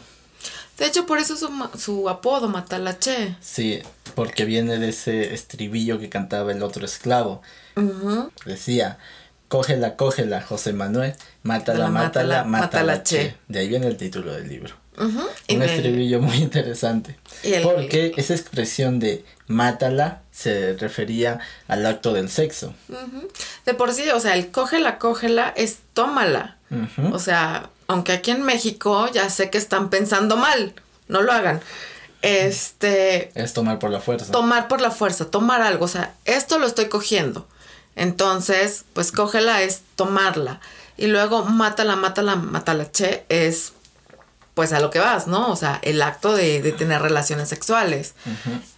De 0.78 0.86
hecho, 0.86 1.06
por 1.06 1.20
eso 1.20 1.38
su, 1.38 1.50
su 1.78 2.10
apodo, 2.10 2.50
Matalache. 2.50 3.38
Sí, 3.40 3.82
porque 4.14 4.44
viene 4.44 4.78
de 4.78 4.90
ese 4.90 5.34
estribillo 5.34 6.00
que 6.00 6.10
cantaba 6.10 6.52
el 6.52 6.62
otro 6.64 6.86
esclavo. 6.86 7.42
Decía, 8.46 8.98
cógela, 9.56 9.96
cógela, 9.96 10.42
José 10.42 10.74
Manuel, 10.74 11.16
mátala, 11.44 11.88
mátala, 11.88 12.44
mátala, 12.44 13.04
che. 13.04 13.38
De 13.48 13.60
ahí 13.60 13.70
viene 13.70 13.88
el 13.88 13.96
título 13.96 14.34
del 14.34 14.50
libro. 14.50 14.76
Un 14.98 15.62
estribillo 15.62 16.20
muy 16.22 16.38
interesante. 16.38 17.18
Porque 17.64 18.12
esa 18.18 18.34
expresión 18.34 19.00
de 19.00 19.24
mátala 19.48 20.24
se 20.32 20.74
refería 20.74 21.40
al 21.70 21.86
acto 21.86 22.12
del 22.12 22.30
sexo. 22.30 22.74
De 23.66 23.74
por 23.74 23.94
sí, 23.94 24.10
o 24.10 24.20
sea, 24.20 24.36
el 24.36 24.52
cógela, 24.52 24.98
cógela 25.00 25.54
es 25.56 25.78
tómala. 25.94 26.58
O 27.14 27.20
sea, 27.20 27.70
aunque 27.88 28.12
aquí 28.12 28.32
en 28.32 28.44
México 28.44 29.10
ya 29.14 29.30
sé 29.30 29.50
que 29.50 29.58
están 29.58 29.90
pensando 29.90 30.36
mal, 30.36 30.74
no 31.08 31.22
lo 31.22 31.32
hagan. 31.32 31.62
Este. 32.22 33.32
Es 33.42 33.54
tomar 33.54 33.80
por 33.80 33.92
la 33.92 34.02
fuerza. 34.02 34.32
Tomar 34.32 34.68
por 34.68 34.82
la 34.82 34.92
fuerza, 34.92 35.32
tomar 35.32 35.62
algo. 35.62 35.86
O 35.86 35.90
sea, 35.90 36.14
esto 36.26 36.60
lo 36.60 36.68
estoy 36.68 36.90
cogiendo. 36.90 37.48
Entonces, 37.96 38.86
pues 38.94 39.12
cógela 39.12 39.62
es 39.62 39.82
tomarla. 39.96 40.60
Y 40.98 41.08
luego 41.08 41.44
mátala, 41.44 41.96
mátala, 41.96 42.36
mátala, 42.36 42.92
che, 42.92 43.26
es 43.30 43.74
pues 44.54 44.72
a 44.72 44.80
lo 44.80 44.90
que 44.90 45.00
vas, 45.00 45.28
¿no? 45.28 45.52
O 45.52 45.56
sea, 45.56 45.80
el 45.84 46.02
acto 46.02 46.34
de, 46.34 46.72
tener 46.72 47.02
relaciones 47.02 47.50
sexuales. 47.50 48.16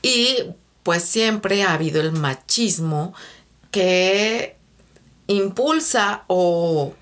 Y 0.01 0.37
pues 0.83 1.03
siempre 1.03 1.63
ha 1.63 1.73
habido 1.73 2.01
el 2.01 2.11
machismo 2.11 3.13
que 3.71 4.57
impulsa 5.27 6.23
o... 6.27 6.93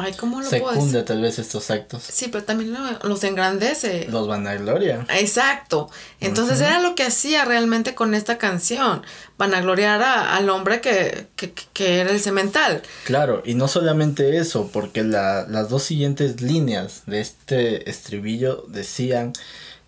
Ay, 0.00 0.12
¿cómo 0.12 0.40
lo 0.40 0.48
Secunda 0.48 1.04
tal 1.04 1.20
vez 1.20 1.40
estos 1.40 1.72
actos. 1.72 2.04
Sí, 2.04 2.28
pero 2.30 2.44
también 2.44 2.72
los 3.02 3.24
engrandece. 3.24 4.06
Los 4.08 4.28
vanagloria. 4.28 5.04
Exacto. 5.10 5.90
Entonces 6.20 6.60
era 6.60 6.80
lo 6.80 6.94
que 6.94 7.02
hacía 7.02 7.44
realmente 7.44 7.96
con 7.96 8.14
esta 8.14 8.38
canción. 8.38 9.02
Vanagloriar 9.38 10.00
a, 10.00 10.36
al 10.36 10.50
hombre 10.50 10.80
que, 10.80 11.26
que, 11.34 11.52
que, 11.72 11.98
era 11.98 12.12
el 12.12 12.20
cemental. 12.20 12.82
Claro, 13.06 13.42
y 13.44 13.54
no 13.54 13.66
solamente 13.66 14.36
eso, 14.36 14.70
porque 14.72 15.02
la, 15.02 15.46
las 15.48 15.68
dos 15.68 15.82
siguientes 15.82 16.40
líneas 16.40 17.02
de 17.06 17.20
este 17.20 17.90
estribillo 17.90 18.66
decían, 18.68 19.32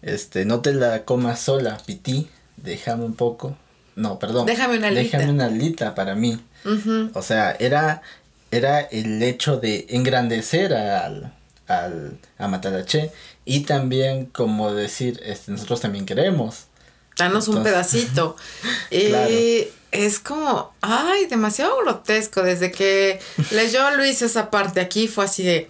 este, 0.02 0.44
no 0.44 0.60
te 0.60 0.74
la 0.74 1.04
comas 1.04 1.38
sola, 1.38 1.78
pití, 1.86 2.28
déjame 2.56 3.04
un 3.04 3.14
poco. 3.14 3.56
No, 3.94 4.18
perdón. 4.18 4.46
Déjame 4.46 4.78
una 4.78 4.88
alita. 4.88 5.18
Déjame 5.18 5.32
una 5.32 5.44
alita 5.46 5.94
para 5.94 6.16
mí. 6.16 6.40
O 7.14 7.22
sea, 7.22 7.56
era 7.58 8.02
era 8.50 8.80
el 8.80 9.22
hecho 9.22 9.58
de 9.58 9.86
engrandecer 9.90 10.74
al, 10.74 11.32
al, 11.66 12.18
a 12.38 12.48
Matalache 12.48 13.10
y 13.44 13.60
también 13.60 14.26
como 14.26 14.72
decir, 14.72 15.20
este, 15.24 15.52
nosotros 15.52 15.80
también 15.80 16.06
queremos. 16.06 16.66
Danos 17.16 17.48
un 17.48 17.62
pedacito. 17.62 18.36
y 18.90 19.68
es 19.90 20.20
como, 20.20 20.72
ay, 20.80 21.26
demasiado 21.26 21.78
grotesco. 21.82 22.42
Desde 22.42 22.70
que 22.70 23.20
leyó 23.50 23.90
Luis 23.96 24.22
esa 24.22 24.50
parte 24.50 24.80
aquí 24.80 25.08
fue 25.08 25.24
así 25.24 25.42
de, 25.42 25.68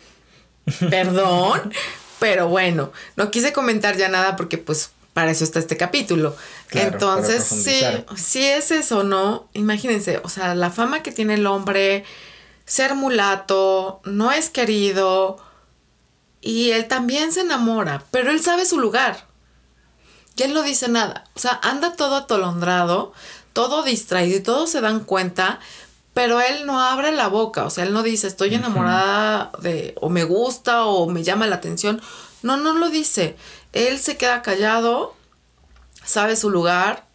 perdón, 0.90 1.72
pero 2.18 2.48
bueno, 2.48 2.92
no 3.16 3.30
quise 3.30 3.52
comentar 3.52 3.96
ya 3.96 4.08
nada 4.08 4.36
porque 4.36 4.58
pues 4.58 4.90
para 5.12 5.30
eso 5.30 5.44
está 5.44 5.58
este 5.58 5.76
capítulo. 5.76 6.36
Entonces, 6.70 7.42
sí, 7.44 7.80
si 8.16 8.44
es 8.44 8.70
eso, 8.70 9.02
¿no? 9.02 9.48
Imagínense, 9.54 10.20
o 10.22 10.28
sea, 10.28 10.54
la 10.54 10.70
fama 10.70 11.02
que 11.02 11.12
tiene 11.12 11.34
el 11.34 11.46
hombre, 11.46 12.04
ser 12.70 12.94
mulato, 12.94 14.00
no 14.04 14.30
es 14.30 14.48
querido 14.48 15.38
y 16.40 16.70
él 16.70 16.86
también 16.86 17.32
se 17.32 17.40
enamora, 17.40 18.04
pero 18.12 18.30
él 18.30 18.40
sabe 18.40 18.64
su 18.64 18.78
lugar. 18.78 19.26
Y 20.36 20.44
él 20.44 20.54
no 20.54 20.62
dice 20.62 20.88
nada. 20.88 21.24
O 21.34 21.40
sea, 21.40 21.58
anda 21.64 21.96
todo 21.96 22.14
atolondrado, 22.14 23.12
todo 23.52 23.82
distraído 23.82 24.38
y 24.38 24.42
todos 24.42 24.70
se 24.70 24.80
dan 24.80 25.00
cuenta, 25.00 25.58
pero 26.14 26.40
él 26.40 26.64
no 26.64 26.80
abre 26.80 27.10
la 27.10 27.26
boca. 27.26 27.64
O 27.64 27.70
sea, 27.70 27.82
él 27.82 27.92
no 27.92 28.04
dice 28.04 28.28
estoy 28.28 28.54
enamorada 28.54 29.50
de 29.60 29.96
o 30.00 30.08
me 30.08 30.22
gusta 30.22 30.84
o 30.84 31.08
me 31.08 31.24
llama 31.24 31.48
la 31.48 31.56
atención. 31.56 32.00
No, 32.42 32.56
no 32.56 32.72
lo 32.74 32.88
dice. 32.88 33.36
Él 33.72 33.98
se 33.98 34.16
queda 34.16 34.42
callado, 34.42 35.16
sabe 36.04 36.36
su 36.36 36.50
lugar 36.50 37.08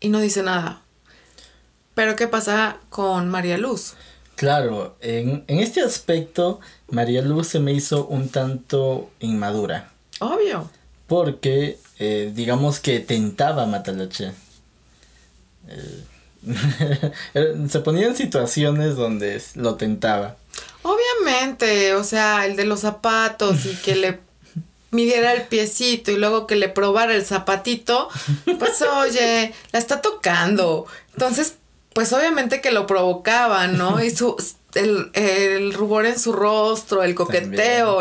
y 0.00 0.08
no 0.08 0.18
dice 0.18 0.42
nada. 0.42 0.82
Pero 1.94 2.16
¿qué 2.16 2.26
pasa 2.26 2.78
con 2.90 3.28
María 3.28 3.58
Luz? 3.58 3.94
Claro, 4.38 4.96
en, 5.00 5.42
en 5.48 5.58
este 5.58 5.80
aspecto, 5.80 6.60
María 6.90 7.22
Luz 7.22 7.48
se 7.48 7.58
me 7.58 7.72
hizo 7.72 8.06
un 8.06 8.28
tanto 8.28 9.10
inmadura. 9.18 9.90
Obvio. 10.20 10.70
Porque, 11.08 11.80
eh, 11.98 12.30
digamos 12.32 12.78
que 12.78 13.00
tentaba 13.00 13.64
a 13.64 13.66
Matalache. 13.66 14.30
Eh, 15.66 16.04
se 17.68 17.80
ponía 17.80 18.06
en 18.06 18.14
situaciones 18.14 18.94
donde 18.94 19.42
lo 19.56 19.74
tentaba. 19.74 20.36
Obviamente, 20.82 21.96
o 21.96 22.04
sea, 22.04 22.46
el 22.46 22.54
de 22.54 22.64
los 22.64 22.78
zapatos 22.78 23.66
y 23.66 23.74
que 23.74 23.96
le 23.96 24.20
midiera 24.92 25.32
el 25.32 25.48
piecito 25.48 26.12
y 26.12 26.16
luego 26.16 26.46
que 26.46 26.54
le 26.54 26.68
probara 26.68 27.12
el 27.12 27.26
zapatito, 27.26 28.08
pues 28.44 28.82
oye, 29.02 29.52
la 29.72 29.80
está 29.80 30.00
tocando. 30.00 30.86
Entonces, 31.14 31.56
pues 31.92 32.12
obviamente 32.12 32.60
que 32.60 32.70
lo 32.70 32.86
provocaba, 32.86 33.66
¿no? 33.66 34.02
Y 34.04 34.10
su, 34.10 34.36
el, 34.74 35.10
el 35.14 35.72
rubor 35.72 36.06
en 36.06 36.18
su 36.18 36.32
rostro, 36.32 37.02
el 37.02 37.14
coqueteo 37.14 38.00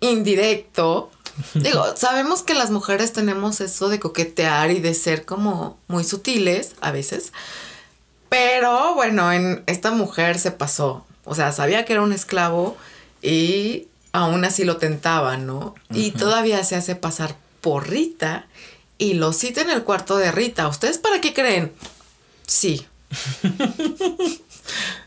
indirecto. 0.00 1.10
Digo, 1.54 1.84
sabemos 1.96 2.42
que 2.42 2.54
las 2.54 2.70
mujeres 2.70 3.12
tenemos 3.12 3.60
eso 3.60 3.88
de 3.88 4.00
coquetear 4.00 4.70
y 4.70 4.80
de 4.80 4.94
ser 4.94 5.24
como 5.24 5.78
muy 5.88 6.04
sutiles 6.04 6.74
a 6.80 6.90
veces. 6.90 7.32
Pero 8.28 8.94
bueno, 8.94 9.32
en 9.32 9.62
esta 9.66 9.90
mujer 9.90 10.38
se 10.38 10.52
pasó. 10.52 11.04
O 11.24 11.34
sea, 11.34 11.52
sabía 11.52 11.84
que 11.84 11.94
era 11.94 12.02
un 12.02 12.12
esclavo 12.12 12.76
y 13.22 13.88
aún 14.12 14.44
así 14.44 14.64
lo 14.64 14.76
tentaba, 14.76 15.36
¿no? 15.36 15.74
Y 15.92 16.12
todavía 16.12 16.62
se 16.64 16.76
hace 16.76 16.94
pasar 16.94 17.36
por 17.60 17.88
Rita 17.88 18.46
y 18.98 19.14
lo 19.14 19.32
cita 19.32 19.62
en 19.62 19.70
el 19.70 19.82
cuarto 19.82 20.16
de 20.16 20.32
Rita. 20.32 20.68
¿Ustedes 20.68 20.98
para 20.98 21.20
qué 21.20 21.34
creen? 21.34 21.72
Sí. 22.46 22.86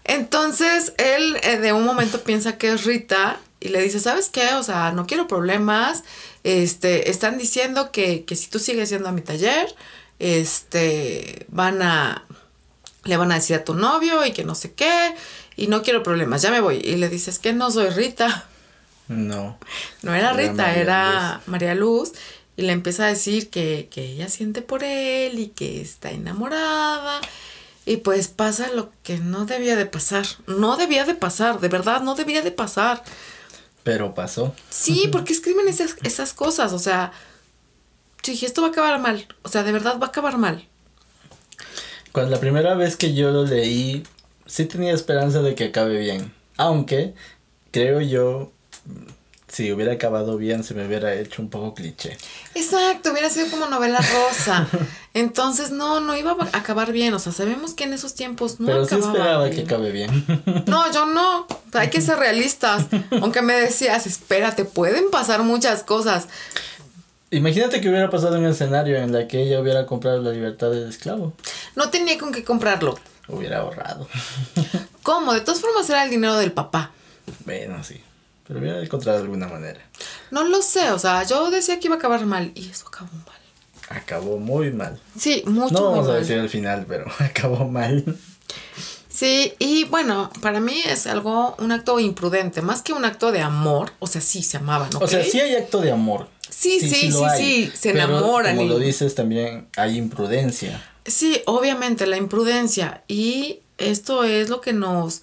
Entonces 0.04 0.93
él 0.97 1.38
eh, 1.43 1.58
de 1.58 1.74
un 1.74 1.86
momento 1.86 2.22
piensa 2.24 2.58
que 2.58 2.74
es 2.74 2.86
Rita 2.86 3.39
y 3.60 3.70
le 3.70 3.82
dice, 3.82 3.99
¿sabes 3.99 4.30
qué? 4.30 4.54
O 4.56 4.64
sea, 4.64 4.91
no 4.91 5.08
quiero 5.08 5.28
problemas. 5.28 6.04
Este, 6.43 7.10
están 7.10 7.38
diciendo 7.38 7.91
que, 7.91 8.26
que 8.26 8.36
si 8.36 8.47
tú 8.47 8.60
sigues 8.60 8.89
yendo 8.89 9.08
a 9.08 9.14
mi 9.14 9.22
taller, 9.22 9.74
este, 10.20 11.45
van 11.49 11.82
a, 11.82 12.26
le 13.06 13.18
van 13.18 13.32
a 13.32 13.36
decir 13.36 13.56
a 13.56 13.64
tu 13.64 13.74
novio 13.74 14.26
y 14.26 14.34
que 14.34 14.43
no 14.43 14.56
sé 14.56 14.74
qué, 14.74 15.16
y 15.56 15.68
no 15.68 15.82
quiero 15.84 16.04
problemas, 16.04 16.41
ya 16.41 16.51
me 16.51 16.60
voy. 16.60 16.78
Y 16.84 16.97
le 16.97 17.08
dices 17.10 17.39
que 17.39 17.54
no 17.54 17.72
soy 17.72 17.89
Rita. 17.89 18.47
No. 19.08 19.58
No 20.01 20.14
era 20.14 20.34
Rita, 20.34 20.76
era 20.76 21.41
María 21.45 21.76
Luz. 21.76 22.14
Y 22.56 22.64
le 22.64 22.74
empieza 22.74 23.06
a 23.06 23.08
decir 23.08 23.49
que, 23.49 23.88
que 23.89 24.04
ella 24.04 24.30
siente 24.30 24.62
por 24.62 24.84
él 24.84 25.39
y 25.39 25.47
que 25.47 25.82
está 25.82 26.12
enamorada. 26.12 27.20
Y 27.86 27.97
pues 27.97 28.29
pasa 28.29 28.71
lo 28.73 28.91
que 29.03 29.17
no 29.17 29.45
debía 29.45 29.75
de 29.75 29.86
pasar. 29.86 30.25
No 30.47 30.77
debía 30.77 31.05
de 31.05 31.15
pasar, 31.15 31.59
de 31.59 31.67
verdad, 31.67 32.01
no 32.01 32.15
debía 32.15 32.41
de 32.41 32.51
pasar. 32.51 33.03
Pero 33.84 34.13
pasó. 34.13 34.55
Sí, 34.69 35.09
porque 35.11 35.34
escriben 35.34 35.67
esas, 35.67 35.97
esas 36.03 36.34
cosas. 36.34 36.71
O 36.71 36.79
sea, 36.79 37.11
dije, 38.23 38.45
esto 38.45 38.61
va 38.61 38.69
a 38.69 38.71
acabar 38.71 38.99
mal. 39.01 39.27
O 39.41 39.49
sea, 39.49 39.63
de 39.63 39.73
verdad 39.73 39.99
va 39.99 40.07
a 40.07 40.09
acabar 40.09 40.38
mal. 40.38 40.67
Cuando 42.13 42.31
la 42.31 42.39
primera 42.39 42.75
vez 42.75 42.95
que 42.95 43.13
yo 43.13 43.31
lo 43.31 43.43
leí, 43.43 44.03
sí 44.45 44.65
tenía 44.65 44.93
esperanza 44.93 45.41
de 45.41 45.55
que 45.55 45.65
acabe 45.65 45.97
bien. 45.97 46.34
Aunque, 46.57 47.15
creo 47.71 47.99
yo, 47.99 48.51
si 49.54 49.72
hubiera 49.72 49.93
acabado 49.93 50.36
bien, 50.38 50.64
se 50.64 50.74
me 50.74 50.84
hubiera 50.84 51.14
hecho 51.14 51.39
un 51.43 51.49
poco 51.51 51.76
cliché. 51.76 52.18
Exacto, 52.56 53.12
hubiera 53.12 53.30
sido 53.30 53.51
como 53.51 53.68
novela 53.68 53.99
rosa. 53.99 54.68
Entonces, 55.14 55.70
no, 55.70 55.99
no 55.99 56.18
iba 56.18 56.36
a 56.51 56.58
acabar 56.58 56.91
bien. 56.91 57.14
O 57.14 57.20
sea, 57.20 57.32
sabemos 57.32 57.76
que 57.76 57.84
en 57.84 57.93
esos 57.93 58.16
tiempos 58.16 58.60
no 58.60 58.66
Pero 58.66 58.86
sí 58.88 58.95
esperaba 58.95 59.51
que 59.51 59.62
acabe 59.62 59.91
bien. 59.91 60.26
No, 60.66 60.91
yo 60.91 61.06
no. 61.06 61.45
Hay 61.74 61.91
que 61.91 62.01
ser 62.01 62.18
realistas. 62.18 62.88
Aunque 63.22 63.43
me 63.43 63.54
decías, 63.54 64.08
espérate, 64.08 64.66
pueden 64.66 65.12
pasar 65.12 65.43
muchas 65.43 65.84
cosas. 65.84 66.28
Imagínate 67.30 67.80
que 67.80 67.89
hubiera 67.89 68.10
pasado 68.10 68.39
un 68.39 68.47
escenario 68.47 68.97
en 68.97 69.12
la 69.12 69.28
que 69.28 69.43
ella 69.43 69.62
hubiera 69.62 69.86
comprado 69.86 70.20
la 70.24 70.32
libertad 70.32 70.72
del 70.72 70.89
esclavo. 70.89 71.34
No 71.76 71.91
tenía 71.91 72.18
con 72.18 72.32
qué 72.32 72.43
comprarlo. 72.43 72.97
Hubiera 73.28 73.60
ahorrado. 73.60 74.08
¿Cómo? 75.04 75.32
De 75.32 75.41
todas 75.41 75.62
formas 75.62 75.88
era 75.91 76.04
el 76.04 76.10
dinero 76.10 76.38
del 76.38 76.51
papá. 76.51 76.89
Bueno, 77.45 77.84
sí. 77.84 78.01
Pero 78.48 78.60
hubiera 78.60 78.82
encontrado 78.82 79.18
de 79.20 79.24
alguna 79.24 79.48
manera. 79.48 79.80
No 80.32 80.44
lo 80.44 80.62
sé, 80.62 80.91
o 80.91 81.00
sea, 81.00 81.24
yo 81.24 81.50
decía 81.52 81.80
que 81.80 81.88
iba 81.88 81.96
a 81.96 82.00
acabar 82.00 82.26
mal 82.26 82.52
y 82.56 82.70
eso 82.70 82.88
acabó 82.88 83.10
mal. 83.14 83.38
Acabó 83.89 84.38
muy 84.39 84.72
mal. 84.72 85.00
Sí, 85.18 85.44
mucho 85.46 85.74
No 85.74 85.91
vamos 85.91 86.08
a 86.08 86.12
mal. 86.14 86.20
decir 86.22 86.38
el 86.38 86.50
final, 86.50 86.86
pero 86.88 87.06
acabó 87.20 87.66
mal. 87.68 88.04
Sí, 89.10 89.54
y 89.60 89.84
bueno, 89.86 90.32
para 90.41 90.60
mí 90.60 90.82
es 90.86 91.06
algo, 91.06 91.56
un 91.60 91.72
acto 91.72 92.00
imprudente, 92.00 92.62
más 92.64 92.82
que 92.82 92.94
un 92.94 93.06
acto 93.06 93.32
de 93.32 93.41
amor, 93.41 93.91
o 94.00 94.08
sea, 94.08 94.22
sí 94.22 94.41
se 94.41 94.58
amaban, 94.58 94.94
¿ok? 94.96 95.04
O 95.04 95.08
sea, 95.08 95.24
sí 95.24 95.39
hay 95.39 95.56
acto 95.56 95.82
de 95.82 95.91
amor. 95.91 96.28
Sí, 96.50 96.80
sí, 96.80 97.12
sí, 97.12 97.24
hay, 97.24 97.66
sí, 97.68 97.72
se 97.76 97.91
enamoran 97.91 98.56
Como 98.56 98.68
y- 98.68 98.70
lo 98.70 98.80
dices, 98.80 99.14
también 99.16 99.68
hay 99.78 99.98
imprudencia. 99.98 100.84
Sí, 101.06 101.41
obviamente 101.46 102.08
la 102.08 102.18
imprudencia 102.18 103.04
y 103.08 103.60
esto 103.78 104.24
es 104.24 104.50
lo 104.50 104.62
que 104.62 104.74
nos 104.74 105.22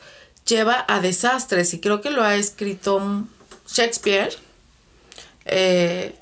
lleva 0.50 0.84
a 0.88 1.00
desastres 1.00 1.72
y 1.72 1.80
creo 1.80 2.00
que 2.00 2.10
lo 2.10 2.22
ha 2.22 2.34
escrito 2.34 3.24
Shakespeare. 3.66 4.36
Eh, 5.46 6.14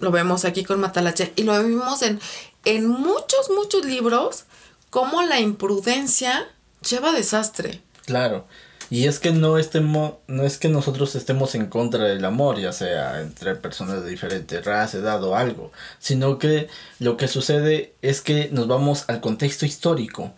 lo 0.00 0.10
vemos 0.10 0.44
aquí 0.44 0.64
con 0.64 0.80
Matalache 0.80 1.32
y 1.36 1.44
lo 1.44 1.62
vimos 1.62 2.02
en, 2.02 2.18
en 2.64 2.88
muchos, 2.88 3.50
muchos 3.54 3.84
libros 3.84 4.44
cómo 4.90 5.22
la 5.22 5.40
imprudencia 5.40 6.46
lleva 6.88 7.10
a 7.10 7.12
desastre. 7.12 7.80
Claro. 8.06 8.46
Y 8.90 9.06
es 9.06 9.18
que 9.18 9.32
no 9.32 9.58
estemos, 9.58 10.14
no 10.26 10.44
es 10.44 10.58
que 10.58 10.68
nosotros 10.68 11.14
estemos 11.14 11.54
en 11.54 11.66
contra 11.66 12.04
del 12.04 12.24
amor, 12.24 12.60
ya 12.60 12.72
sea 12.72 13.20
entre 13.20 13.56
personas 13.56 14.04
de 14.04 14.10
diferente 14.10 14.60
raza, 14.60 14.98
edad 14.98 15.24
o 15.24 15.34
algo, 15.34 15.72
sino 15.98 16.38
que 16.38 16.68
lo 16.98 17.16
que 17.16 17.28
sucede 17.28 17.94
es 18.02 18.20
que 18.20 18.50
nos 18.52 18.68
vamos 18.68 19.04
al 19.08 19.20
contexto 19.20 19.66
histórico. 19.66 20.32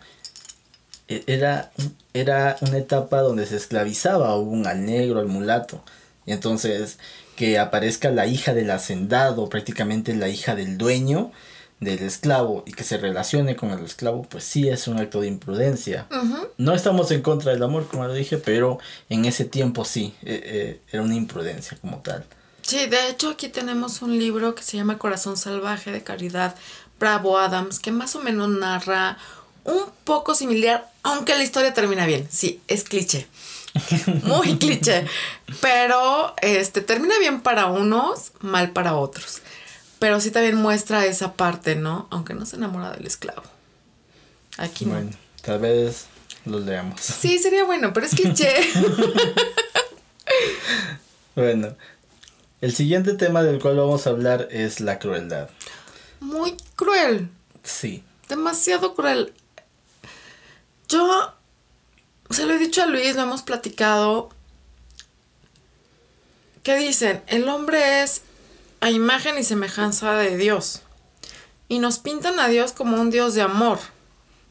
E- 1.07 1.23
Era, 1.27 1.71
era 2.13 2.57
una 2.61 2.77
etapa 2.77 3.21
donde 3.21 3.45
se 3.45 3.55
esclavizaba 3.57 4.29
aún 4.29 4.67
al 4.67 4.85
negro, 4.85 5.19
al 5.19 5.27
mulato. 5.27 5.81
Y 6.25 6.31
entonces 6.33 6.97
que 7.35 7.59
aparezca 7.59 8.09
la 8.09 8.25
hija 8.25 8.53
del 8.53 8.71
hacendado, 8.71 9.47
prácticamente 9.47 10.15
la 10.15 10.27
hija 10.27 10.55
del 10.55 10.77
dueño 10.77 11.31
del 11.79 11.99
esclavo 11.99 12.63
y 12.65 12.71
que 12.71 12.83
se 12.83 12.97
relacione 12.97 13.55
con 13.55 13.69
el 13.69 13.85
esclavo, 13.85 14.23
pues 14.23 14.43
sí 14.43 14.67
es 14.67 14.87
un 14.87 14.97
acto 14.97 15.21
de 15.21 15.27
imprudencia. 15.27 16.07
No 16.57 16.73
estamos 16.73 17.11
en 17.11 17.21
contra 17.21 17.51
del 17.51 17.61
amor, 17.61 17.87
como 17.87 18.07
lo 18.07 18.13
dije, 18.13 18.39
pero 18.39 18.79
en 19.09 19.25
ese 19.25 19.45
tiempo 19.45 19.85
sí, 19.85 20.15
eh, 20.23 20.41
eh, 20.43 20.81
era 20.91 21.03
una 21.03 21.13
imprudencia 21.13 21.77
como 21.79 21.99
tal. 21.99 22.25
Sí, 22.63 22.87
de 22.87 23.09
hecho 23.09 23.29
aquí 23.29 23.47
tenemos 23.47 24.01
un 24.01 24.17
libro 24.17 24.55
que 24.55 24.63
se 24.63 24.75
llama 24.75 24.97
Corazón 24.97 25.37
Salvaje 25.37 25.91
de 25.91 26.03
Caridad 26.03 26.55
Bravo 26.99 27.37
Adams, 27.37 27.79
que 27.79 27.91
más 27.91 28.15
o 28.15 28.19
menos 28.23 28.49
narra 28.49 29.19
un 29.67 29.85
poco 30.03 30.33
similar, 30.33 30.89
aunque 31.03 31.35
la 31.35 31.43
historia 31.43 31.73
termina 31.73 32.05
bien. 32.05 32.27
Sí, 32.31 32.61
es 32.67 32.83
cliché. 32.83 33.27
Muy 34.23 34.57
cliché. 34.57 35.05
Pero 35.61 36.33
este 36.41 36.81
termina 36.81 37.19
bien 37.19 37.41
para 37.41 37.67
unos, 37.67 38.31
mal 38.39 38.71
para 38.71 38.95
otros. 38.95 39.41
Pero 39.99 40.19
sí 40.19 40.31
también 40.31 40.55
muestra 40.55 41.05
esa 41.05 41.33
parte, 41.33 41.75
¿no? 41.75 42.07
Aunque 42.09 42.33
no 42.33 42.45
se 42.45 42.55
enamora 42.55 42.91
del 42.91 43.05
esclavo. 43.05 43.43
Aquí 44.57 44.85
no. 44.85 44.93
Bueno, 44.93 45.11
tal 45.41 45.59
vez 45.59 46.05
los 46.45 46.63
leamos. 46.63 47.01
Sí, 47.01 47.37
sería 47.37 47.65
bueno, 47.65 47.93
pero 47.93 48.05
es 48.05 48.15
cliché. 48.15 48.53
Bueno, 51.37 51.75
el 52.61 52.73
siguiente 52.73 53.13
tema 53.13 53.43
del 53.43 53.61
cual 53.61 53.77
vamos 53.77 54.07
a 54.07 54.09
hablar 54.09 54.47
es 54.49 54.79
la 54.79 54.97
crueldad. 54.97 55.51
Muy 56.19 56.57
cruel. 56.75 57.29
Sí, 57.61 58.03
demasiado 58.27 58.95
cruel. 58.95 59.35
Yo 60.87 61.33
se 62.29 62.45
lo 62.45 62.53
he 62.53 62.57
dicho 62.57 62.83
a 62.83 62.87
Luis, 62.87 63.15
lo 63.15 63.23
hemos 63.23 63.41
platicado. 63.41 64.29
¿Qué 66.63 66.75
dicen? 66.77 67.23
El 67.27 67.47
hombre 67.49 68.03
es 68.03 68.21
a 68.81 68.91
imagen 68.91 69.37
y 69.37 69.43
semejanza 69.43 70.13
de 70.13 70.37
Dios. 70.37 70.81
Y 71.69 71.79
nos 71.79 71.99
pintan 71.99 72.39
a 72.39 72.47
Dios 72.47 72.71
como 72.71 72.99
un 72.99 73.09
Dios 73.09 73.33
de 73.33 73.41
amor. 73.41 73.79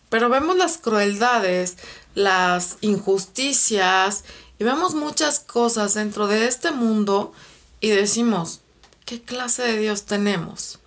Pero 0.08 0.28
vemos 0.28 0.56
las 0.56 0.78
crueldades, 0.78 1.76
las 2.14 2.78
injusticias 2.80 4.24
y 4.58 4.64
vemos 4.64 4.94
muchas 4.94 5.40
cosas 5.40 5.94
dentro 5.94 6.26
de 6.26 6.46
este 6.46 6.70
mundo 6.70 7.32
y 7.80 7.90
decimos, 7.90 8.60
¿qué 9.04 9.20
clase 9.20 9.62
de 9.62 9.78
Dios 9.78 10.04
tenemos? 10.04 10.78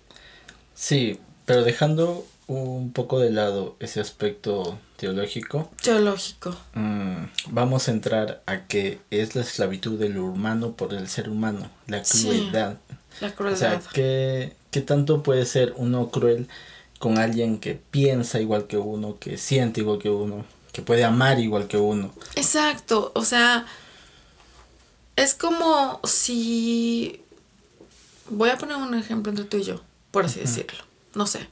sí, 0.74 1.20
pero 1.44 1.62
dejando 1.62 2.24
un 2.54 2.92
poco 2.92 3.20
de 3.20 3.30
lado 3.30 3.76
ese 3.80 4.00
aspecto 4.00 4.78
teológico, 4.96 5.70
Teológico. 5.82 6.56
mm, 6.74 7.24
vamos 7.50 7.88
a 7.88 7.92
entrar 7.92 8.42
a 8.46 8.66
qué 8.66 8.98
es 9.10 9.34
la 9.36 9.42
esclavitud 9.42 9.98
del 9.98 10.18
humano 10.18 10.72
por 10.72 10.92
el 10.94 11.08
ser 11.08 11.28
humano, 11.28 11.70
la 11.86 12.04
Sí, 12.04 12.24
crueldad. 12.26 12.76
La 13.20 13.28
O 13.28 13.34
crueldad. 13.34 13.58
sea, 13.58 13.82
¿qué, 13.92 14.52
¿qué 14.70 14.80
tanto 14.80 15.22
puede 15.22 15.46
ser 15.46 15.74
uno 15.76 16.10
cruel 16.10 16.48
con 16.98 17.18
alguien 17.18 17.58
que 17.60 17.74
piensa 17.90 18.40
igual 18.40 18.66
que 18.66 18.76
uno, 18.78 19.16
que 19.18 19.38
siente 19.38 19.80
igual 19.80 19.98
que 19.98 20.10
uno, 20.10 20.44
que 20.72 20.82
puede 20.82 21.04
amar 21.04 21.38
igual 21.38 21.66
que 21.68 21.76
uno. 21.78 22.12
Exacto, 22.34 23.12
o 23.14 23.24
sea, 23.24 23.64
es 25.16 25.34
como 25.34 26.00
si... 26.04 27.22
Voy 28.28 28.50
a 28.50 28.58
poner 28.58 28.76
un 28.76 28.94
ejemplo 28.94 29.30
entre 29.30 29.44
tú 29.44 29.56
y 29.56 29.62
yo, 29.62 29.80
por 30.10 30.24
así 30.26 30.40
decirlo. 30.40 30.84
No 31.14 31.26
sé. 31.26 31.48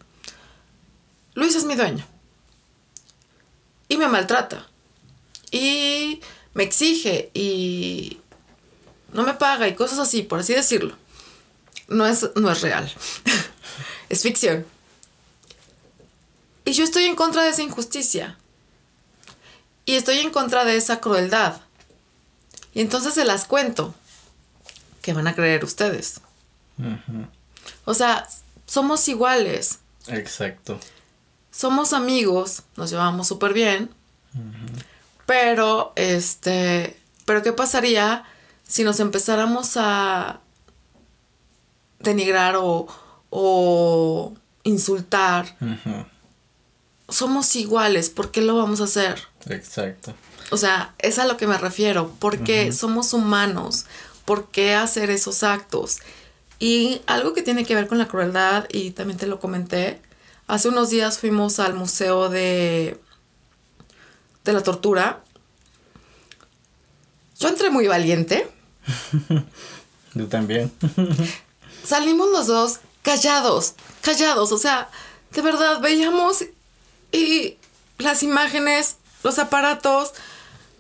Luis 1.39 1.55
es 1.55 1.63
mi 1.63 1.77
dueño. 1.77 2.05
Y 3.89 3.97
me 3.97 4.09
maltrata. 4.09 4.67
Y 5.53 6.21
me 6.53 6.65
exige 6.65 7.31
y 7.33 8.21
no 9.13 9.23
me 9.23 9.35
paga 9.35 9.69
y 9.69 9.77
cosas 9.77 10.01
así, 10.01 10.23
por 10.23 10.41
así 10.41 10.53
decirlo. 10.53 10.97
No 11.87 12.09
es, 12.09 12.29
no 12.35 12.51
es 12.51 12.61
real. 12.61 12.93
es 14.09 14.23
ficción. 14.23 14.67
Y 16.65 16.73
yo 16.73 16.83
estoy 16.83 17.05
en 17.05 17.15
contra 17.15 17.45
de 17.45 17.51
esa 17.51 17.63
injusticia. 17.63 18.37
Y 19.85 19.95
estoy 19.95 20.19
en 20.19 20.31
contra 20.31 20.65
de 20.65 20.77
esa 20.77 21.01
crueldad. 21.01 21.61
Y 22.75 22.81
entonces 22.81 23.15
se 23.15 23.25
las 23.25 23.45
cuento. 23.45 23.95
Que 25.03 25.13
van 25.13 25.29
a 25.29 25.37
creer 25.37 25.65
ustedes. 25.65 26.21
O 27.85 27.95
sea, 27.95 28.29
somos 28.67 29.07
iguales. 29.07 29.79
Exacto. 30.09 30.81
Somos 31.59 31.93
amigos, 31.93 32.63
nos 32.77 32.89
llevamos 32.89 33.27
súper 33.27 33.53
bien. 33.53 33.91
Pero, 35.27 35.93
este, 35.97 36.97
pero 37.25 37.43
¿qué 37.43 37.53
pasaría 37.53 38.23
si 38.65 38.85
nos 38.85 39.01
empezáramos 39.01 39.73
a 39.75 40.39
denigrar 41.99 42.55
o, 42.55 42.87
o 43.31 44.35
insultar? 44.63 45.57
Somos 47.09 47.57
iguales, 47.57 48.09
¿por 48.09 48.31
qué 48.31 48.41
lo 48.41 48.55
vamos 48.55 48.81
a 48.81 48.85
hacer? 48.85 49.19
Exacto. 49.47 50.15
O 50.53 50.57
sea, 50.57 50.95
es 51.01 51.19
a 51.19 51.27
lo 51.27 51.37
que 51.37 51.49
me 51.49 51.59
refiero, 51.59 52.15
porque 52.21 52.71
somos 52.71 53.13
humanos, 53.13 53.87
¿por 54.25 54.47
qué 54.53 54.75
hacer 54.75 55.11
esos 55.11 55.43
actos? 55.43 55.99
Y 56.61 57.03
algo 57.07 57.35
que 57.35 57.43
tiene 57.43 57.65
que 57.65 57.75
ver 57.75 57.89
con 57.89 57.99
la 57.99 58.07
crueldad, 58.07 58.69
y 58.71 58.93
también 58.93 59.19
te 59.19 59.27
lo 59.27 59.41
comenté, 59.41 60.01
hace 60.49 60.69
unos 60.69 60.91
días 60.91 61.19
fuimos 61.19 61.61
al 61.61 61.75
museo 61.75 62.29
de, 62.29 62.99
de 64.45 64.53
la 64.53 64.63
tortura. 64.63 65.23
Yo 67.39 67.49
entré 67.49 67.71
muy 67.71 67.87
valiente. 67.87 68.51
Yo 70.15 70.27
también. 70.27 70.73
Salimos 71.85 72.29
los 72.31 72.49
dos 72.49 72.81
callados, 73.03 73.75
callados, 74.03 74.53
o 74.53 74.59
sea, 74.59 74.91
de 75.33 75.41
verdad 75.41 75.81
veíamos 75.81 76.45
y 77.13 77.57
las 77.99 78.23
imágenes, 78.23 78.97
los 79.23 79.39
aparatos. 79.39 80.13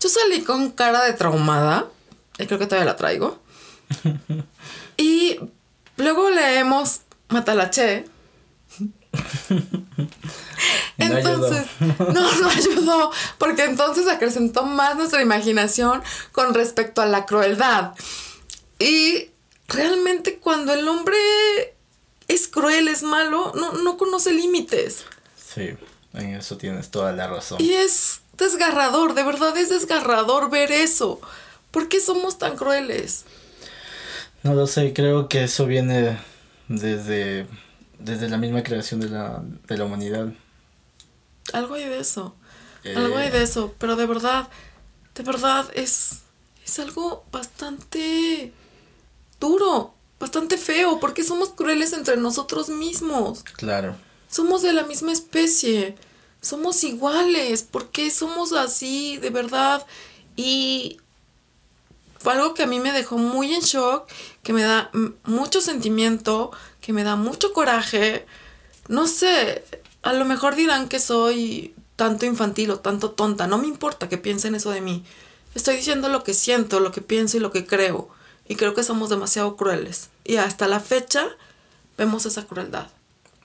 Yo 0.00 0.08
salí 0.08 0.42
con 0.42 0.70
cara 0.70 1.04
de 1.04 1.12
traumada, 1.12 1.86
y 2.38 2.46
creo 2.46 2.58
que 2.58 2.66
todavía 2.66 2.90
la 2.90 2.96
traigo. 2.96 3.38
y 4.96 5.38
luego 5.96 6.30
leemos 6.30 7.00
Matalache. 7.28 8.06
Entonces, 10.98 11.66
no, 11.80 12.40
no 12.40 12.48
ayudó, 12.48 13.12
porque 13.38 13.64
entonces 13.64 14.08
acrecentó 14.08 14.64
más 14.64 14.96
nuestra 14.96 15.22
imaginación 15.22 16.02
con 16.32 16.54
respecto 16.54 17.02
a 17.02 17.06
la 17.06 17.26
crueldad. 17.26 17.92
Y 18.78 19.30
realmente 19.68 20.38
cuando 20.38 20.72
el 20.72 20.86
hombre 20.88 21.16
es 22.28 22.48
cruel, 22.48 22.88
es 22.88 23.02
malo, 23.02 23.52
no, 23.54 23.72
no 23.72 23.96
conoce 23.96 24.32
límites. 24.32 25.04
Sí, 25.36 25.70
en 26.14 26.34
eso 26.34 26.56
tienes 26.56 26.90
toda 26.90 27.12
la 27.12 27.26
razón. 27.26 27.60
Y 27.60 27.72
es 27.72 28.20
desgarrador, 28.36 29.14
de 29.14 29.24
verdad 29.24 29.56
es 29.56 29.70
desgarrador 29.70 30.50
ver 30.50 30.72
eso. 30.72 31.20
¿Por 31.70 31.88
qué 31.88 32.00
somos 32.00 32.38
tan 32.38 32.56
crueles? 32.56 33.24
No 34.42 34.54
lo 34.54 34.66
sé, 34.66 34.92
creo 34.92 35.28
que 35.28 35.44
eso 35.44 35.66
viene 35.66 36.18
desde, 36.68 37.46
desde 37.98 38.28
la 38.28 38.38
misma 38.38 38.62
creación 38.62 39.00
de 39.00 39.08
la, 39.08 39.42
de 39.66 39.76
la 39.76 39.84
humanidad. 39.84 40.32
Algo 41.52 41.74
hay 41.74 41.84
de 41.84 42.00
eso. 42.00 42.34
Algo 42.96 43.16
hay 43.16 43.30
de 43.30 43.42
eso. 43.42 43.74
Pero 43.78 43.96
de 43.96 44.06
verdad, 44.06 44.48
de 45.14 45.22
verdad 45.22 45.68
es, 45.74 46.20
es 46.64 46.78
algo 46.78 47.24
bastante 47.32 48.52
duro, 49.40 49.94
bastante 50.18 50.56
feo, 50.58 51.00
porque 51.00 51.24
somos 51.24 51.50
crueles 51.50 51.92
entre 51.92 52.16
nosotros 52.16 52.68
mismos. 52.68 53.42
Claro. 53.56 53.96
Somos 54.30 54.62
de 54.62 54.72
la 54.72 54.84
misma 54.84 55.12
especie. 55.12 55.96
Somos 56.40 56.84
iguales. 56.84 57.62
¿Por 57.62 57.90
qué 57.90 58.10
somos 58.10 58.52
así, 58.52 59.16
de 59.18 59.30
verdad? 59.30 59.84
Y 60.36 60.98
fue 62.18 62.32
algo 62.32 62.54
que 62.54 62.64
a 62.64 62.66
mí 62.66 62.80
me 62.80 62.92
dejó 62.92 63.16
muy 63.16 63.54
en 63.54 63.62
shock, 63.62 64.08
que 64.42 64.52
me 64.52 64.62
da 64.62 64.90
mucho 65.24 65.60
sentimiento, 65.60 66.50
que 66.88 66.94
me 66.94 67.04
da 67.04 67.16
mucho 67.16 67.52
coraje. 67.52 68.24
No 68.88 69.06
sé, 69.06 69.62
a 70.00 70.14
lo 70.14 70.24
mejor 70.24 70.56
dirán 70.56 70.88
que 70.88 70.98
soy 71.00 71.74
tanto 71.96 72.24
infantil 72.24 72.70
o 72.70 72.78
tanto 72.78 73.10
tonta. 73.10 73.46
No 73.46 73.58
me 73.58 73.66
importa 73.66 74.08
que 74.08 74.16
piensen 74.16 74.54
eso 74.54 74.70
de 74.70 74.80
mí. 74.80 75.04
Estoy 75.54 75.76
diciendo 75.76 76.08
lo 76.08 76.24
que 76.24 76.32
siento, 76.32 76.80
lo 76.80 76.90
que 76.90 77.02
pienso 77.02 77.36
y 77.36 77.40
lo 77.40 77.52
que 77.52 77.66
creo. 77.66 78.08
Y 78.48 78.54
creo 78.54 78.72
que 78.72 78.84
somos 78.84 79.10
demasiado 79.10 79.54
crueles. 79.54 80.08
Y 80.24 80.36
hasta 80.36 80.66
la 80.66 80.80
fecha 80.80 81.28
vemos 81.98 82.24
esa 82.24 82.46
crueldad. 82.46 82.86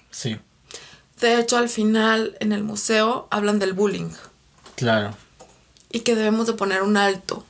Sí. 0.09 0.39
De 1.19 1.37
hecho, 1.37 1.57
al 1.57 1.67
final 1.67 2.37
en 2.39 2.53
el 2.53 2.63
museo 2.63 3.27
hablan 3.29 3.59
del 3.59 3.73
bullying. 3.73 4.11
Claro. 4.77 5.17
Y 5.91 5.99
que 5.99 6.15
debemos 6.15 6.47
de 6.47 6.53
poner 6.53 6.81
un 6.81 6.95
alto 6.95 7.43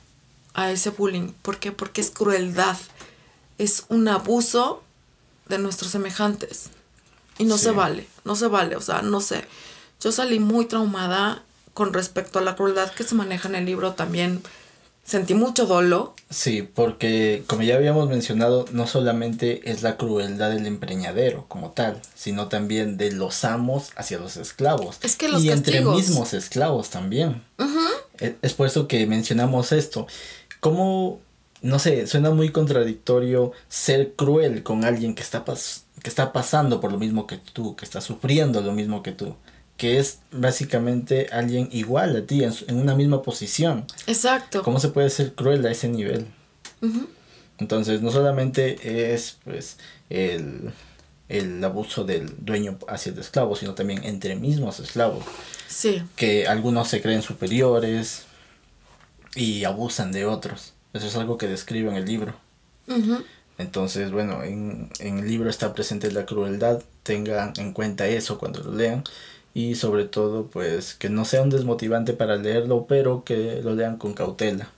a 0.54 0.72
ese 0.72 0.90
bullying. 0.90 1.34
¿Por 1.42 1.60
qué? 1.60 1.70
Porque 1.70 2.00
es 2.00 2.10
crueldad. 2.10 2.78
Es 3.58 3.84
un 3.90 4.08
abuso 4.08 4.83
de 5.48 5.58
nuestros 5.58 5.90
semejantes. 5.90 6.70
Y 7.38 7.44
no 7.44 7.58
se 7.58 7.70
vale, 7.72 8.06
no 8.24 8.36
se 8.36 8.46
vale, 8.46 8.76
o 8.76 8.80
sea, 8.80 9.02
no 9.02 9.20
sé. 9.20 9.44
Yo 10.00 10.12
salí 10.12 10.38
muy 10.38 10.66
traumada 10.66 11.42
con 11.72 11.92
respecto 11.92 12.38
a 12.38 12.42
la 12.42 12.54
crueldad 12.54 12.92
que 12.92 13.04
se 13.04 13.14
maneja 13.14 13.48
en 13.48 13.56
el 13.56 13.66
libro 13.66 13.94
también. 13.94 14.42
Sentí 15.04 15.34
mucho 15.34 15.66
dolo. 15.66 16.14
Sí, 16.30 16.62
porque 16.62 17.44
como 17.46 17.62
ya 17.62 17.74
habíamos 17.74 18.08
mencionado, 18.08 18.64
no 18.72 18.86
solamente 18.86 19.70
es 19.70 19.82
la 19.82 19.98
crueldad 19.98 20.50
del 20.50 20.66
empreñadero 20.66 21.44
como 21.48 21.72
tal, 21.72 22.00
sino 22.14 22.48
también 22.48 22.96
de 22.96 23.12
los 23.12 23.44
amos 23.44 23.90
hacia 23.96 24.18
los 24.18 24.38
esclavos. 24.38 24.98
Es 25.02 25.16
que 25.16 25.28
los 25.28 25.42
y 25.42 25.50
entre 25.50 25.84
mismos 25.84 26.32
esclavos 26.32 26.88
también. 26.88 27.42
es, 28.18 28.34
es 28.40 28.54
por 28.54 28.66
eso 28.66 28.88
que 28.88 29.06
mencionamos 29.06 29.72
esto. 29.72 30.06
¿Cómo 30.60 31.20
no 31.64 31.78
sé, 31.78 32.06
suena 32.06 32.28
muy 32.28 32.50
contradictorio 32.50 33.52
ser 33.68 34.12
cruel 34.12 34.62
con 34.62 34.84
alguien 34.84 35.14
que 35.14 35.22
está, 35.22 35.44
que 35.46 36.10
está 36.10 36.30
pasando 36.30 36.78
por 36.78 36.92
lo 36.92 36.98
mismo 36.98 37.26
que 37.26 37.38
tú, 37.38 37.74
que 37.74 37.86
está 37.86 38.02
sufriendo 38.02 38.60
lo 38.60 38.72
mismo 38.72 39.02
que 39.02 39.12
tú, 39.12 39.34
que 39.78 39.98
es 39.98 40.18
básicamente 40.30 41.28
alguien 41.32 41.70
igual 41.72 42.14
a 42.16 42.26
ti, 42.26 42.44
en, 42.44 42.52
una 42.76 42.94
misma 42.94 43.22
posición. 43.22 43.86
Exacto. 44.06 44.62
¿Cómo 44.62 44.78
se 44.78 44.90
puede 44.90 45.08
ser 45.08 45.34
cruel 45.34 45.64
a 45.64 45.70
ese 45.70 45.88
nivel? 45.88 46.26
Entonces, 47.56 48.02
no 48.02 48.10
solamente 48.10 49.14
es 49.14 49.38
pues 49.42 49.78
el, 50.10 50.70
el 51.30 51.64
abuso 51.64 52.04
del 52.04 52.44
dueño 52.44 52.78
hacia 52.88 53.12
el 53.12 53.18
esclavo, 53.18 53.56
sino 53.56 53.74
también 53.74 54.04
entre 54.04 54.36
mismos 54.36 54.80
esclavos. 54.80 55.24
Sí. 55.66 56.02
Que 56.14 56.46
algunos 56.46 56.88
se 56.88 57.00
creen 57.00 57.22
superiores 57.22 58.24
y 59.34 59.64
abusan 59.64 60.12
de 60.12 60.26
otros. 60.26 60.73
Eso 60.94 61.06
es 61.06 61.16
algo 61.16 61.36
que 61.36 61.48
describe 61.48 61.90
en 61.90 61.96
el 61.96 62.06
libro. 62.06 62.34
Entonces, 63.58 64.10
bueno, 64.10 64.42
en, 64.42 64.90
en, 64.98 65.18
el 65.18 65.28
libro 65.28 65.50
está 65.50 65.74
presente 65.74 66.10
la 66.10 66.24
crueldad, 66.24 66.82
tengan 67.02 67.52
en 67.56 67.72
cuenta 67.72 68.06
eso 68.06 68.38
cuando 68.38 68.60
lo 68.62 68.72
lean 68.72 69.04
y 69.54 69.76
sobre 69.76 70.04
todo, 70.04 70.46
pues, 70.46 70.94
que 70.94 71.08
no 71.08 71.24
sea 71.24 71.42
un 71.42 71.50
desmotivante 71.50 72.12
para 72.12 72.36
leerlo, 72.36 72.86
pero 72.88 73.22
que 73.24 73.60
lo 73.62 73.74
lean 73.74 73.96
con 73.96 74.12
cautela. 74.12 74.68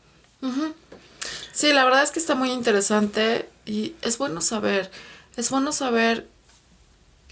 Sí, 1.53 1.73
la 1.73 1.85
verdad 1.85 2.03
es 2.03 2.11
que 2.11 2.19
está 2.19 2.35
muy 2.35 2.53
interesante 2.53 3.49
y 3.65 3.95
es 4.03 4.19
bueno 4.19 4.43
saber, 4.43 4.91
es 5.39 5.49
bueno 5.51 5.73
saber 5.73 6.29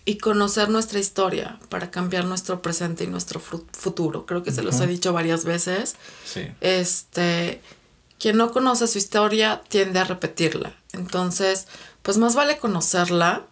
y 0.07 0.17
conocer 0.17 0.71
nuestra 0.71 0.99
historia 0.99 1.59
para 1.69 1.91
cambiar 1.91 2.25
nuestro 2.25 2.63
presente 2.63 3.05
y 3.05 3.07
nuestro 3.07 3.41
futuro. 3.41 4.25
Creo 4.25 4.43
que 4.43 4.51
se 4.51 4.63
los 4.63 4.81
he 4.81 4.87
dicho 4.87 5.13
varias 5.13 5.45
veces. 5.45 5.97
Sí. 6.25 6.47
Este, 6.63 7.61
quien 8.25 8.39
no 8.39 8.53
conoce 8.53 8.87
su 8.87 8.97
historia 8.97 9.61
tiende 9.69 9.99
a 9.99 10.05
repetirla. 10.05 10.73
Entonces, 10.95 11.69
pues 12.01 12.17
más 12.17 12.35
vale 12.35 12.57
conocerla 12.57 13.45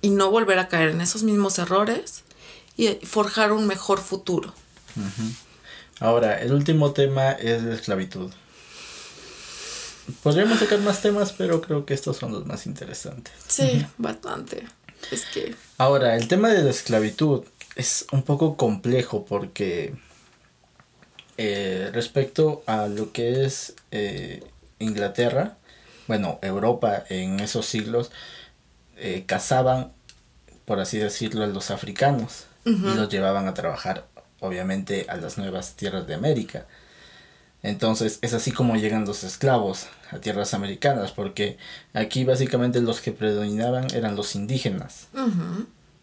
y 0.00 0.10
no 0.10 0.30
volver 0.30 0.60
a 0.60 0.68
caer 0.68 0.90
en 0.90 1.00
esos 1.00 1.24
mismos 1.24 1.58
errores 1.58 2.22
y 2.76 2.86
forjar 3.04 3.50
un 3.50 3.66
mejor 3.66 3.98
futuro. 3.98 4.54
Ahora, 5.98 6.40
el 6.40 6.52
último 6.52 6.92
tema 6.92 7.32
es 7.32 7.64
la 7.64 7.74
esclavitud. 7.74 8.30
Podríamos 10.22 10.60
sacar 10.60 10.78
más 10.78 11.02
temas, 11.02 11.32
pero 11.32 11.60
creo 11.60 11.84
que 11.84 11.94
estos 11.94 12.16
son 12.16 12.30
los 12.30 12.46
más 12.46 12.64
interesantes. 12.64 13.34
Sí, 13.48 13.84
bastante. 13.96 14.68
Es 15.10 15.24
que... 15.24 15.56
Ahora, 15.78 16.14
el 16.14 16.28
tema 16.28 16.50
de 16.50 16.62
la 16.62 16.70
esclavitud 16.70 17.42
es 17.74 18.06
un 18.12 18.22
poco 18.22 18.56
complejo 18.56 19.24
porque 19.24 19.96
eh, 21.38 21.90
respecto 21.92 22.64
a 22.66 22.88
lo 22.88 23.12
que 23.12 23.44
es 23.44 23.74
eh, 23.92 24.42
Inglaterra, 24.80 25.56
bueno, 26.08 26.40
Europa 26.42 27.04
en 27.08 27.38
esos 27.38 27.64
siglos, 27.64 28.10
eh, 28.96 29.22
cazaban, 29.24 29.92
por 30.64 30.80
así 30.80 30.98
decirlo, 30.98 31.44
a 31.44 31.46
los 31.46 31.70
africanos 31.70 32.46
y 32.64 32.94
los 32.94 33.08
llevaban 33.08 33.46
a 33.46 33.54
trabajar, 33.54 34.04
obviamente, 34.40 35.06
a 35.08 35.16
las 35.16 35.38
nuevas 35.38 35.74
tierras 35.74 36.06
de 36.06 36.14
América. 36.14 36.66
Entonces 37.62 38.18
es 38.20 38.34
así 38.34 38.50
como 38.50 38.76
llegan 38.76 39.04
los 39.04 39.24
esclavos 39.24 39.86
a 40.10 40.18
tierras 40.18 40.54
americanas, 40.54 41.12
porque 41.12 41.56
aquí 41.94 42.24
básicamente 42.24 42.80
los 42.80 43.00
que 43.00 43.12
predominaban 43.12 43.86
eran 43.94 44.16
los 44.16 44.34
indígenas. 44.34 45.06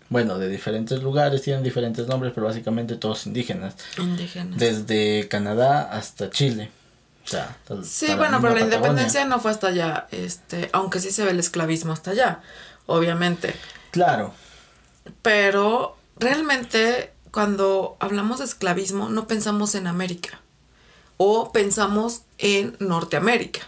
Bueno, 0.09 0.37
de 0.37 0.49
diferentes 0.49 1.01
lugares, 1.01 1.41
tienen 1.41 1.63
diferentes 1.63 2.07
nombres, 2.07 2.31
pero 2.33 2.47
básicamente 2.47 2.95
todos 2.95 3.25
indígenas. 3.25 3.75
Indígenas. 3.97 4.57
Desde 4.59 5.27
Canadá 5.27 5.81
hasta 5.91 6.29
Chile. 6.29 6.69
O 7.25 7.27
sea, 7.27 7.57
sí, 7.83 8.13
bueno, 8.15 8.39
pero 8.39 8.53
la 8.53 8.61
independencia 8.61 9.25
no 9.25 9.39
fue 9.39 9.49
hasta 9.49 9.69
allá, 9.69 10.07
este, 10.11 10.69
aunque 10.73 10.99
sí 10.99 11.11
se 11.11 11.23
ve 11.23 11.31
el 11.31 11.39
esclavismo 11.39 11.91
hasta 11.91 12.11
allá, 12.11 12.41
obviamente. 12.85 13.55
Claro. 13.89 14.31
Pero 15.23 15.97
realmente 16.17 17.11
cuando 17.31 17.97
hablamos 17.99 18.39
de 18.39 18.45
esclavismo 18.45 19.09
no 19.09 19.27
pensamos 19.27 19.73
en 19.73 19.87
América 19.87 20.39
o 21.17 21.51
pensamos 21.51 22.21
en 22.37 22.75
Norteamérica, 22.79 23.61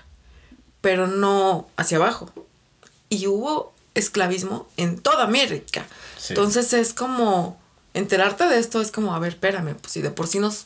pero 0.81 1.07
no 1.07 1.67
hacia 1.77 1.97
abajo. 1.97 2.31
Y 3.09 3.25
hubo 3.25 3.73
esclavismo 3.97 4.67
en 4.77 4.99
toda 4.99 5.23
América. 5.23 5.85
Entonces 6.29 6.73
es 6.73 6.93
como 6.93 7.59
enterarte 7.93 8.45
de 8.45 8.59
esto 8.59 8.79
es 8.79 8.91
como, 8.91 9.15
a 9.15 9.19
ver, 9.19 9.33
espérame, 9.33 9.75
pues 9.75 9.93
si 9.93 10.01
de 10.01 10.11
por 10.11 10.27
sí 10.27 10.39
nos 10.39 10.65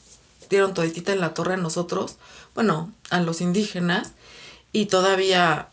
dieron 0.50 0.74
toditita 0.74 1.14
en 1.14 1.22
la 1.22 1.34
torre 1.34 1.54
a 1.54 1.58
nosotros, 1.58 2.18
bueno, 2.56 2.92
a 3.10 3.22
los 3.22 3.40
indígenas 3.40 4.12
y 4.74 4.88
todavía 4.88 5.70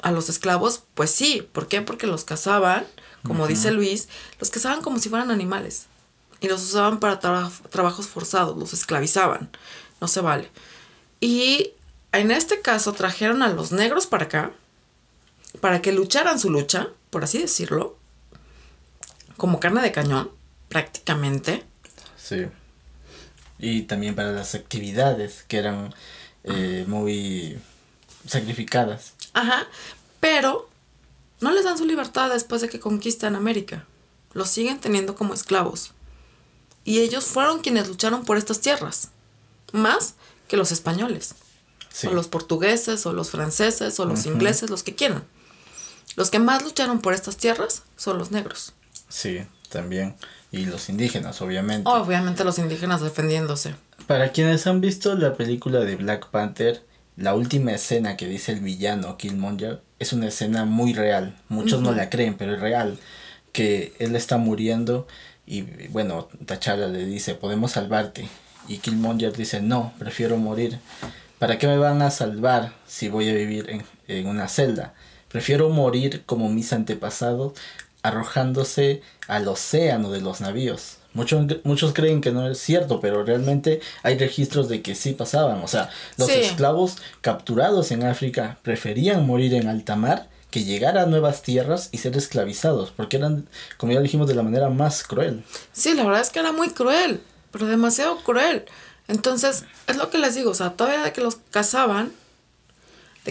a 0.00 0.10
los 0.10 0.28
esclavos, 0.28 0.82
pues 0.94 1.10
sí, 1.10 1.46
¿por 1.52 1.68
qué? 1.68 1.82
Porque 1.82 2.06
los 2.06 2.24
cazaban, 2.24 2.86
como 3.24 3.46
dice 3.46 3.72
Luis, 3.72 4.08
los 4.38 4.50
cazaban 4.50 4.80
como 4.82 4.98
si 4.98 5.08
fueran 5.08 5.30
animales 5.30 5.86
y 6.40 6.48
los 6.48 6.62
usaban 6.62 7.00
para 7.00 7.18
trabajos 7.18 8.06
forzados, 8.06 8.56
los 8.56 8.72
esclavizaban, 8.72 9.50
no 10.00 10.08
se 10.08 10.20
vale. 10.20 10.50
Y 11.20 11.72
en 12.12 12.30
este 12.30 12.60
caso 12.60 12.92
trajeron 12.92 13.42
a 13.42 13.48
los 13.48 13.72
negros 13.72 14.06
para 14.06 14.24
acá, 14.24 14.52
para 15.60 15.82
que 15.82 15.92
lucharan 15.92 16.38
su 16.38 16.50
lucha, 16.50 16.88
por 17.10 17.24
así 17.24 17.38
decirlo, 17.38 17.96
como 19.36 19.60
carne 19.60 19.82
de 19.82 19.92
cañón, 19.92 20.30
prácticamente. 20.68 21.64
Sí. 22.16 22.46
Y 23.58 23.82
también 23.82 24.14
para 24.14 24.32
las 24.32 24.54
actividades 24.54 25.44
que 25.48 25.58
eran 25.58 25.94
eh, 26.44 26.84
muy 26.86 27.58
sacrificadas. 28.26 29.14
Ajá, 29.32 29.66
pero 30.20 30.68
no 31.40 31.52
les 31.52 31.64
dan 31.64 31.78
su 31.78 31.84
libertad 31.84 32.30
después 32.30 32.62
de 32.62 32.68
que 32.68 32.80
conquistan 32.80 33.36
América. 33.36 33.86
Los 34.32 34.50
siguen 34.50 34.80
teniendo 34.80 35.14
como 35.14 35.34
esclavos. 35.34 35.92
Y 36.84 37.00
ellos 37.00 37.24
fueron 37.24 37.60
quienes 37.60 37.88
lucharon 37.88 38.24
por 38.24 38.36
estas 38.36 38.60
tierras, 38.60 39.10
más 39.72 40.14
que 40.46 40.56
los 40.56 40.70
españoles, 40.70 41.34
o 42.06 42.10
los 42.12 42.28
portugueses, 42.28 43.04
o 43.06 43.12
los 43.12 43.30
franceses, 43.30 43.98
o 43.98 44.04
los 44.04 44.24
ingleses, 44.26 44.70
los 44.70 44.84
que 44.84 44.94
quieran. 44.94 45.24
Los 46.16 46.30
que 46.30 46.38
más 46.38 46.64
lucharon 46.64 47.00
por 47.00 47.14
estas 47.14 47.36
tierras 47.36 47.82
son 47.96 48.18
los 48.18 48.30
negros. 48.30 48.72
Sí, 49.08 49.42
también. 49.68 50.16
Y 50.50 50.64
los 50.64 50.88
indígenas, 50.88 51.40
obviamente. 51.42 51.88
Obviamente 51.88 52.42
los 52.42 52.58
indígenas 52.58 53.02
defendiéndose. 53.02 53.74
Para 54.06 54.32
quienes 54.32 54.66
han 54.66 54.80
visto 54.80 55.14
la 55.14 55.34
película 55.34 55.80
de 55.80 55.96
Black 55.96 56.30
Panther, 56.30 56.82
la 57.16 57.34
última 57.34 57.72
escena 57.72 58.16
que 58.16 58.26
dice 58.26 58.52
el 58.52 58.60
villano 58.60 59.16
Killmonger 59.16 59.82
es 59.98 60.12
una 60.12 60.28
escena 60.28 60.64
muy 60.64 60.94
real. 60.94 61.36
Muchos 61.48 61.82
no 61.82 61.92
la 61.92 62.08
creen, 62.10 62.36
pero 62.36 62.54
es 62.54 62.60
real. 62.60 62.98
Que 63.52 63.94
él 63.98 64.16
está 64.16 64.38
muriendo 64.38 65.06
y 65.46 65.62
bueno, 65.88 66.28
T'Challa 66.44 66.88
le 66.88 67.04
dice, 67.06 67.34
podemos 67.34 67.72
salvarte. 67.72 68.28
Y 68.68 68.78
Killmonger 68.78 69.32
dice, 69.32 69.60
no, 69.60 69.92
prefiero 69.98 70.36
morir. 70.36 70.78
¿Para 71.38 71.58
qué 71.58 71.66
me 71.66 71.78
van 71.78 72.02
a 72.02 72.10
salvar 72.10 72.72
si 72.86 73.08
voy 73.08 73.28
a 73.28 73.34
vivir 73.34 73.70
en, 73.70 73.84
en 74.08 74.26
una 74.26 74.48
celda? 74.48 74.94
Prefiero 75.36 75.68
morir 75.68 76.22
como 76.24 76.48
mis 76.48 76.72
antepasados 76.72 77.52
arrojándose 78.00 79.02
al 79.28 79.46
océano 79.48 80.10
de 80.10 80.22
los 80.22 80.40
navíos. 80.40 80.96
Muchos, 81.12 81.44
muchos 81.62 81.92
creen 81.92 82.22
que 82.22 82.32
no 82.32 82.48
es 82.48 82.58
cierto, 82.58 83.00
pero 83.00 83.22
realmente 83.22 83.82
hay 84.02 84.16
registros 84.16 84.70
de 84.70 84.80
que 84.80 84.94
sí 84.94 85.12
pasaban. 85.12 85.62
O 85.62 85.68
sea, 85.68 85.90
los 86.16 86.30
esclavos 86.30 86.96
capturados 87.20 87.90
en 87.90 88.04
África 88.04 88.56
preferían 88.62 89.26
morir 89.26 89.52
en 89.52 89.68
alta 89.68 89.94
mar 89.94 90.30
que 90.50 90.64
llegar 90.64 90.96
a 90.96 91.04
nuevas 91.04 91.42
tierras 91.42 91.90
y 91.92 91.98
ser 91.98 92.16
esclavizados, 92.16 92.90
porque 92.92 93.18
eran, 93.18 93.46
como 93.76 93.92
ya 93.92 94.00
dijimos, 94.00 94.28
de 94.28 94.36
la 94.36 94.42
manera 94.42 94.70
más 94.70 95.04
cruel. 95.04 95.44
Sí, 95.74 95.92
la 95.92 96.04
verdad 96.04 96.22
es 96.22 96.30
que 96.30 96.38
era 96.38 96.52
muy 96.52 96.70
cruel, 96.70 97.20
pero 97.50 97.66
demasiado 97.66 98.16
cruel. 98.22 98.64
Entonces, 99.06 99.66
es 99.86 99.96
lo 99.98 100.08
que 100.08 100.16
les 100.16 100.34
digo, 100.34 100.52
o 100.52 100.54
sea, 100.54 100.70
todavía 100.70 101.04
de 101.04 101.12
que 101.12 101.20
los 101.20 101.36
cazaban, 101.50 102.10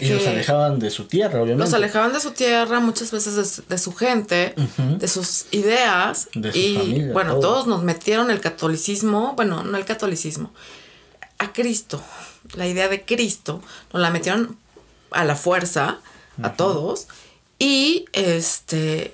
y 0.00 0.08
los 0.08 0.26
alejaban 0.26 0.78
de 0.78 0.90
su 0.90 1.04
tierra, 1.04 1.42
obviamente. 1.42 1.64
Los 1.64 1.74
alejaban 1.74 2.12
de 2.12 2.20
su 2.20 2.32
tierra, 2.32 2.80
muchas 2.80 3.10
veces 3.10 3.62
de, 3.68 3.78
su 3.78 3.94
gente, 3.94 4.54
de 4.76 5.08
sus 5.08 5.46
ideas. 5.50 6.28
De 6.34 6.52
su 6.52 6.58
y 6.58 7.08
bueno, 7.12 7.38
todos 7.38 7.66
nos 7.66 7.82
metieron 7.82 8.30
el 8.30 8.40
catolicismo, 8.40 9.34
bueno, 9.36 9.62
no 9.62 9.76
el 9.76 9.84
catolicismo, 9.84 10.52
a 11.38 11.52
Cristo. 11.52 12.02
La 12.54 12.66
idea 12.66 12.88
de 12.88 13.04
Cristo 13.04 13.62
nos 13.92 14.00
la 14.00 14.10
metieron 14.10 14.56
a 15.10 15.24
la 15.24 15.36
fuerza, 15.36 15.98
a 16.42 16.52
todos. 16.54 17.08
Y 17.58 18.06
este. 18.12 19.12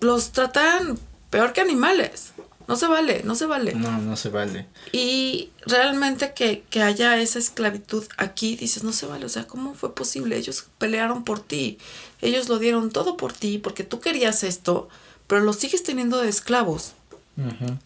Los 0.00 0.32
tratan 0.32 0.98
peor 1.30 1.52
que 1.52 1.60
animales. 1.60 2.33
No 2.66 2.76
se 2.76 2.86
vale, 2.86 3.22
no 3.24 3.34
se 3.34 3.46
vale. 3.46 3.74
No, 3.74 3.98
no 3.98 4.16
se 4.16 4.30
vale. 4.30 4.66
Y 4.92 5.50
realmente 5.66 6.32
que, 6.32 6.64
haya 6.82 7.20
esa 7.20 7.38
esclavitud 7.38 8.04
aquí, 8.16 8.56
dices, 8.56 8.84
no 8.84 8.92
se 8.92 9.06
vale. 9.06 9.26
O 9.26 9.28
sea, 9.28 9.46
¿cómo 9.46 9.74
fue 9.74 9.94
posible? 9.94 10.36
Ellos 10.36 10.66
pelearon 10.78 11.24
por 11.24 11.40
ti. 11.40 11.78
Ellos 12.22 12.48
lo 12.48 12.58
dieron 12.58 12.90
todo 12.90 13.16
por 13.16 13.32
ti 13.32 13.58
porque 13.58 13.84
tú 13.84 14.00
querías 14.00 14.44
esto, 14.44 14.88
pero 15.26 15.42
lo 15.42 15.52
sigues 15.52 15.82
teniendo 15.82 16.20
de 16.20 16.28
esclavos. 16.28 16.92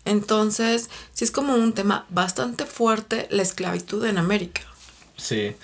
Entonces, 0.05 0.91
sí 1.13 1.25
es 1.25 1.31
como 1.31 1.55
un 1.55 1.73
tema 1.73 2.07
bastante 2.11 2.67
fuerte 2.67 3.27
la 3.31 3.43
esclavitud 3.43 4.05
en 4.05 4.19
América. 4.19 4.61
Sí. 5.17 5.57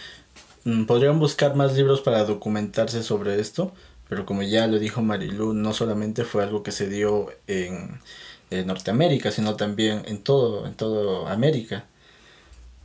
Mm, 0.64 0.84
podrían 0.86 1.18
buscar 1.18 1.54
más 1.54 1.74
libros 1.74 2.00
para 2.00 2.24
documentarse 2.24 3.02
sobre 3.02 3.38
esto, 3.38 3.72
pero 4.08 4.24
como 4.24 4.42
ya 4.42 4.66
lo 4.66 4.78
dijo 4.78 5.02
Marilu, 5.02 5.52
no 5.52 5.74
solamente 5.74 6.24
fue 6.24 6.42
algo 6.42 6.62
que 6.62 6.72
se 6.72 6.88
dio 6.88 7.28
en 7.46 8.00
Norteamérica, 8.50 9.30
sino 9.30 9.56
también 9.56 10.02
en 10.06 10.22
todo, 10.22 10.66
en 10.66 10.74
todo 10.74 11.26
América. 11.28 11.84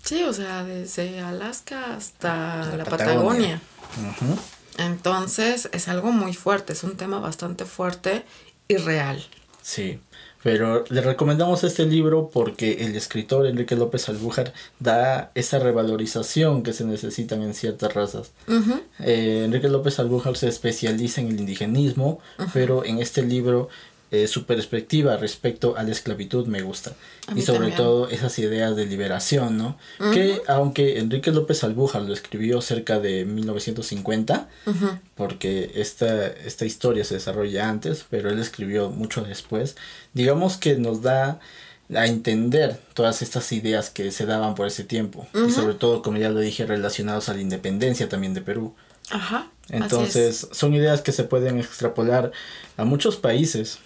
Sí, 0.04 0.24
o 0.24 0.34
sea, 0.34 0.64
desde 0.64 1.20
Alaska 1.20 1.96
hasta 1.96 2.76
la, 2.76 2.86
Patagonia. 2.86 3.62
Entonces 4.78 5.70
es 5.74 5.88
algo 5.88 6.12
muy 6.12 6.34
fuerte, 6.34 6.74
es 6.74 6.84
un 6.84 6.96
tema 6.96 7.20
bastante 7.20 7.66
fuerte 7.66 8.24
y 8.68 8.78
real. 8.78 9.24
Sí, 9.62 10.00
pero 10.42 10.86
le 10.90 11.02
recomendamos 11.02 11.66
este 11.66 11.86
libro 11.86 12.30
porque 12.32 12.86
el 12.86 12.96
escritor 12.96 13.46
Enrique 13.46 13.76
López 13.76 14.08
Albújar 14.08 14.54
da 14.80 15.32
esa 15.36 15.60
revalorización 15.60 16.64
que 16.64 16.72
se 16.72 16.86
necesitan 16.86 17.42
en 17.42 17.54
ciertas 17.54 17.94
razas. 17.94 18.32
Eh, 19.00 19.44
Enrique 19.46 19.68
López 19.68 20.00
Albújar 20.00 20.38
se 20.38 20.48
especializa 20.48 21.20
en 21.20 21.28
el 21.28 21.40
indigenismo, 21.42 22.20
pero 22.54 22.86
en 22.86 23.00
este 23.00 23.22
libro 23.22 23.68
eh, 24.12 24.28
su 24.28 24.46
perspectiva 24.46 25.18
respecto 25.18 25.78
a 25.78 25.84
la 25.84 25.92
esclavitud 25.92 26.48
me 26.48 26.62
gusta. 26.64 26.94
Y 27.36 27.44
sobre 27.44 27.72
todo 27.72 28.10
esas 28.10 28.40
ideas 28.40 28.76
de 28.76 28.88
liberación, 28.88 29.58
¿no? 29.58 29.78
Que 30.14 30.42
aunque 30.48 30.98
Enrique 30.98 31.32
López 31.32 31.64
Albújar 31.64 32.02
lo 32.02 32.14
escribió 32.14 32.60
cerca 32.62 33.00
de 33.00 33.26
1950, 33.26 34.50
porque 35.16 35.72
esta, 35.76 36.26
esta 36.28 36.66
historia 36.66 37.04
se 37.04 37.16
desarrolla 37.16 37.70
antes, 37.70 38.06
pero 38.10 38.32
él 38.32 38.40
escribió 38.40 38.90
mucho 38.90 39.22
después, 39.22 39.76
digamos 40.14 40.58
que 40.58 40.76
nos 40.76 41.04
da 41.04 41.40
a 41.96 42.06
entender 42.06 42.80
todas 42.94 43.22
estas 43.22 43.52
ideas 43.52 43.90
que 43.90 44.12
se 44.12 44.26
daban 44.26 44.56
por 44.56 44.68
ese 44.68 44.84
tiempo. 44.84 45.28
Y 45.48 45.52
sobre 45.52 45.74
todo, 45.76 46.02
como 46.02 46.18
ya 46.18 46.30
lo 46.30 46.40
dije, 46.40 46.66
relacionados 46.66 47.30
a 47.30 47.34
la 47.34 47.42
independencia 47.42 48.10
también 48.10 48.34
de 48.34 48.42
Perú. 48.42 48.74
Ajá. 49.12 49.50
Entonces, 49.70 50.48
son 50.52 50.74
ideas 50.74 51.02
que 51.02 51.12
se 51.12 51.24
pueden 51.24 51.60
extrapolar 51.60 52.32
a 52.78 52.86
muchos 52.86 53.18
países 53.18 53.80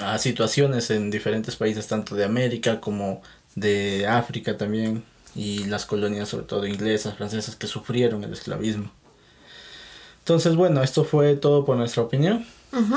a 0.00 0.18
situaciones 0.18 0.90
en 0.90 1.10
diferentes 1.10 1.56
países, 1.56 1.86
tanto 1.86 2.14
de 2.14 2.24
América 2.24 2.80
como 2.80 3.22
de 3.54 4.06
África 4.06 4.56
también, 4.56 5.04
y 5.34 5.64
las 5.64 5.86
colonias 5.86 6.28
sobre 6.28 6.46
todo 6.46 6.66
inglesas, 6.66 7.14
francesas, 7.14 7.56
que 7.56 7.66
sufrieron 7.66 8.24
el 8.24 8.32
esclavismo. 8.32 8.90
Entonces, 10.20 10.56
bueno, 10.56 10.82
esto 10.82 11.04
fue 11.04 11.36
todo 11.36 11.64
por 11.64 11.76
nuestra 11.76 12.02
opinión. 12.02 12.46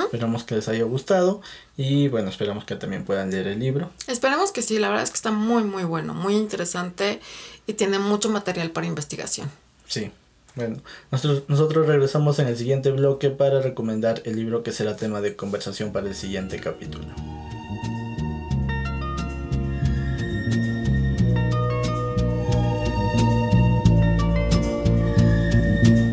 Esperamos 0.04 0.44
que 0.44 0.56
les 0.56 0.68
haya 0.68 0.84
gustado 0.84 1.42
y 1.78 2.10
bueno, 2.10 2.30
esperamos 2.30 2.66
que 2.66 2.76
también 2.76 3.06
puedan 3.06 3.32
leer 3.32 3.48
el 3.48 3.60
libro. 3.60 3.92
Esperemos 4.08 4.52
que 4.52 4.62
sí, 4.62 4.78
la 4.78 4.90
verdad 4.90 5.04
es 5.04 5.10
que 5.12 5.16
está 5.16 5.32
muy 5.32 5.64
muy 5.64 5.84
bueno, 5.84 6.14
muy 6.14 6.36
interesante 6.36 7.22
y 7.66 7.74
tiene 7.74 7.98
mucho 7.98 8.30
material 8.30 8.72
para 8.72 8.88
investigación. 8.88 9.50
Sí. 9.88 10.12
Bueno, 10.56 10.78
nosotros, 11.12 11.44
nosotros 11.48 11.88
regresamos 11.88 12.40
en 12.40 12.48
el 12.48 12.58
siguiente 12.58 12.92
bloque 12.92 13.30
para 13.30 13.62
recomendar 13.62 14.22
el 14.26 14.36
libro 14.36 14.64
que 14.64 14.72
será 14.72 14.96
tema 14.96 15.22
de 15.22 15.36
conversación 15.36 15.92
para 15.92 16.08
el 16.08 16.16
siguiente 16.16 16.60
capítulo. 16.60 17.08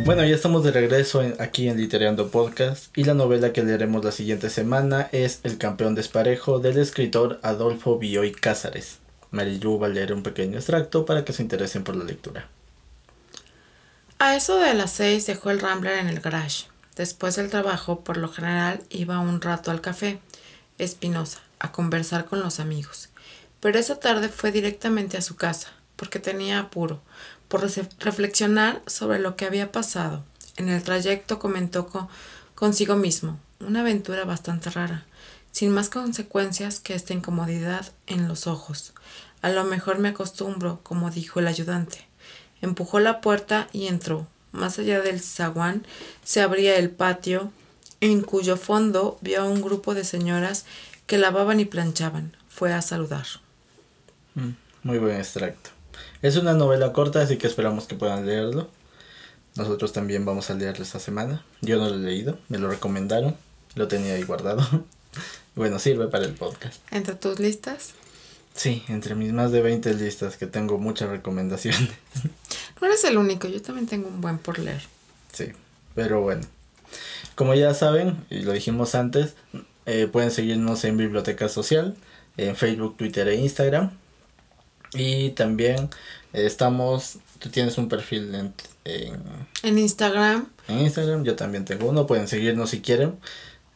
Bueno, 0.07 0.25
ya 0.25 0.37
estamos 0.37 0.63
de 0.63 0.71
regreso 0.71 1.21
aquí 1.41 1.69
en 1.69 1.79
Literando 1.79 2.29
Podcast 2.29 2.97
y 2.97 3.03
la 3.03 3.15
novela 3.15 3.53
que 3.53 3.65
leeremos 3.65 4.05
la 4.05 4.13
siguiente 4.13 4.51
semana 4.51 5.09
es 5.11 5.41
El 5.43 5.59
campeón 5.59 5.97
desparejo 5.97 6.61
del 6.61 6.79
escritor 6.79 7.41
Adolfo 7.43 7.99
Bioy 7.99 8.31
Cázares. 8.31 9.01
Marilu 9.33 9.81
va 9.81 9.89
a 9.89 9.91
leer 9.91 10.13
un 10.13 10.23
pequeño 10.23 10.59
extracto 10.59 11.05
para 11.05 11.25
que 11.25 11.33
se 11.33 11.43
interesen 11.43 11.83
por 11.83 11.97
la 11.97 12.05
lectura. 12.05 12.49
A 14.19 14.35
eso 14.35 14.57
de 14.59 14.73
las 14.73 14.93
seis 14.93 15.27
dejó 15.27 15.51
el 15.51 15.61
Rambler 15.61 15.99
en 15.99 16.09
el 16.09 16.21
garage. 16.21 16.69
Después 16.97 17.37
del 17.37 17.51
trabajo, 17.51 18.01
por 18.01 18.17
lo 18.17 18.31
general, 18.31 18.83
iba 18.89 19.21
un 19.21 19.43
rato 19.43 19.71
al 19.71 19.83
café 19.83 20.21
Espinosa 20.79 21.41
a 21.59 21.71
conversar 21.71 22.25
con 22.25 22.41
los 22.41 22.59
amigos. 22.59 23.11
Pero 23.61 23.79
esa 23.79 24.01
tarde 24.01 24.31
fue 24.31 24.53
directamente 24.53 25.19
a 25.19 25.23
su 25.23 25.37
casa, 25.37 25.69
porque 25.97 26.19
tenía 26.19 26.61
apuro, 26.61 27.03
por 27.49 27.61
reflexionar 27.99 28.81
sobre 28.87 29.19
lo 29.19 29.37
que 29.37 29.45
había 29.45 29.71
pasado. 29.71 30.25
En 30.57 30.71
el 30.71 30.83
trayecto 30.83 31.39
comentó 31.39 31.87
consigo 32.55 32.97
mismo, 32.97 33.39
una 33.61 33.81
aventura 33.81 34.25
bastante 34.25 34.71
rara, 34.71 35.05
sin 35.53 35.73
más 35.73 35.91
consecuencias 35.91 36.81
que 36.81 36.95
esta 36.95 37.13
incomodidad 37.13 37.93
en 38.07 38.29
los 38.29 38.47
ojos. 38.47 38.95
A 39.43 39.51
lo 39.51 39.65
mejor 39.65 39.99
me 39.99 40.09
acostumbro, 40.09 40.81
como 40.83 41.11
dijo 41.11 41.41
el 41.41 41.49
ayudante. 41.49 42.07
Empujó 42.63 43.01
la 43.01 43.21
puerta 43.21 43.69
y 43.73 43.87
entró. 43.87 44.27
Más 44.53 44.79
allá 44.79 45.01
del 45.01 45.21
zaguán 45.21 45.87
se 46.25 46.41
abría 46.41 46.77
el 46.77 46.91
patio, 46.91 47.53
en 48.01 48.23
cuyo 48.23 48.57
fondo 48.57 49.19
vio 49.21 49.43
a 49.43 49.45
un 49.45 49.63
grupo 49.63 49.95
de 49.95 50.05
señoras 50.05 50.65
que 51.07 51.19
lavaban 51.19 51.61
y 51.61 51.65
planchaban. 51.65 52.37
Fue 52.49 52.73
a 52.73 52.83
saludar. 52.83 53.27
Mm, 54.35 54.51
muy 54.83 54.99
buen 54.99 55.17
extracto. 55.17 55.71
Es 56.23 56.37
una 56.37 56.55
novela 56.55 56.93
corta, 56.93 57.23
así 57.23 57.37
que 57.37 57.47
esperamos 57.47 57.87
que 57.87 57.95
puedan 57.95 58.27
leerlo. 58.27 58.69
Nosotros 59.57 59.93
también 59.93 60.25
vamos 60.25 60.51
a 60.51 60.55
leerlo 60.55 60.83
esta 60.83 61.01
semana. 61.01 61.45
Yo 61.63 61.79
no 61.79 61.89
lo 61.89 61.95
he 61.95 61.99
leído, 61.99 62.39
me 62.49 62.59
lo 62.59 62.69
recomendaron, 62.69 63.37
lo 63.75 63.89
tenía 63.89 64.15
ahí 64.15 64.23
guardado. 64.23 64.67
bueno, 65.55 65.79
sirve 65.79 66.09
para 66.09 66.25
el 66.25 66.33
podcast. 66.33 66.81
¿Entre 66.91 67.15
tus 67.15 67.39
listas? 67.39 67.93
Sí, 68.55 68.85
entre 68.89 69.15
mis 69.15 69.33
más 69.33 69.53
de 69.53 69.61
20 69.61 69.95
listas 69.95 70.37
que 70.37 70.47
tengo 70.47 70.79
muchas 70.79 71.11
recomendaciones. 71.11 71.91
No 72.81 72.87
eres 72.87 73.05
el 73.05 73.17
único, 73.17 73.49
yo 73.49 73.61
también 73.63 73.87
tengo 73.87 74.09
un 74.09 74.21
buen 74.21 74.39
por 74.39 74.59
leer. 74.59 74.83
Sí, 75.33 75.53
pero 75.95 76.21
bueno. 76.21 76.43
Como 77.35 77.55
ya 77.55 77.75
saben, 77.75 78.25
y 78.31 78.41
lo 78.41 78.53
dijimos 78.53 78.95
antes, 78.95 79.35
eh, 79.87 80.09
pueden 80.11 80.31
seguirnos 80.31 80.85
en 80.85 80.97
Biblioteca 80.97 81.49
Social, 81.49 81.97
en 82.37 82.57
Facebook, 82.57 82.97
Twitter 82.97 83.29
e 83.29 83.37
Instagram. 83.37 83.91
Y 84.95 85.31
también 85.31 85.91
eh, 86.33 86.47
estamos, 86.47 87.19
tú 87.39 87.51
tienes 87.51 87.79
un 87.79 87.89
perfil 87.89 88.35
en, 88.35 88.55
en, 89.63 89.79
Instagram. 89.79 90.49
En 90.69 90.81
Instagram, 90.81 91.25
yo 91.25 91.37
también 91.37 91.65
tengo 91.65 91.89
uno, 91.89 92.07
pueden 92.07 92.29
seguirnos 92.29 92.71
si 92.71 92.81
quieren, 92.81 93.19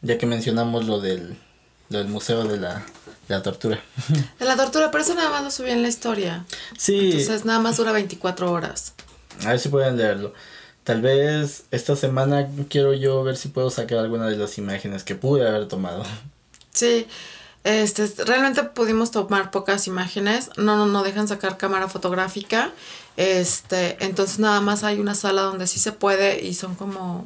ya 0.01 0.17
que 0.17 0.25
mencionamos 0.25 0.85
lo 0.85 0.99
del, 0.99 1.37
del 1.89 2.07
Museo 2.07 2.45
de 2.45 2.57
la, 2.57 2.85
de 3.31 3.37
la 3.37 3.43
Tortura. 3.43 3.81
De 4.39 4.45
la 4.45 4.55
Tortura, 4.55 4.91
pero 4.91 5.03
eso 5.03 5.15
nada 5.15 5.29
más 5.29 5.43
lo 5.43 5.51
subí 5.51 5.69
en 5.71 5.81
la 5.81 5.87
historia. 5.87 6.45
Sí. 6.77 7.11
Entonces 7.11 7.45
nada 7.45 7.59
más 7.59 7.77
dura 7.77 7.91
24 7.91 8.51
horas. 8.51 8.93
A 9.45 9.49
ver 9.49 9.59
si 9.59 9.69
pueden 9.69 9.97
leerlo. 9.97 10.33
Tal 10.83 11.01
vez 11.01 11.63
esta 11.71 11.95
semana 11.95 12.49
quiero 12.69 12.93
yo 12.93 13.23
ver 13.23 13.37
si 13.37 13.47
puedo 13.47 13.69
sacar 13.69 13.99
alguna 13.99 14.27
de 14.27 14.35
las 14.35 14.57
imágenes 14.57 15.03
que 15.03 15.15
pude 15.15 15.47
haber 15.47 15.67
tomado. 15.67 16.03
Sí, 16.71 17.07
este, 17.63 18.07
realmente 18.25 18.63
pudimos 18.63 19.11
tomar 19.11 19.51
pocas 19.51 19.85
imágenes, 19.87 20.49
no, 20.57 20.77
no, 20.77 20.87
no 20.87 21.03
dejan 21.03 21.27
sacar 21.27 21.57
cámara 21.57 21.87
fotográfica, 21.87 22.71
este, 23.17 24.03
entonces 24.03 24.39
nada 24.39 24.61
más 24.61 24.83
hay 24.83 24.99
una 24.99 25.13
sala 25.13 25.43
donde 25.43 25.67
sí 25.67 25.79
se 25.79 25.91
puede 25.91 26.43
y 26.43 26.55
son 26.55 26.75
como 26.75 27.25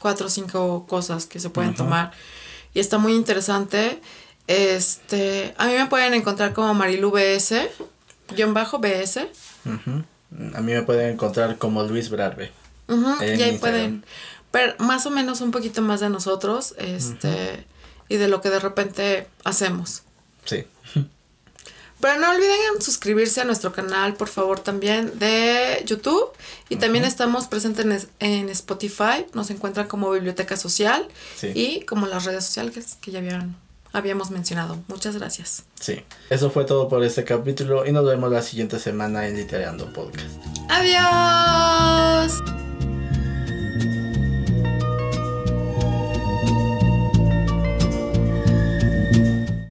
cuatro 0.00 0.28
o 0.28 0.30
cinco 0.30 0.86
cosas 0.88 1.26
que 1.26 1.40
se 1.40 1.50
pueden 1.50 1.74
tomar 1.74 2.12
y 2.76 2.80
está 2.80 2.98
muy 2.98 3.14
interesante. 3.14 4.02
Este, 4.46 5.54
a 5.58 5.66
mí 5.66 5.74
me 5.74 5.86
pueden 5.86 6.14
encontrar 6.14 6.52
como 6.52 6.72
Marilu 6.74 7.10
BS, 7.10 7.68
guion 8.34 8.54
bajo 8.54 8.78
BS. 8.78 9.28
A 9.64 10.60
mí 10.60 10.72
me 10.72 10.82
pueden 10.82 11.14
encontrar 11.14 11.58
como 11.58 11.82
Luis 11.84 12.10
Brarbe. 12.10 12.52
y 12.88 13.42
ahí 13.42 13.58
pueden 13.58 14.04
ver 14.52 14.76
más 14.78 15.06
o 15.06 15.10
menos 15.10 15.40
un 15.40 15.50
poquito 15.50 15.82
más 15.82 16.00
de 16.00 16.08
nosotros, 16.08 16.74
este 16.78 17.66
y 18.08 18.16
de 18.16 18.28
lo 18.28 18.40
que 18.40 18.50
de 18.50 18.60
repente 18.60 19.26
hacemos. 19.44 20.02
Sí. 20.44 20.64
Pero 22.00 22.20
no 22.20 22.30
olviden 22.30 22.80
suscribirse 22.80 23.40
a 23.40 23.44
nuestro 23.44 23.72
canal, 23.72 24.14
por 24.14 24.28
favor, 24.28 24.60
también 24.60 25.18
de 25.18 25.82
YouTube. 25.86 26.30
Y 26.68 26.76
también 26.76 27.04
estamos 27.04 27.46
presentes 27.46 28.08
en, 28.18 28.48
Spotify. 28.50 29.26
Nos 29.32 29.50
encuentran 29.50 29.88
como 29.88 30.10
Biblioteca 30.10 30.56
Social 30.56 31.08
y 31.54 31.80
como 31.82 32.06
las 32.06 32.24
redes 32.24 32.44
sociales 32.44 32.98
que 33.00 33.12
ya 33.12 33.20
habían, 33.20 33.56
habíamos 33.96 34.30
mencionado. 34.30 34.78
Muchas 34.88 35.16
gracias. 35.16 35.64
Sí. 35.80 36.04
Eso 36.30 36.50
fue 36.50 36.64
todo 36.64 36.88
por 36.88 37.02
este 37.02 37.24
capítulo 37.24 37.86
y 37.86 37.92
nos 37.92 38.04
vemos 38.04 38.30
la 38.30 38.42
siguiente 38.42 38.78
semana 38.78 39.26
en 39.26 39.36
Literando 39.36 39.92
Podcast. 39.92 40.36
Adiós. 40.68 42.42